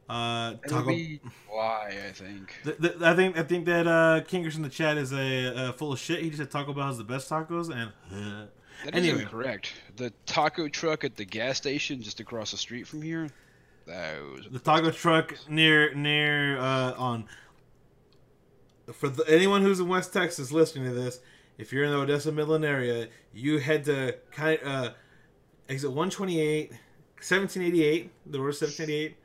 [0.08, 0.88] Uh, it'll Taco.
[0.90, 2.54] be why I think.
[2.64, 5.72] Th- th- I think I think that uh, Kingers in the chat is a uh,
[5.72, 6.20] full of shit.
[6.20, 8.46] He just said Taco Bell has the best tacos, and uh,
[8.84, 9.22] That is Anyway.
[9.22, 9.72] incorrect.
[9.96, 13.28] The taco truck at the gas station just across the street from here.
[13.86, 14.46] Those.
[14.50, 17.24] the taco truck near near uh, on.
[18.92, 21.18] For the, anyone who's in West Texas listening to this,
[21.58, 24.90] if you're in the Odessa Midland area, you head to kind uh,
[25.68, 26.70] exit 128,
[27.16, 29.16] 1788, the road 1788,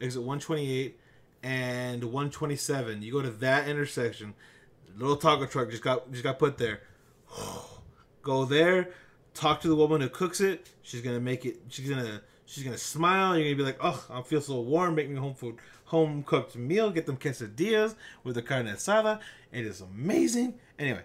[0.00, 0.98] exit 128,
[1.42, 3.02] and 127.
[3.02, 4.34] You go to that intersection.
[4.98, 6.80] Little taco truck just got just got put there.
[8.22, 8.90] Go there,
[9.34, 10.68] talk to the woman who cooks it.
[10.82, 11.58] She's gonna make it.
[11.68, 13.36] She's gonna she's gonna smile.
[13.36, 14.96] You're gonna be like, oh, I feel so warm.
[14.96, 16.90] Make me home food, home cooked meal.
[16.90, 17.94] Get them quesadillas
[18.24, 19.20] with the carne asada.
[19.52, 20.54] It is amazing.
[20.76, 21.02] Anyway,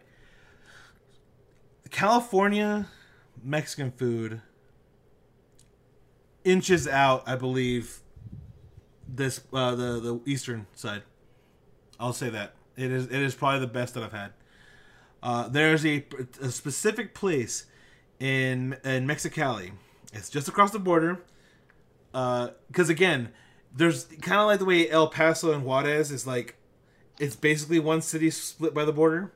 [1.92, 2.88] California
[3.44, 4.42] Mexican food
[6.44, 8.00] inches out, I believe,
[9.08, 11.04] this uh, the the eastern side.
[12.00, 14.34] I'll say that it is it is probably the best that I've had.
[15.24, 16.06] Uh, there's a,
[16.42, 17.66] a specific place
[18.20, 19.72] in in Mexicali.
[20.14, 21.22] It's just across the border.
[22.12, 23.30] Because again,
[23.74, 26.58] there's kind of like the way El Paso and Juarez is like,
[27.20, 29.32] it's basically one city split by the border.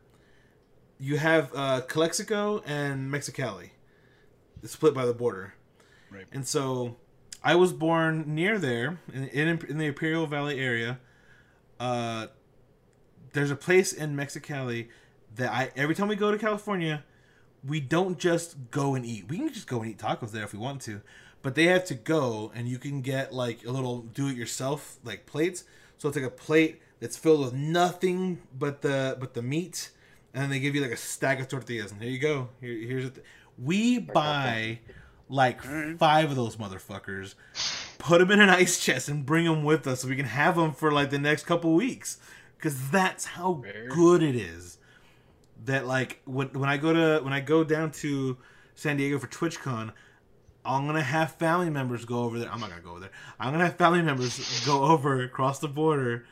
[1.00, 3.70] You have uh, Calexico and Mexicali,
[4.66, 5.54] split by the border.
[6.16, 6.26] Right.
[6.32, 6.96] And so,
[7.44, 11.00] I was born near there in in, in the Imperial Valley area.
[11.80, 12.28] Uh,
[13.34, 14.88] there's a place in Mexicali
[15.36, 17.04] that I every time we go to California,
[17.64, 19.28] we don't just go and eat.
[19.30, 21.02] We can just go and eat tacos there if we want to,
[21.42, 25.66] but they have to go and you can get like a little do-it-yourself like plates.
[25.98, 29.92] So it's like a plate that's filled with nothing but the but the meat,
[30.34, 31.92] and then they give you like a stack of tortillas.
[31.92, 32.50] And here you go.
[32.62, 33.24] Here, here's it.
[33.58, 34.80] We buy
[35.30, 35.62] like
[35.98, 37.36] five of those motherfuckers,
[37.98, 40.56] put them in an ice chest, and bring them with us so we can have
[40.56, 42.18] them for like the next couple weeks.
[42.58, 43.90] Because that's how Fair.
[43.90, 44.78] good it is
[45.66, 48.38] that like when when I go to when I go down to
[48.76, 49.92] San Diego for TwitchCon,
[50.64, 52.52] I'm gonna have family members go over there.
[52.52, 53.12] I'm not gonna go over there.
[53.40, 56.26] I'm gonna have family members go over across the border,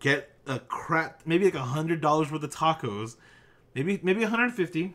[0.00, 3.16] get a crap, maybe like a hundred dollars worth of tacos,
[3.74, 4.94] maybe maybe 150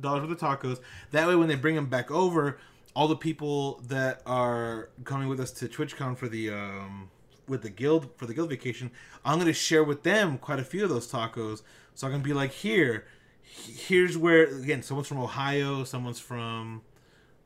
[0.00, 0.80] dollars worth of tacos.
[1.10, 2.58] That way, when they bring them back over,
[2.94, 7.10] all the people that are coming with us to TwitchCon for the um
[7.48, 8.90] with the guild for the guild vacation,
[9.24, 11.62] I'm gonna share with them quite a few of those tacos.
[11.94, 13.06] So I'm gonna be like, here,
[13.42, 16.82] here's where again, someone's from Ohio, someone's from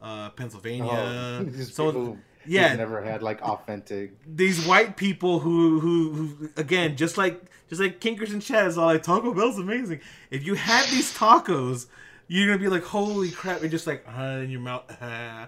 [0.00, 4.12] uh, Pennsylvania, Oh, someone, people yeah, never had like authentic.
[4.26, 8.78] these white people who, who who again just like just like Kinkers and Chad is
[8.78, 10.00] all like Taco Bell's amazing.
[10.30, 11.86] If you had these tacos,
[12.28, 15.46] you're gonna be like, holy crap, and just like uh, in your mouth, uh,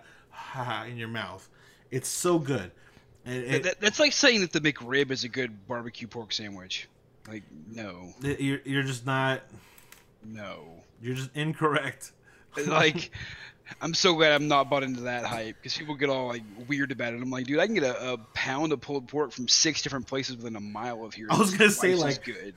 [0.56, 1.48] uh, in your mouth.
[1.90, 2.70] It's so good.
[3.24, 6.88] And it, that, that's like saying that the McRib is a good barbecue pork sandwich.
[7.28, 9.42] Like, no, you're, you're just not.
[10.24, 10.64] no.
[11.02, 12.12] You're just incorrect.
[12.66, 13.10] like
[13.80, 16.92] I'm so glad I'm not bought into that hype because people get all like weird
[16.92, 17.22] about it.
[17.22, 20.06] I'm like, dude, I can get a, a pound of pulled pork from six different
[20.06, 21.28] places within a mile of here.
[21.30, 22.54] I was gonna say, Twice as like- good.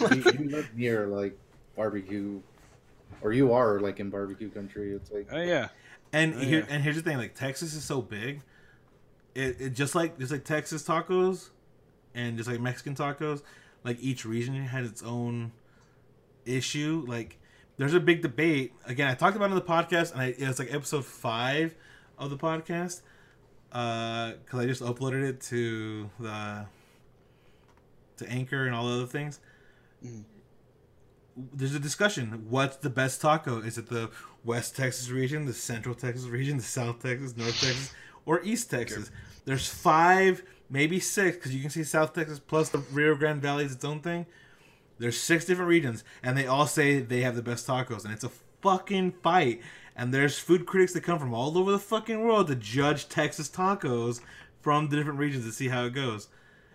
[0.00, 1.38] you, you live near like
[1.76, 2.40] barbecue,
[3.22, 4.92] or you are like in barbecue country.
[4.94, 5.68] It's like Oh yeah,
[6.12, 6.66] And Oh, here yeah.
[6.74, 8.42] and here's the thing: like Texas is so big,
[9.34, 11.50] it, it just like just like Texas tacos,
[12.14, 13.42] and just like Mexican tacos,
[13.84, 15.52] like each region has its own
[16.44, 17.04] issue.
[17.06, 17.38] Like
[17.76, 18.72] there's a big debate.
[18.86, 21.74] Again, I talked about it on the podcast, and I, it's like episode five
[22.18, 23.02] of the podcast
[23.70, 26.66] because I just uploaded it to the
[28.18, 29.40] to Anchor and all the other things.
[30.04, 30.22] Mhm.
[31.36, 32.46] There's a discussion.
[32.48, 33.60] What's the best taco?
[33.60, 34.10] Is it the
[34.44, 37.92] West Texas region, the Central Texas region, the South Texas, North Texas,
[38.24, 39.10] or East Texas?
[39.44, 43.64] There's five, maybe six, because you can see South Texas plus the Rio Grande Valley
[43.64, 44.24] is its own thing.
[44.98, 48.24] There's six different regions, and they all say they have the best tacos, and it's
[48.24, 48.30] a
[48.62, 49.60] fucking fight.
[49.94, 53.48] And there's food critics that come from all over the fucking world to judge Texas
[53.48, 54.20] tacos
[54.60, 56.28] from the different regions to see how it goes,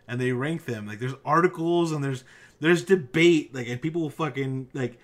[0.07, 0.87] and they rank them.
[0.87, 2.23] Like there's articles and there's
[2.61, 4.97] there's debate, like and people will fucking like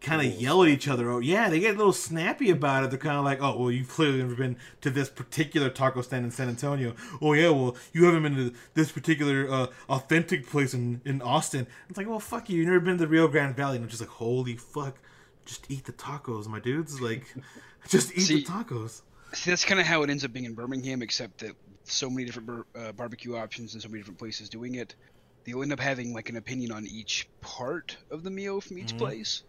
[0.00, 1.10] kind of yell at each other.
[1.10, 2.90] Oh yeah, they get a little snappy about it.
[2.90, 6.24] They're kind of like, oh well, you've clearly never been to this particular taco stand
[6.24, 6.94] in San Antonio.
[7.20, 11.66] Oh yeah, well you haven't been to this particular uh, authentic place in in Austin.
[11.88, 13.76] It's like, well fuck you, You've never been to the Rio Grande Valley.
[13.76, 14.98] And I'm just like, holy fuck,
[15.46, 17.00] just eat the tacos, my dudes.
[17.00, 17.24] Like,
[17.88, 19.02] just eat See- the tacos.
[19.34, 21.54] See, that's kind of how it ends up being in Birmingham, except that
[21.84, 24.94] so many different bar- uh, barbecue options and so many different places doing it.
[25.48, 28.94] They'll end up having like an opinion on each part of the meal from each
[28.94, 28.98] Mhm.
[28.98, 29.42] place.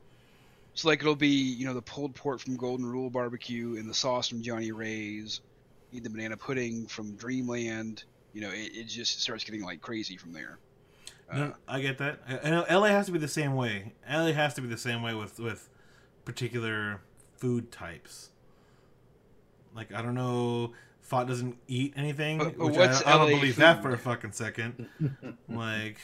[0.73, 3.93] So like it'll be you know the pulled pork from Golden Rule Barbecue and the
[3.93, 5.41] sauce from Johnny Ray's,
[5.91, 8.03] need the banana pudding from Dreamland.
[8.33, 10.59] You know, it, it just starts getting like crazy from there.
[11.31, 12.21] Uh, I get that.
[12.43, 13.93] I know LA has to be the same way.
[14.09, 15.69] LA has to be the same way with with
[16.25, 17.01] particular
[17.37, 18.29] food types.
[19.75, 20.73] Like I don't know,
[21.09, 23.97] Fought doesn't eat anything, But- but which I, I don't LA believe that for a
[23.97, 24.87] fucking second.
[25.49, 25.97] like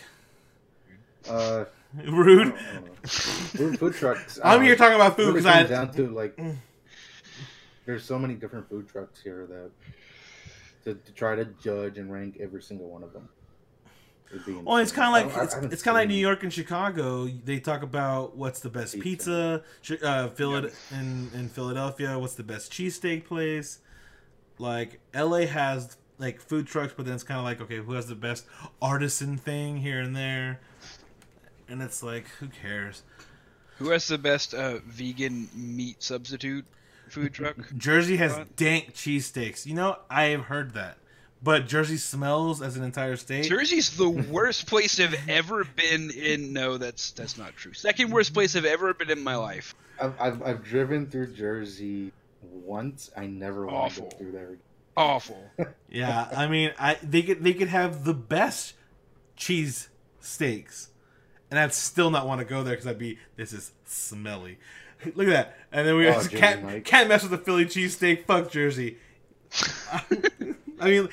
[1.30, 1.66] uh,
[2.08, 2.48] rude.
[2.56, 2.92] I don't know.
[3.06, 4.40] food, food trucks.
[4.44, 5.58] I'm uh, here talking about food really because I.
[5.60, 6.40] comes down to like
[7.86, 9.72] there's so many different food trucks here that
[10.86, 13.30] to, to try to judge and rank every single one of them.
[14.64, 17.28] Well, it's kind of like it's, it's kind of like New York and Chicago.
[17.28, 19.98] They talk about what's the best pizza, Pizza.
[20.00, 22.18] Ch- uh, Philad- in in Philadelphia.
[22.18, 23.80] What's the best cheesesteak place?
[24.58, 28.08] Like LA has like food trucks, but then it's kind of like okay, who has
[28.08, 28.46] the best
[28.82, 30.60] artisan thing here and there?
[31.68, 33.04] And it's like, who cares?
[33.80, 36.66] Who has the best uh, vegan meat substitute
[37.10, 37.58] food truck?
[37.76, 38.56] Jersey has Right.
[38.56, 39.66] dank cheesesteaks.
[39.66, 40.98] You know, I have heard that,
[41.44, 43.46] but Jersey smells as an entire state.
[43.50, 46.54] Jersey's the worst place I've ever been in.
[46.54, 47.74] No, that's that's not true.
[47.74, 49.76] Second worst place I've ever been in my life.
[50.00, 52.12] I've, I've I've driven through Jersey
[52.56, 53.12] once.
[53.18, 54.58] I never want to go through there.
[54.98, 55.44] Awful.
[55.90, 58.74] Yeah, I mean, I they could they could have the best
[59.38, 59.88] cheese
[60.20, 60.90] steaks,
[61.50, 64.58] and I'd still not want to go there because I'd be this is smelly.
[65.16, 66.84] Look at that, and then we Oh, just can't Mike.
[66.84, 68.26] can't mess with the Philly cheesesteak.
[68.26, 68.98] Fuck Jersey.
[69.92, 71.10] I mean,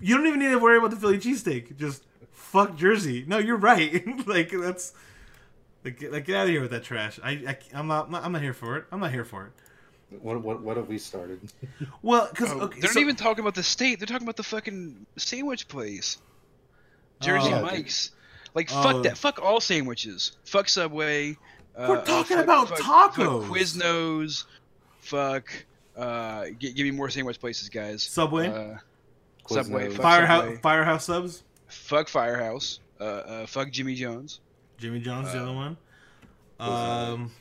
[0.00, 1.76] you don't even need to worry about the Philly cheesesteak.
[1.76, 3.24] Just fuck Jersey.
[3.26, 4.06] No, you're right.
[4.26, 4.92] like that's
[5.84, 7.20] like, get- like get out of here with that trash.
[7.22, 8.84] I, I I'm not I'm not here for it.
[8.90, 9.52] I'm not here for it.
[10.22, 11.40] What what what have we started?
[12.02, 13.98] Well, because Oh, okay, they're so- not even talking about the state.
[13.98, 16.18] They're talking about the fucking sandwich place.
[17.20, 17.62] Jersey Oh.
[17.62, 18.10] Mike's.
[18.54, 18.82] Like Oh.
[18.82, 19.16] fuck that.
[19.18, 20.32] Fuck all sandwiches.
[20.44, 21.36] Fuck Subway.
[21.76, 23.42] We're uh, talking fuck- about fuck- tacos.
[23.48, 24.44] Fuck Quiznos.
[25.00, 25.50] Fuck.
[25.96, 28.02] Uh, g- give me more sandwich places, guys.
[28.02, 28.78] Subway, Uh,
[29.48, 29.90] Subway.
[29.90, 30.56] Fuck Firehouse, Subway.
[30.60, 31.42] Firehouse subs.
[31.68, 32.80] Fuck Firehouse.
[33.00, 34.40] Uh, uh, fuck Jimmy Jones.
[34.78, 35.76] Jimmy John's the Uh, other one.
[36.60, 37.08] Quiznos.
[37.12, 37.32] Um,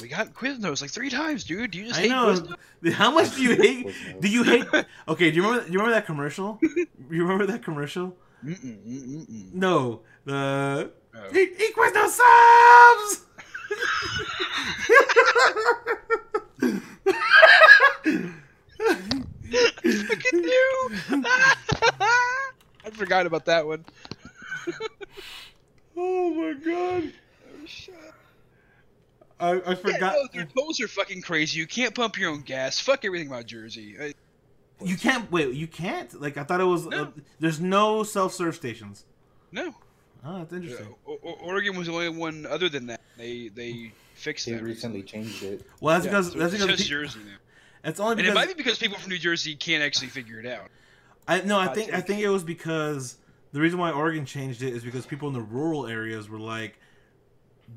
[0.00, 1.70] We got Quiznos like three times, dude.
[1.72, 2.34] Do you just I hate know.
[2.82, 2.92] Quiznos?
[2.92, 3.94] How much do you hate?
[4.20, 4.64] Do you hate?
[5.08, 5.66] Okay, do you remember?
[5.66, 6.58] Do you remember that commercial?
[6.62, 8.16] You remember that commercial?
[8.44, 8.56] Mm-mm,
[8.86, 9.52] mm-mm, mm.
[9.54, 11.36] No, the Oh.
[11.36, 13.26] eat, eat Quiznos subs.
[19.10, 20.90] Fucking you!
[22.84, 23.84] I forgot forgot about that one.
[25.96, 27.12] Oh my god.
[27.12, 27.94] Oh, shit.
[29.40, 30.14] I, I Yeah, forgot.
[30.14, 31.58] no, their tolls are fucking crazy.
[31.58, 32.78] You can't pump your own gas.
[32.78, 33.96] Fuck everything about Jersey.
[34.00, 34.14] I-
[34.84, 35.54] You can't wait.
[35.54, 36.20] You can't.
[36.20, 36.86] Like I thought it was.
[36.86, 37.02] No.
[37.04, 39.04] Uh, there's no self-serve stations.
[39.52, 39.74] no.
[40.22, 40.94] Oh, that's interesting.
[41.08, 43.00] O- O- Oregon was the only one other than that.
[43.16, 44.56] They they fixed it.
[44.58, 45.66] They recently changed it.
[45.80, 47.36] Well, that's Yeah, because so that's it's because just pe- Jersey now.
[47.88, 50.38] it's only And it because might be because people from New Jersey can't actually figure
[50.38, 50.68] it out.
[51.26, 51.58] I no.
[51.58, 53.16] I hot think I think it was because
[53.52, 56.78] the reason why Oregon changed it is because people in the rural areas were like,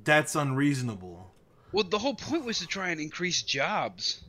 [0.03, 1.31] "That's unreasonable."
[1.73, 4.21] Well, the whole point was to try and increase jobs.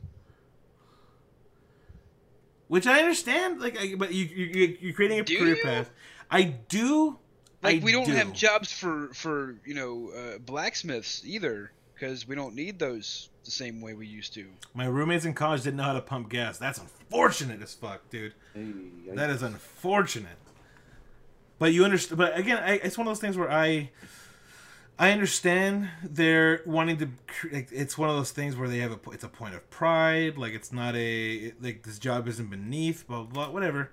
[2.67, 3.61] Which I understand.
[3.61, 5.63] Like, I, but you, you you- you're creating a Do career you?
[5.63, 5.89] path.
[6.31, 7.17] I do.
[7.61, 8.13] Like I we don't do.
[8.13, 13.51] have jobs for for you know uh, blacksmiths either because we don't need those the
[13.51, 14.45] same way we used to.
[14.73, 16.57] My roommates in college didn't know how to pump gas.
[16.57, 18.33] That's unfortunate as fuck, dude.
[18.55, 18.65] Hey,
[19.13, 20.37] That is unfortunate.
[21.59, 22.17] But you understand.
[22.17, 23.91] But again, I, it's one of those things where I,
[24.97, 27.09] I understand they're wanting to.
[27.51, 28.99] it's one of those things where they have a.
[29.11, 30.37] It's a point of pride.
[30.37, 33.05] Like it's not a like this job isn't beneath.
[33.07, 33.91] Blah blah, blah whatever.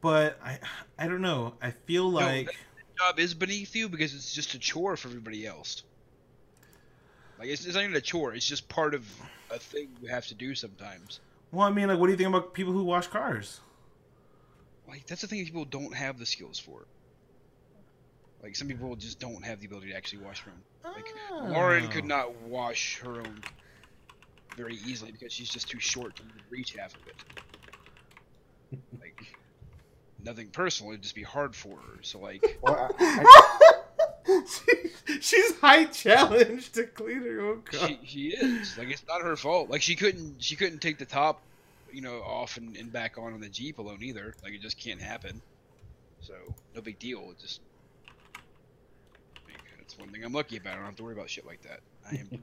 [0.00, 0.58] But I,
[0.98, 1.54] I don't know.
[1.62, 2.54] I feel like that-
[2.98, 5.82] Job is beneath you because it's just a chore for everybody else.
[7.38, 9.06] Like it's, it's not even a chore; it's just part of
[9.50, 11.20] a thing you have to do sometimes.
[11.52, 13.60] well, I mean, like, what do you think about people who wash cars?
[14.88, 16.86] Like that's the thing people don't have the skills for.
[18.42, 20.92] Like some people just don't have the ability to actually wash their own.
[20.94, 21.46] Like ah.
[21.48, 22.08] Lauren could Oh.
[22.08, 23.40] not wash her own
[24.56, 27.14] very easily because she's just too short to reach half of it.
[29.00, 29.26] Like
[30.24, 32.02] nothing personal, it'd just be hard for her.
[32.02, 33.24] So like Well, I,
[34.26, 37.88] I, she, she's high challenged to clean her own car.
[37.88, 39.68] she, she is like it's not her fault.
[39.70, 41.42] Like she couldn't she couldn't take the top,
[41.92, 44.34] you know, off and, and back on on the Jeep alone either.
[44.42, 45.42] Like it just can't happen.
[46.22, 46.32] So
[46.74, 47.20] no big deal.
[47.30, 47.71] It just like,
[49.92, 50.74] that's one thing I'm lucky about.
[50.74, 51.80] I don't have to worry about shit like that.
[52.10, 52.30] I am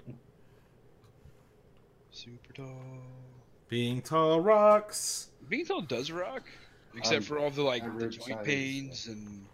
[2.11, 2.81] super tall.
[3.67, 5.29] Being tall rocks.
[5.47, 6.43] Being tall does rock,
[6.95, 9.45] except Um, for all the like the average joint size, pains and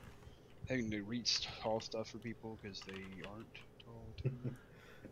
[0.69, 2.93] having to reach tall stuff for people because they
[3.27, 3.47] aren't
[3.84, 4.05] tall.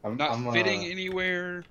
[0.05, 1.64] I'm Not I'm, fitting uh, anywhere,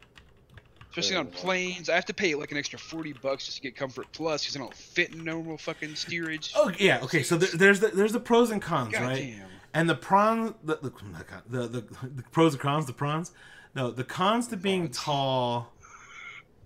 [0.91, 1.91] especially on uh, planes.
[1.91, 4.57] I have to pay like an extra forty bucks just to get Comfort Plus because
[4.57, 6.53] I don't fit in normal fucking steerage.
[6.57, 7.23] Oh yeah, okay.
[7.23, 9.17] So there, there's the there's the pros and cons, God right?
[9.17, 9.49] damn.
[9.75, 11.81] And the pros, the the, oh the the
[12.17, 13.33] the pros and cons, the pros.
[13.75, 15.73] No, the cons to being tall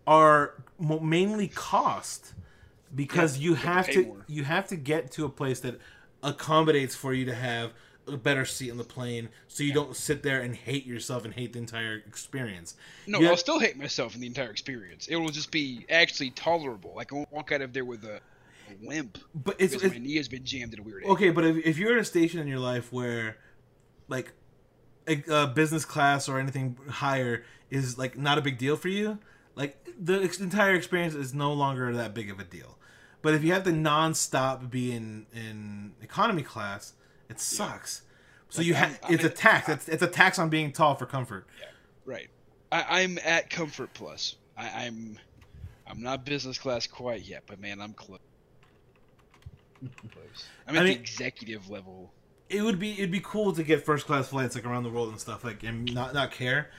[0.07, 2.35] are mainly cost
[2.95, 4.25] because you you have have to more.
[4.27, 5.79] you have to get to a place that
[6.23, 7.73] accommodates for you to have
[8.09, 11.35] a better seat on the plane, so you don't sit there and hate yourself and
[11.35, 12.77] hate the entire experience.
[13.07, 15.09] No, You I'll still hate myself in the entire experience.
[15.09, 16.93] It will just be actually tolerable.
[16.95, 18.21] Like I won't walk out of there with a
[18.83, 21.03] limp But it's, it's my knee has been jammed in a weird.
[21.03, 21.15] angle.
[21.17, 23.37] Okay, but if, if you're at a station in your life where,
[24.09, 24.33] like,
[25.09, 29.19] a, a business class or anything higher is like not a big deal for you,
[29.55, 32.79] like the ex- entire experience is no longer that big of a deal.
[33.23, 36.93] But if you have to nonstop be in in economy class,
[37.29, 38.03] it sucks.
[38.49, 39.69] So Like, you have it's a I'm- tax.
[39.69, 41.47] It's, it's a tax on being tall for comfort.
[42.05, 42.29] Right.
[42.71, 44.37] I, I'm at Comfort Plus.
[44.57, 45.19] I, I'm
[45.89, 48.19] I'm not business class quite yet, but man, I'm close.
[49.83, 49.91] I'm
[50.69, 52.13] I mean- the executive level.
[52.49, 55.09] it would be it'd be cool to get first class flights like around the world
[55.11, 56.71] and stuff like and not not care.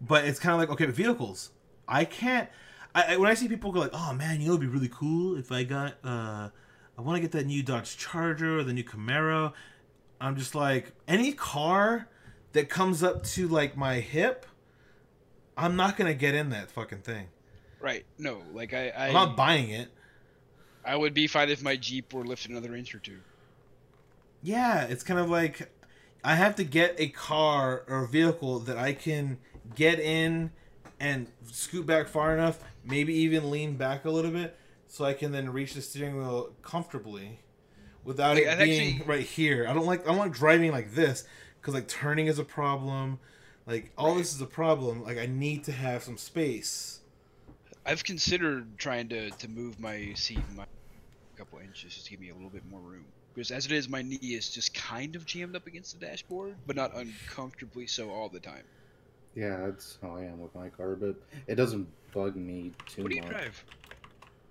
[0.00, 1.50] But it's kind of like okay vehicles.
[1.88, 2.48] I can't
[2.94, 4.90] I, I when i see people go like oh man you know it'd be really
[4.92, 5.36] cool?
[5.38, 6.48] If i got uh
[6.96, 9.52] i want to get that new dodge charger or the new camaro
[10.20, 12.08] i'm just like any car
[12.52, 14.46] that comes up to like my hip
[15.56, 17.28] i'm not gonna get in that fucking thing.
[17.80, 18.04] Right.
[18.18, 19.88] No, like I I, i'm not buying it
[20.88, 23.18] I would be fine if my Jeep were lifted another inch or two.
[24.42, 25.70] Yeah, it's kind of like
[26.24, 29.38] I have to get a car or a vehicle that I can
[29.74, 30.50] get in
[30.98, 34.56] and scoot back far enough, maybe even lean back a little bit,
[34.86, 37.40] so I can then reach the steering wheel comfortably
[38.04, 39.66] without Like, it being actually- right here.
[39.68, 41.24] I don't like I don't like driving like this
[41.60, 43.18] because like turning is a problem.
[43.66, 45.02] Like all this is a problem.
[45.04, 47.00] Like I need to have some space.
[47.84, 50.64] I've considered trying to, to move my seat my
[51.38, 53.04] couple inches just to give me a little bit more room.
[53.34, 56.56] Because as it is, my knee is just kind of jammed up against the dashboard,
[56.66, 58.64] but not uncomfortably so all the time.
[59.34, 61.14] Yeah, that's how I am with my car, but
[61.46, 63.04] it doesn't bug me too much.
[63.04, 63.30] What do you much.
[63.30, 63.64] drive?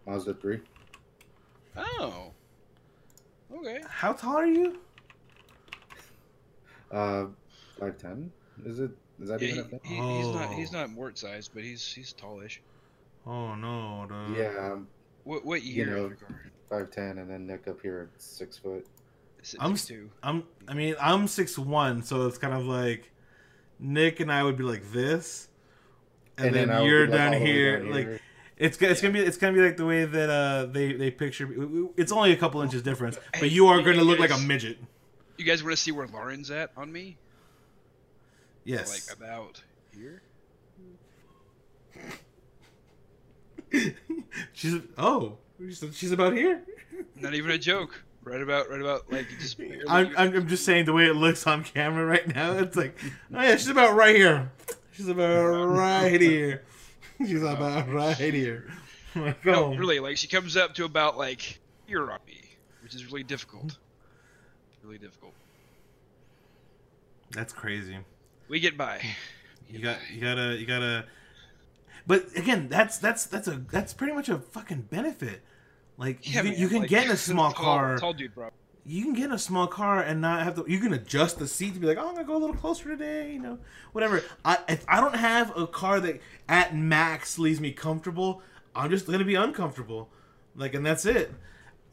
[0.05, 0.59] Mazda 3.
[1.75, 2.31] Oh.
[3.53, 3.81] Okay.
[3.89, 4.79] How tall are you?
[6.89, 7.25] Uh,
[7.81, 8.29] 5'10?
[8.65, 8.91] Is it?
[9.21, 9.79] Is that Yeah, even a thing?
[9.83, 10.77] he- he's not he's Oh.
[10.77, 12.59] not Mort size, but he's he's tallish.
[13.25, 14.37] Oh no, dude.
[14.37, 14.87] Yeah, I'm
[15.25, 15.85] What what You year?
[15.87, 16.13] know,
[16.71, 18.85] of your 5'10 and then Nick up here at 6 foot.
[19.59, 20.09] I'm Six two.
[20.23, 23.11] I'm I mean I'm six one, so it's kind of like
[23.79, 25.47] Nick and I would be like this,
[26.37, 28.19] and, then, I would you're be, like, down, all the here, like here.
[28.57, 31.11] it's go- it's gonna be it's gonna be like the way that uh they they
[31.11, 31.47] picture.
[31.95, 34.79] It's only a couple inches difference, but you are gonna look like a midget.
[35.37, 37.17] You guys want to see where Lauren's at on me?
[38.65, 39.09] Yes.
[39.09, 39.61] Like about
[39.95, 40.23] here.
[44.53, 46.63] she's oh she's, she's about here.
[47.15, 48.03] Not even a joke.
[48.23, 49.57] Right about, right about, like just.
[49.87, 52.57] I'm, I'm I'm just saying the way it looks on camera right now.
[52.57, 52.99] It's like
[53.33, 54.51] oh yeah, she's about right here.
[54.91, 56.63] She's about right here.
[57.25, 58.67] She's oh, about right here.
[59.15, 59.75] Oh like, no, oh.
[59.75, 62.41] really, like she comes up to about like here on me,
[62.83, 63.77] which is really difficult.
[64.83, 65.33] Really difficult.
[67.31, 67.97] That's crazy.
[68.49, 69.01] We get by.
[69.69, 71.05] You got you gotta you gotta.
[72.07, 75.41] But again, that's that's that's a that's pretty much a fucking benefit.
[75.97, 77.97] Like you, can, man, you can like, get in a small tall, car.
[77.97, 78.49] Tall dude, bro.
[78.85, 80.71] You can get in a small car and not have to.
[80.71, 82.89] You can adjust the seat to be like, oh, I'm gonna go a little closer
[82.89, 83.33] today.
[83.33, 83.59] You know,
[83.91, 84.23] whatever.
[84.45, 88.41] I if I don't have a car that at max leaves me comfortable,
[88.73, 90.09] I'm just gonna be uncomfortable.
[90.55, 91.33] Like, and that's it.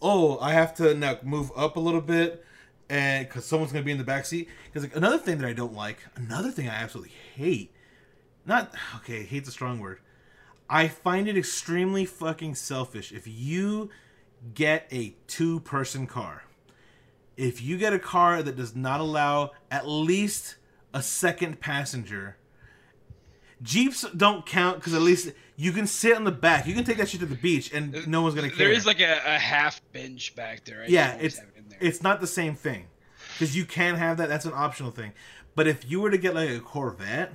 [0.01, 2.45] Oh, I have to now move up a little bit,
[2.89, 4.49] and because someone's gonna be in the back seat.
[4.67, 7.74] Because like, another thing that I don't like, another thing I absolutely hate.
[8.47, 9.23] Not okay.
[9.23, 10.01] Hate's a strong word.
[10.69, 13.91] I find it extremely fucking selfish if you
[14.55, 16.45] get a two person car.
[17.37, 20.57] If you get a car that does not allow at least
[20.93, 22.37] a second passenger,
[23.63, 26.67] Jeeps don't count because at least you can sit on the back.
[26.67, 28.59] You can take that shit to the beach and no one's gonna care.
[28.59, 30.83] There is like a, a half bench back there.
[30.83, 31.45] I Yeah, it's it
[31.81, 32.87] it's not the same thing
[33.33, 34.29] because you can have that.
[34.29, 35.13] That's an optional thing.
[35.55, 37.33] But if you were to get like a Corvette,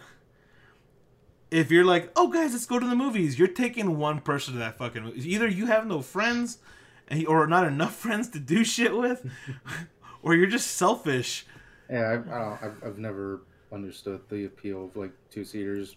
[1.52, 4.60] if you're like, oh guys, let's go to the movies, you're taking one person to
[4.60, 5.34] that fucking movie.
[5.34, 6.60] Either you have no friends,
[7.08, 9.30] and or not enough friends to do shit with,
[10.22, 11.46] or you're just selfish.
[11.90, 15.96] Yeah, I, I don't, I've, I've never understood the appeal of like two seaters.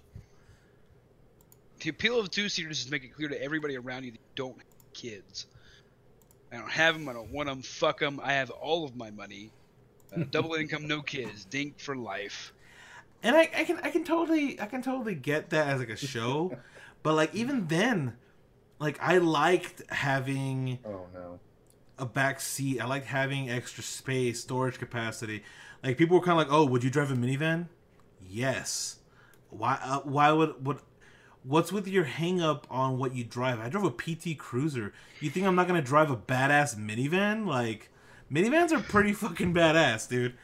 [1.81, 4.19] the appeal of two seaters is to make it clear to everybody around you that
[4.19, 5.47] you don't have kids.
[6.53, 7.09] I don't have them.
[7.09, 7.63] I don't want them.
[7.63, 8.21] Fuck them.
[8.23, 9.51] I have all of my money.
[10.15, 11.45] Uh, double income, no kids.
[11.47, 12.53] Dink for life.
[13.23, 15.97] And I, I can I can totally I can totally get that as like a
[15.97, 16.57] show,
[17.03, 18.17] but like even then,
[18.79, 21.39] like I liked having Oh no.
[21.99, 22.81] a back seat.
[22.81, 25.43] I liked having extra space, storage capacity.
[25.85, 27.69] Like people were kind of like, "Oh, would you drive a minivan?"
[28.29, 28.97] Yes.
[29.51, 29.79] Why?
[29.83, 30.81] Uh, why would what?
[31.45, 33.59] What's with your hang up on what you drive?
[33.59, 34.93] I drove a PT Cruiser.
[35.21, 37.47] You think I'm not gonna drive a badass minivan?
[37.47, 37.91] Like,
[38.33, 40.35] minivans are pretty fucking badass, dude.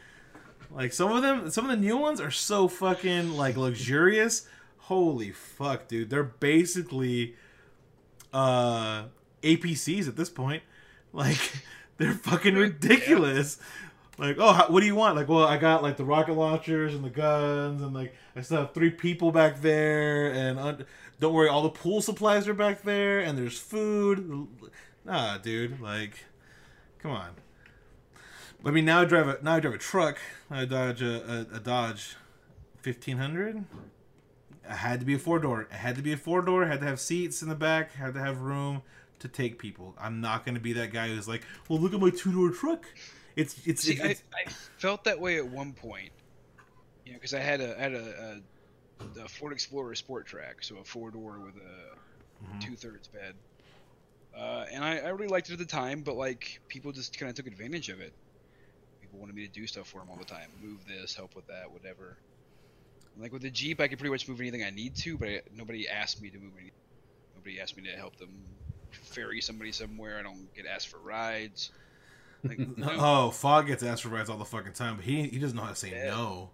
[0.71, 4.47] Like some of them, some of the new ones are so fucking like luxurious.
[4.79, 6.11] Holy fuck, dude!
[6.11, 7.35] They're basically
[8.33, 9.05] uh
[9.43, 10.63] APCs at this point.
[11.11, 11.39] Like
[11.97, 13.59] they're fucking ridiculous.
[14.19, 15.17] Like, oh, how, what do you want?
[15.17, 18.59] Like, well, I got like the rocket launchers and the guns, and like I still
[18.59, 20.87] have three people back there, and un-
[21.19, 24.49] don't worry, all the pool supplies are back there, and there's food.
[25.05, 26.25] Nah, dude, like,
[26.99, 27.31] come on.
[28.65, 30.19] I mean, now I drive a now I drive a truck.
[30.51, 32.17] I Dodge a, a, a Dodge
[32.81, 33.65] fifteen hundred.
[34.65, 35.63] It had to be a four door.
[35.63, 36.67] It had to be a four door.
[36.67, 37.93] Had to have seats in the back.
[37.93, 38.83] Had to have room
[39.21, 39.95] to take people.
[39.99, 42.85] I'm not gonna be that guy who's like, well, look at my two door truck.
[43.37, 46.11] It's it's, See, it's, I, I felt that way at one point.
[47.07, 48.41] You know, because I had a had a,
[49.01, 51.99] a, a Ford Explorer Sport Trac, so a four door with a
[52.39, 52.61] Mhm.
[52.61, 53.35] two thirds bed.
[54.37, 57.29] Uh, and I, I really liked it at the time, but like people just kind
[57.29, 58.13] of took advantage of it.
[59.09, 61.47] People wanted me to do stuff for them all the time, move this, help with
[61.47, 62.17] that, whatever.
[63.19, 65.41] Like with the Jeep, I can pretty much move anything I need to, but I,
[65.57, 66.73] nobody asked me to move anything.
[67.35, 68.29] Nobody asked me to help them
[68.93, 70.19] ferry somebody somewhere.
[70.19, 71.71] I don't get asked for rides.
[72.45, 72.89] Like, no.
[72.99, 75.63] oh, Fog gets asked for rides all the fucking time, but he he doesn't know
[75.65, 76.11] how to say Yeah.
[76.11, 76.51] no.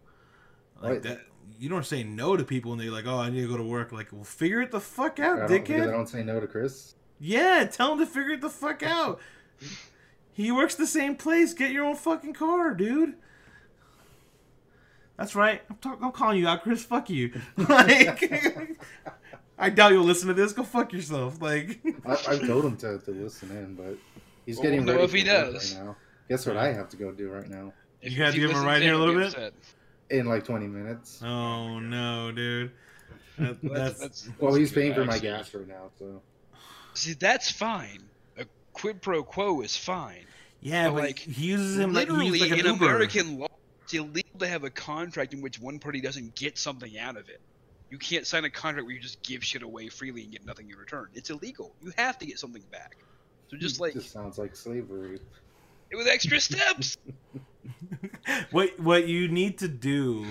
[0.80, 1.02] Like Right.
[1.02, 1.20] that,
[1.58, 3.62] you don't say no to people and they're like, "Oh, I need to go to
[3.62, 5.90] work." Like, well, figure it the fuck out, I don't, I dickhead.
[5.90, 6.94] don't say no to Chris.
[7.20, 9.20] Yeah, tell him to figure it the fuck out.
[10.34, 11.54] he works the same place.
[11.54, 13.14] Get your own fucking car, dude.
[15.16, 15.62] That's right.
[15.70, 16.84] I'm, talk- I'm calling you out, Chris.
[16.84, 17.32] Fuck you.
[17.56, 18.76] Like,
[19.58, 20.52] I doubt you'll listen to this.
[20.52, 21.40] Go fuck yourself.
[21.40, 23.96] Like, I, I've told him to, to listen in, but
[24.44, 25.74] he's Well, getting we'll know ready if he does.
[25.76, 25.96] right now.
[26.28, 28.66] Guess what I have to go do right now If- You gotta give him a
[28.66, 29.28] ride here a little bit?
[29.28, 29.52] upset.
[30.10, 31.22] in like 20 minutes.
[31.22, 32.72] oh no, dude.
[33.38, 36.20] That- That's, that's that's, well, he's paying for my gas right now, so
[36.94, 38.02] See, that's fine.
[38.74, 40.24] A quid pro quo is fine.
[40.60, 42.84] yeah, but, but like, he uses him like Literally, he's like an in Uber.
[42.86, 43.48] American law,
[43.82, 47.28] it's illegal to have a contract in which one party doesn't get something out of
[47.28, 47.40] it.
[47.90, 50.70] You can't sign a contract where you just give shit away freely and get nothing
[50.70, 51.08] in return.
[51.14, 51.72] It's illegal.
[51.82, 52.96] You have to get something back.
[53.48, 55.20] So just like just sounds like slavery.
[55.90, 56.96] It was extra steps.
[58.50, 60.26] what what you need to do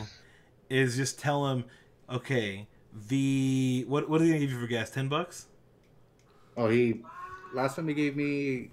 [0.69, 1.65] is just tell him,
[2.09, 2.67] okay,
[3.07, 4.89] the what what are they gonna give you for gas?
[4.89, 5.47] Ten bucks?
[6.57, 7.01] Oh, he
[7.53, 8.69] last time he gave me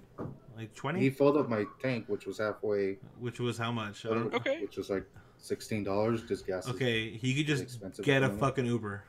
[0.57, 0.99] Like twenty.
[0.99, 4.05] he filled up my tank, which was halfway, Which was how much?
[4.05, 4.61] I Okay.
[4.61, 5.05] which was like
[5.37, 6.23] sixteen dollars.
[6.23, 6.67] Just gas.
[6.69, 9.03] Okay, he could just get a fucking Uber.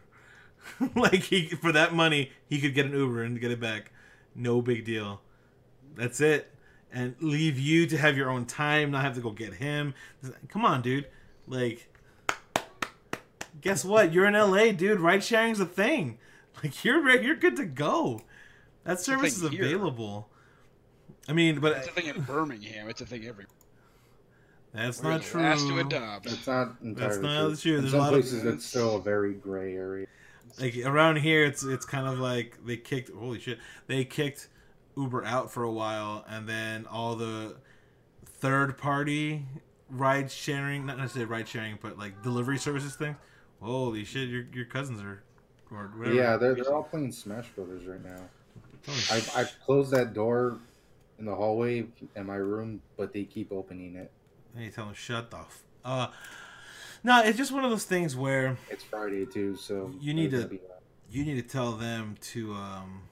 [0.94, 3.90] like he for that money, he could get an Uber and get it back.
[4.34, 5.20] No big deal.
[5.94, 6.48] That's it.
[6.92, 9.94] And leave you to have your own time, not have to go get him.
[10.48, 11.06] Come on, dude.
[11.46, 11.88] Like
[13.60, 14.12] guess what?
[14.12, 15.00] You're in LA, dude.
[15.00, 16.18] Ride sharing's a thing.
[16.62, 18.20] Like you're you're good to go.
[18.84, 19.64] That service is thing here.
[19.64, 20.28] available.
[21.28, 22.88] I mean, but It's a thing in Birmingham.
[22.88, 23.46] It's a thing everywhere.
[24.74, 25.42] that's We're not the true.
[25.42, 26.24] last to adopt.
[26.28, 27.76] That's not entirely not true.
[27.76, 30.06] In There's a some lot of- places, it's still a very gray area.
[30.60, 34.48] like around here it's it's kind of like they kicked holy shit they kicked
[34.98, 37.56] uber out for a while and then all the
[38.26, 39.46] third party
[39.88, 43.16] ride sharing not necessarily ride sharing but like delivery services things
[43.62, 45.22] holy shit your, your cousins are
[45.70, 48.20] or whatever Yeah, they're they're all playing Smash Brothers right now.
[49.10, 50.59] I've I've closed that door
[51.18, 51.86] in the hallway
[52.16, 54.10] in my room, but they keep opening it.
[54.56, 56.06] hey tell them shut the f- uh
[57.04, 60.46] no it's just one of those things where It's Friday too, so You need to-
[60.48, 60.60] be-
[61.10, 63.02] you need to tell them to um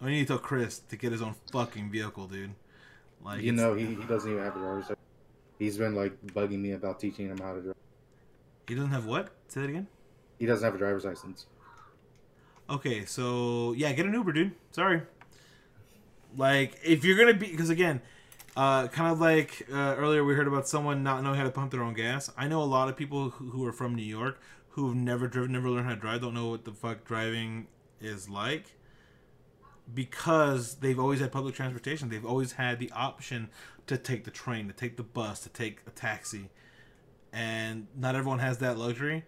[0.00, 2.54] or you need to tell chris to get his own fucking vehicle dude
[3.22, 4.98] like you know, he, he doesn't even have a driver's license.
[5.58, 7.76] He's been like bugging me about teaching him how to drive.
[8.68, 9.86] he doesn't have what say that again
[10.38, 11.46] He doesn't have a driver's license.
[12.68, 14.52] Okay, so yeah, get an Uber, dude.
[14.70, 15.02] Sorry.
[16.36, 18.00] Like, if you're gonna be, because again,
[18.56, 21.72] uh, kind of like uh, earlier we heard about someone not knowing how to pump
[21.72, 22.30] their own gas.
[22.36, 25.52] I know a lot of people who, who are from New York who've never driven,
[25.52, 27.68] never learned how to drive, don't know what the fuck driving
[28.00, 28.74] is like,
[29.92, 32.08] because they've always had public transportation.
[32.08, 33.50] They've always had the option
[33.86, 36.48] to take the train, to take the bus, to take a taxi,
[37.32, 39.24] and not everyone has that luxury.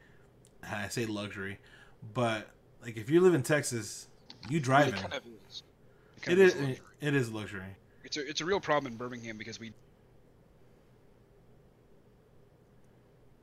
[0.69, 1.59] I say luxury,
[2.15, 2.49] but
[2.87, 4.07] like if you live in Texas,
[4.49, 4.95] you driving.
[4.95, 5.63] It kind of is.
[6.17, 6.55] It, kind It of is.
[6.55, 6.81] is luxury.
[7.01, 7.77] It is luxury.
[8.05, 9.73] It's a it's a real problem in Birmingham because we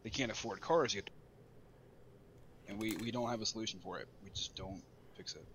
[0.04, 1.10] they can't afford cars yet,
[2.70, 4.08] and we we don't have a solution for it.
[4.24, 4.82] We just don't
[5.18, 5.46] fix it.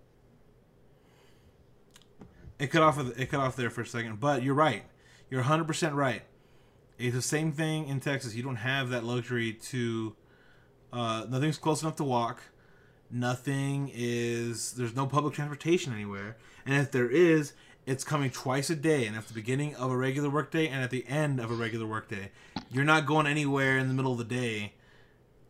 [2.59, 2.99] It cut off.
[3.17, 4.83] It cut off there for a second, but you're right.
[5.31, 6.21] You're 100 percent right.
[6.99, 8.35] It's the same thing in Texas.
[8.35, 10.15] You don't have that luxury to.
[10.93, 12.41] Uh, nothing's close enough to walk.
[13.11, 14.73] Nothing is.
[14.73, 17.53] There's no public transportation anywhere, and if there is,
[17.85, 20.91] it's coming twice a day, and at the beginning of a regular workday and at
[20.91, 22.29] the end of a regular workday.
[22.71, 24.73] You're not going anywhere in the middle of the day,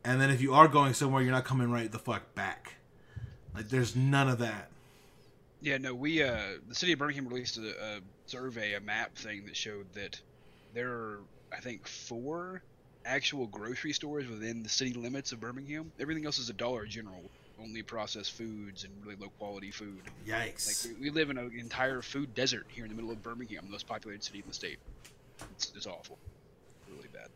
[0.06, 2.76] and then if you are going somewhere, you're not coming right the fuck back.
[3.54, 4.70] Like there's none of that.
[5.62, 9.46] Yeah, no, we uh the city of Birmingham released a, a survey, a map thing
[9.46, 10.20] that showed that
[10.74, 11.20] there are
[11.52, 12.62] I think four
[13.06, 15.92] actual grocery stores within the city limits of Birmingham.
[16.00, 17.24] Everything else is a Dollar General,
[17.62, 20.02] only processed foods and really low quality food.
[20.28, 20.88] Yikes.
[20.88, 23.66] Like we, we live in an entire food desert here in the middle of Birmingham,
[23.66, 24.80] the most populated city in the state.
[25.52, 26.18] It's, it's awful,
[26.90, 27.30] really bad,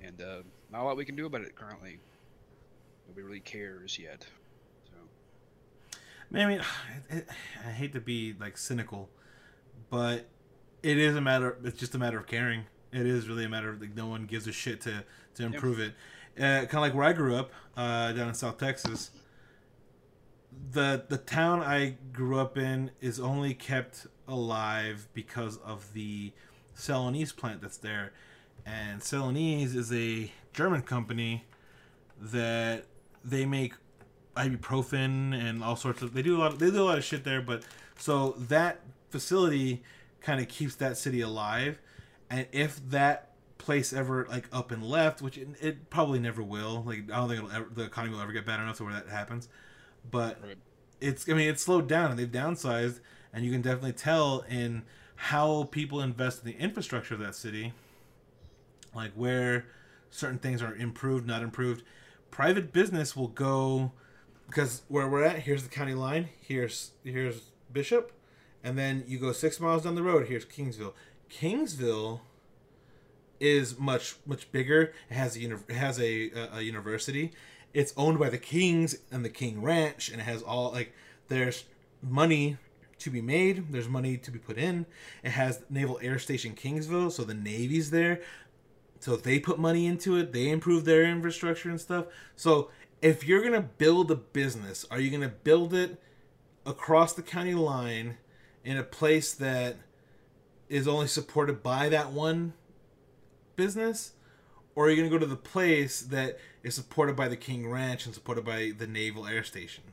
[0.00, 1.98] and uh, not a lot we can do about it currently.
[3.08, 4.24] Nobody really cares yet.
[4.84, 5.98] So
[6.38, 6.60] I mean,
[7.10, 7.28] it, it,
[7.66, 9.08] I hate to be like cynical,
[9.90, 10.26] but
[10.82, 11.58] it is a matter.
[11.64, 12.64] It's just a matter of caring.
[12.92, 15.04] It is really a matter of like no one gives a shit to
[15.34, 15.94] to improve it.
[16.38, 19.10] Uh, kind of like where I grew up, uh, down in South Texas.
[20.70, 26.32] The the town I grew up in is only kept alive because of the
[26.76, 28.12] Celanese plant that's there,
[28.64, 31.44] and Celanese is a German company
[32.20, 32.84] that
[33.24, 33.74] they make
[34.36, 37.22] ibuprofen and all sorts of they do a lot they do a lot of shit
[37.24, 37.62] there but
[37.98, 38.80] so that
[39.10, 39.82] facility
[40.22, 41.78] kind of keeps that city alive
[42.30, 43.31] and if that
[43.62, 46.82] place ever like up and left which it, it probably never will.
[46.84, 48.92] Like i don't think it'll ever, the economy will ever get bad enough to where
[48.92, 49.48] that happens.
[50.10, 50.58] But Right.
[51.00, 53.00] it's i mean it's slowed down and they've downsized
[53.32, 54.82] and you can definitely tell in
[55.14, 57.72] how people invest in the infrastructure of that city
[58.94, 59.64] like where
[60.10, 61.82] certain things are improved not improved.
[62.30, 63.92] Private business will go
[64.48, 68.12] because where we're at here's the county line here's here's bishop
[68.64, 70.92] and then you go six miles down the road here's kingsville.
[71.30, 72.20] Kingsville
[73.42, 74.94] is much much bigger.
[75.10, 77.32] It has a it has a, a, a university.
[77.74, 80.94] It's owned by the kings and the king ranch and it has all like
[81.28, 81.64] there's
[82.00, 82.56] money
[83.00, 83.72] to be made.
[83.72, 84.86] There's money to be put in.
[85.24, 88.20] It has naval air station kingsville so the navy's there.
[89.00, 92.06] So they put money into it, they improve their infrastructure and stuff.
[92.36, 92.70] So
[93.00, 96.00] if you're gonna build a business, are you gonna build it
[96.64, 98.18] across the county line
[98.64, 99.78] in a place that
[100.68, 102.52] is only supported by that one
[103.56, 104.12] business,
[104.74, 107.68] or are you going to go to the place that is supported by the King
[107.68, 109.84] Ranch and supported by the Naval Air Station?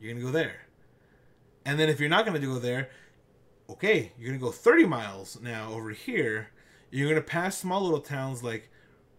[0.00, 0.62] You're going to go there.
[1.64, 2.90] And then if you're not going to go there,
[3.68, 6.50] okay, you're going to go 30 miles now over here.
[6.90, 8.70] You're going to pass small little towns like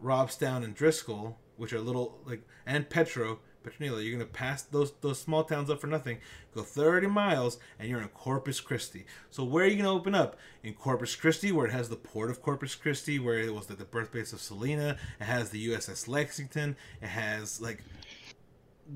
[0.04, 4.04] Robstown and Driscoll, which are little like and Petro, Petronila.
[4.04, 6.20] You're going to pass those those small towns up for nothing.
[6.56, 9.06] Go 30 miles and you're in Corpus Christi.
[9.30, 10.38] So where are you going to open up?
[10.64, 13.76] In Corpus Christi, where it has the port of Corpus Christi, where it was the,
[13.76, 14.98] the birthplace of Selena.
[15.20, 16.76] It has the USS Lexington.
[17.02, 17.84] It has like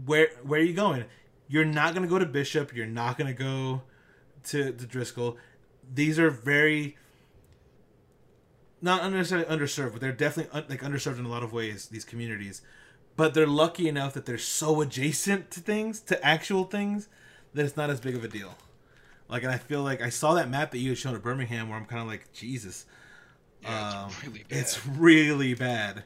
[0.06, 1.06] where where are you going?
[1.48, 2.76] You're not going to go to Bishop.
[2.76, 3.84] You're not going to go
[4.46, 5.38] to, to Driscoll.
[5.94, 6.98] These are very
[8.84, 11.88] not necessarily underserved, but they're definitely un- like underserved in a lot of ways.
[11.88, 12.62] These communities,
[13.16, 17.08] but they're lucky enough that they're so adjacent to things, to actual things,
[17.54, 18.56] that it's not as big of a deal.
[19.30, 21.70] Like, and I feel like I saw that map that you had shown at Birmingham,
[21.70, 22.86] where I'm kind of like, Jesus,
[23.62, 24.60] Yeah, um, it's really bad.
[24.60, 26.04] it's really bad.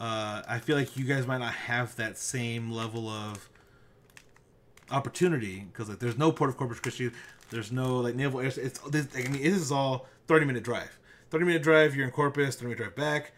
[0.00, 3.48] Uh, I feel like you guys might not have that same level of
[4.90, 7.10] opportunity because like there's no port of Corpus Christi,
[7.50, 8.46] there's no like naval air.
[8.56, 9.06] It's this.
[9.16, 10.98] I mean, this is all 30 minute drive.
[11.30, 12.56] 30 minute drive, you're in Corpus.
[12.56, 13.32] 30 minute drive back.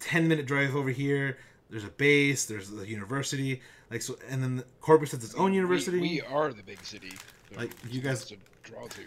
[0.00, 1.38] 10 minute drive over here.
[1.70, 2.44] There's a base.
[2.46, 3.62] There's a university.
[3.90, 6.00] Like so, and then the Corpus has its own university.
[6.00, 7.12] We, are the big city.
[7.56, 9.02] Like, you guys- to draw to.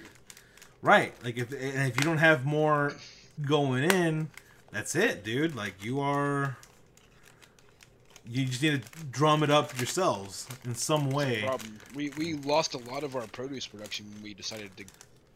[0.81, 1.13] Right.
[1.23, 2.93] Like if and if you don't have more
[3.41, 4.29] going in,
[4.71, 5.55] that's it, dude.
[5.55, 6.57] Like you are
[8.27, 11.41] you just need to drum it up yourselves in some way.
[11.43, 11.79] Problem.
[11.95, 14.85] We we lost a lot of our produce production when we decided to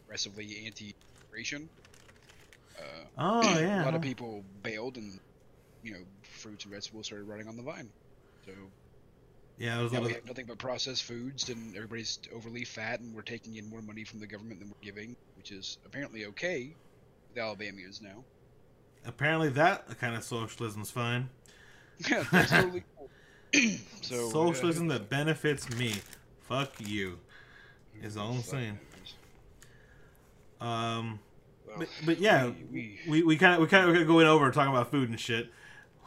[0.06, 1.70] aggressively anti-immigration.
[2.78, 2.82] Uh,
[3.18, 3.84] Oh yeah.
[3.84, 5.20] a lot of people bailed, and
[5.84, 7.92] you know, fruits and vegetables started running on the vine.
[8.46, 8.52] So
[9.58, 13.00] Yeah, there was now lot we have nothing but processed foods, and everybody's overly fat,
[13.00, 16.26] and we're taking in more money from the government than we're giving, which is apparently
[16.28, 16.76] okay.
[17.34, 18.26] The Alabama is now.
[19.06, 21.30] apparently that kind of socialism's fine.
[22.10, 23.10] Yeah, that's totally cool.
[24.02, 25.96] so uh, Socialism that benefits me.
[26.42, 27.20] Fuck you.
[28.02, 28.80] Is all I'm saying.
[30.62, 31.20] Um
[31.68, 34.50] Well, but, but yeah, we, we, we we kind of we kind of going over
[34.52, 35.50] talking about food and shit.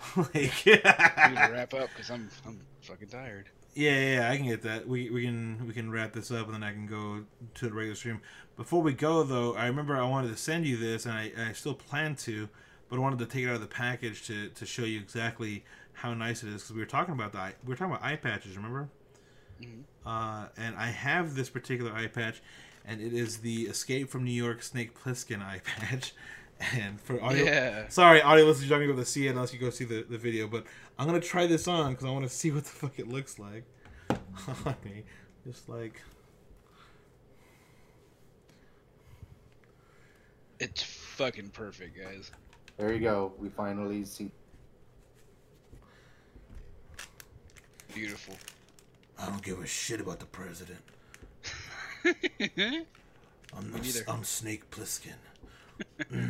[0.16, 3.48] like we need to wrap up because I'm I'm fucking tired.
[3.74, 4.88] Yeah, yeah, yeah, I can get that.
[4.88, 7.24] We we can we can wrap this up and then I can go
[7.54, 8.20] to the regular stream.
[8.56, 11.52] Before we go though, I remember I wanted to send you this and I, I
[11.52, 12.48] still plan to,
[12.88, 15.64] but I wanted to take it out of the package to, to show you exactly
[15.92, 18.04] how nice it is because we were talking about the eye, we were talking about
[18.04, 18.88] eye patches, remember?
[19.62, 19.82] Mhm.
[20.04, 22.40] Uh, and I have this particular eye patch,
[22.84, 26.12] and it is the Escape from New York Snake Plissken eye patch.
[26.74, 27.88] And for audio, Yeah.
[27.88, 29.84] Sorry, audio listeners, you're not gonna be able to see it unless you go see
[29.84, 30.46] the, the video.
[30.46, 30.64] But
[30.98, 33.38] I'm gonna try this on because I want to see what the fuck it looks
[33.38, 33.64] like
[34.66, 35.04] on me.
[35.46, 36.02] Just like
[40.60, 42.30] It's fucking perfect, guys.
[42.76, 43.32] There you go.
[43.38, 44.30] We finally see.
[47.94, 48.36] Beautiful.
[49.18, 50.80] I don't give a shit about the president.
[52.04, 54.04] I'm the.
[54.06, 55.14] I'm Snake Plissken.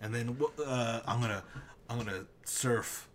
[0.00, 1.42] And then uh, I'm gonna
[1.90, 3.08] I'm gonna surf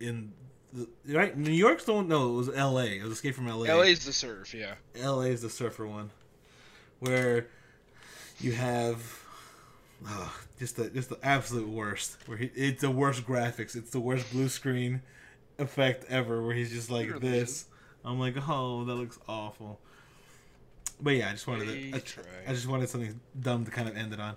[0.00, 0.32] in
[0.72, 1.36] the, right.
[1.36, 2.98] New York's don't know it was L.A.
[2.98, 3.72] It was Escape from L.A.
[3.72, 4.74] LA's the surf, yeah.
[4.96, 6.10] LA is the surfer one,
[6.98, 7.46] where
[8.40, 9.22] you have
[10.06, 12.16] oh, just the just the absolute worst.
[12.26, 13.76] Where he, it's the worst graphics.
[13.76, 15.02] It's the worst blue screen
[15.58, 16.42] effect ever.
[16.42, 17.66] Where he's just like this.
[18.04, 19.78] I'm like, oh, that looks awful.
[21.00, 21.96] But yeah, I just wanted to.
[21.96, 22.50] I.
[22.50, 24.34] I just wanted something dumb to kind of end it on.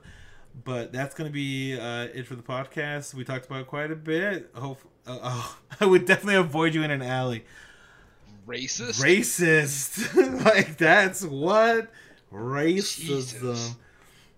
[0.64, 3.14] But that's gonna be uh, it for the podcast.
[3.14, 4.50] We talked about quite a bit.
[4.56, 4.80] Hope.
[5.06, 7.46] Uh, oh, I would definitely avoid you in an alley
[8.48, 9.02] Racist?
[9.04, 10.46] racist.
[10.46, 11.92] like that's what
[12.32, 13.06] racism.
[13.06, 13.76] Jesus.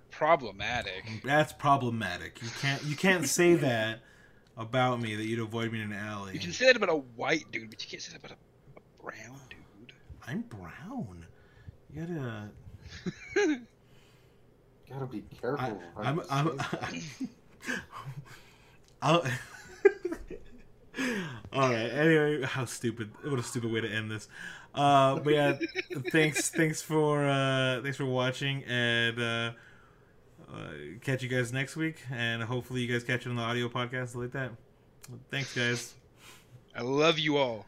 [0.10, 1.04] Problematic.
[1.24, 2.42] That's problematic.
[2.42, 4.00] You can't you can't say that
[4.58, 6.34] about me that you'd avoid me in an alley.
[6.34, 8.80] You can say that about a white dude, but you can't say that about a,
[8.80, 9.94] a brown dude.
[10.28, 11.26] I'm brown.
[11.94, 12.50] You gotta.
[14.92, 15.82] Gotta be careful.
[15.98, 16.60] I, I'm, I'm.
[19.02, 19.24] I'll,
[21.54, 21.90] all right.
[21.90, 23.12] Anyway, how stupid!
[23.24, 24.28] What a stupid way to end this.
[24.74, 25.58] Uh, but yeah,
[26.12, 26.50] thanks.
[26.50, 29.52] Thanks for uh, thanks for watching, and uh,
[30.52, 30.72] uh,
[31.02, 31.98] catch you guys next week.
[32.12, 34.52] And hopefully, you guys catch it on the audio podcast like that.
[35.32, 35.94] Thanks, guys.
[36.76, 37.66] I love you all.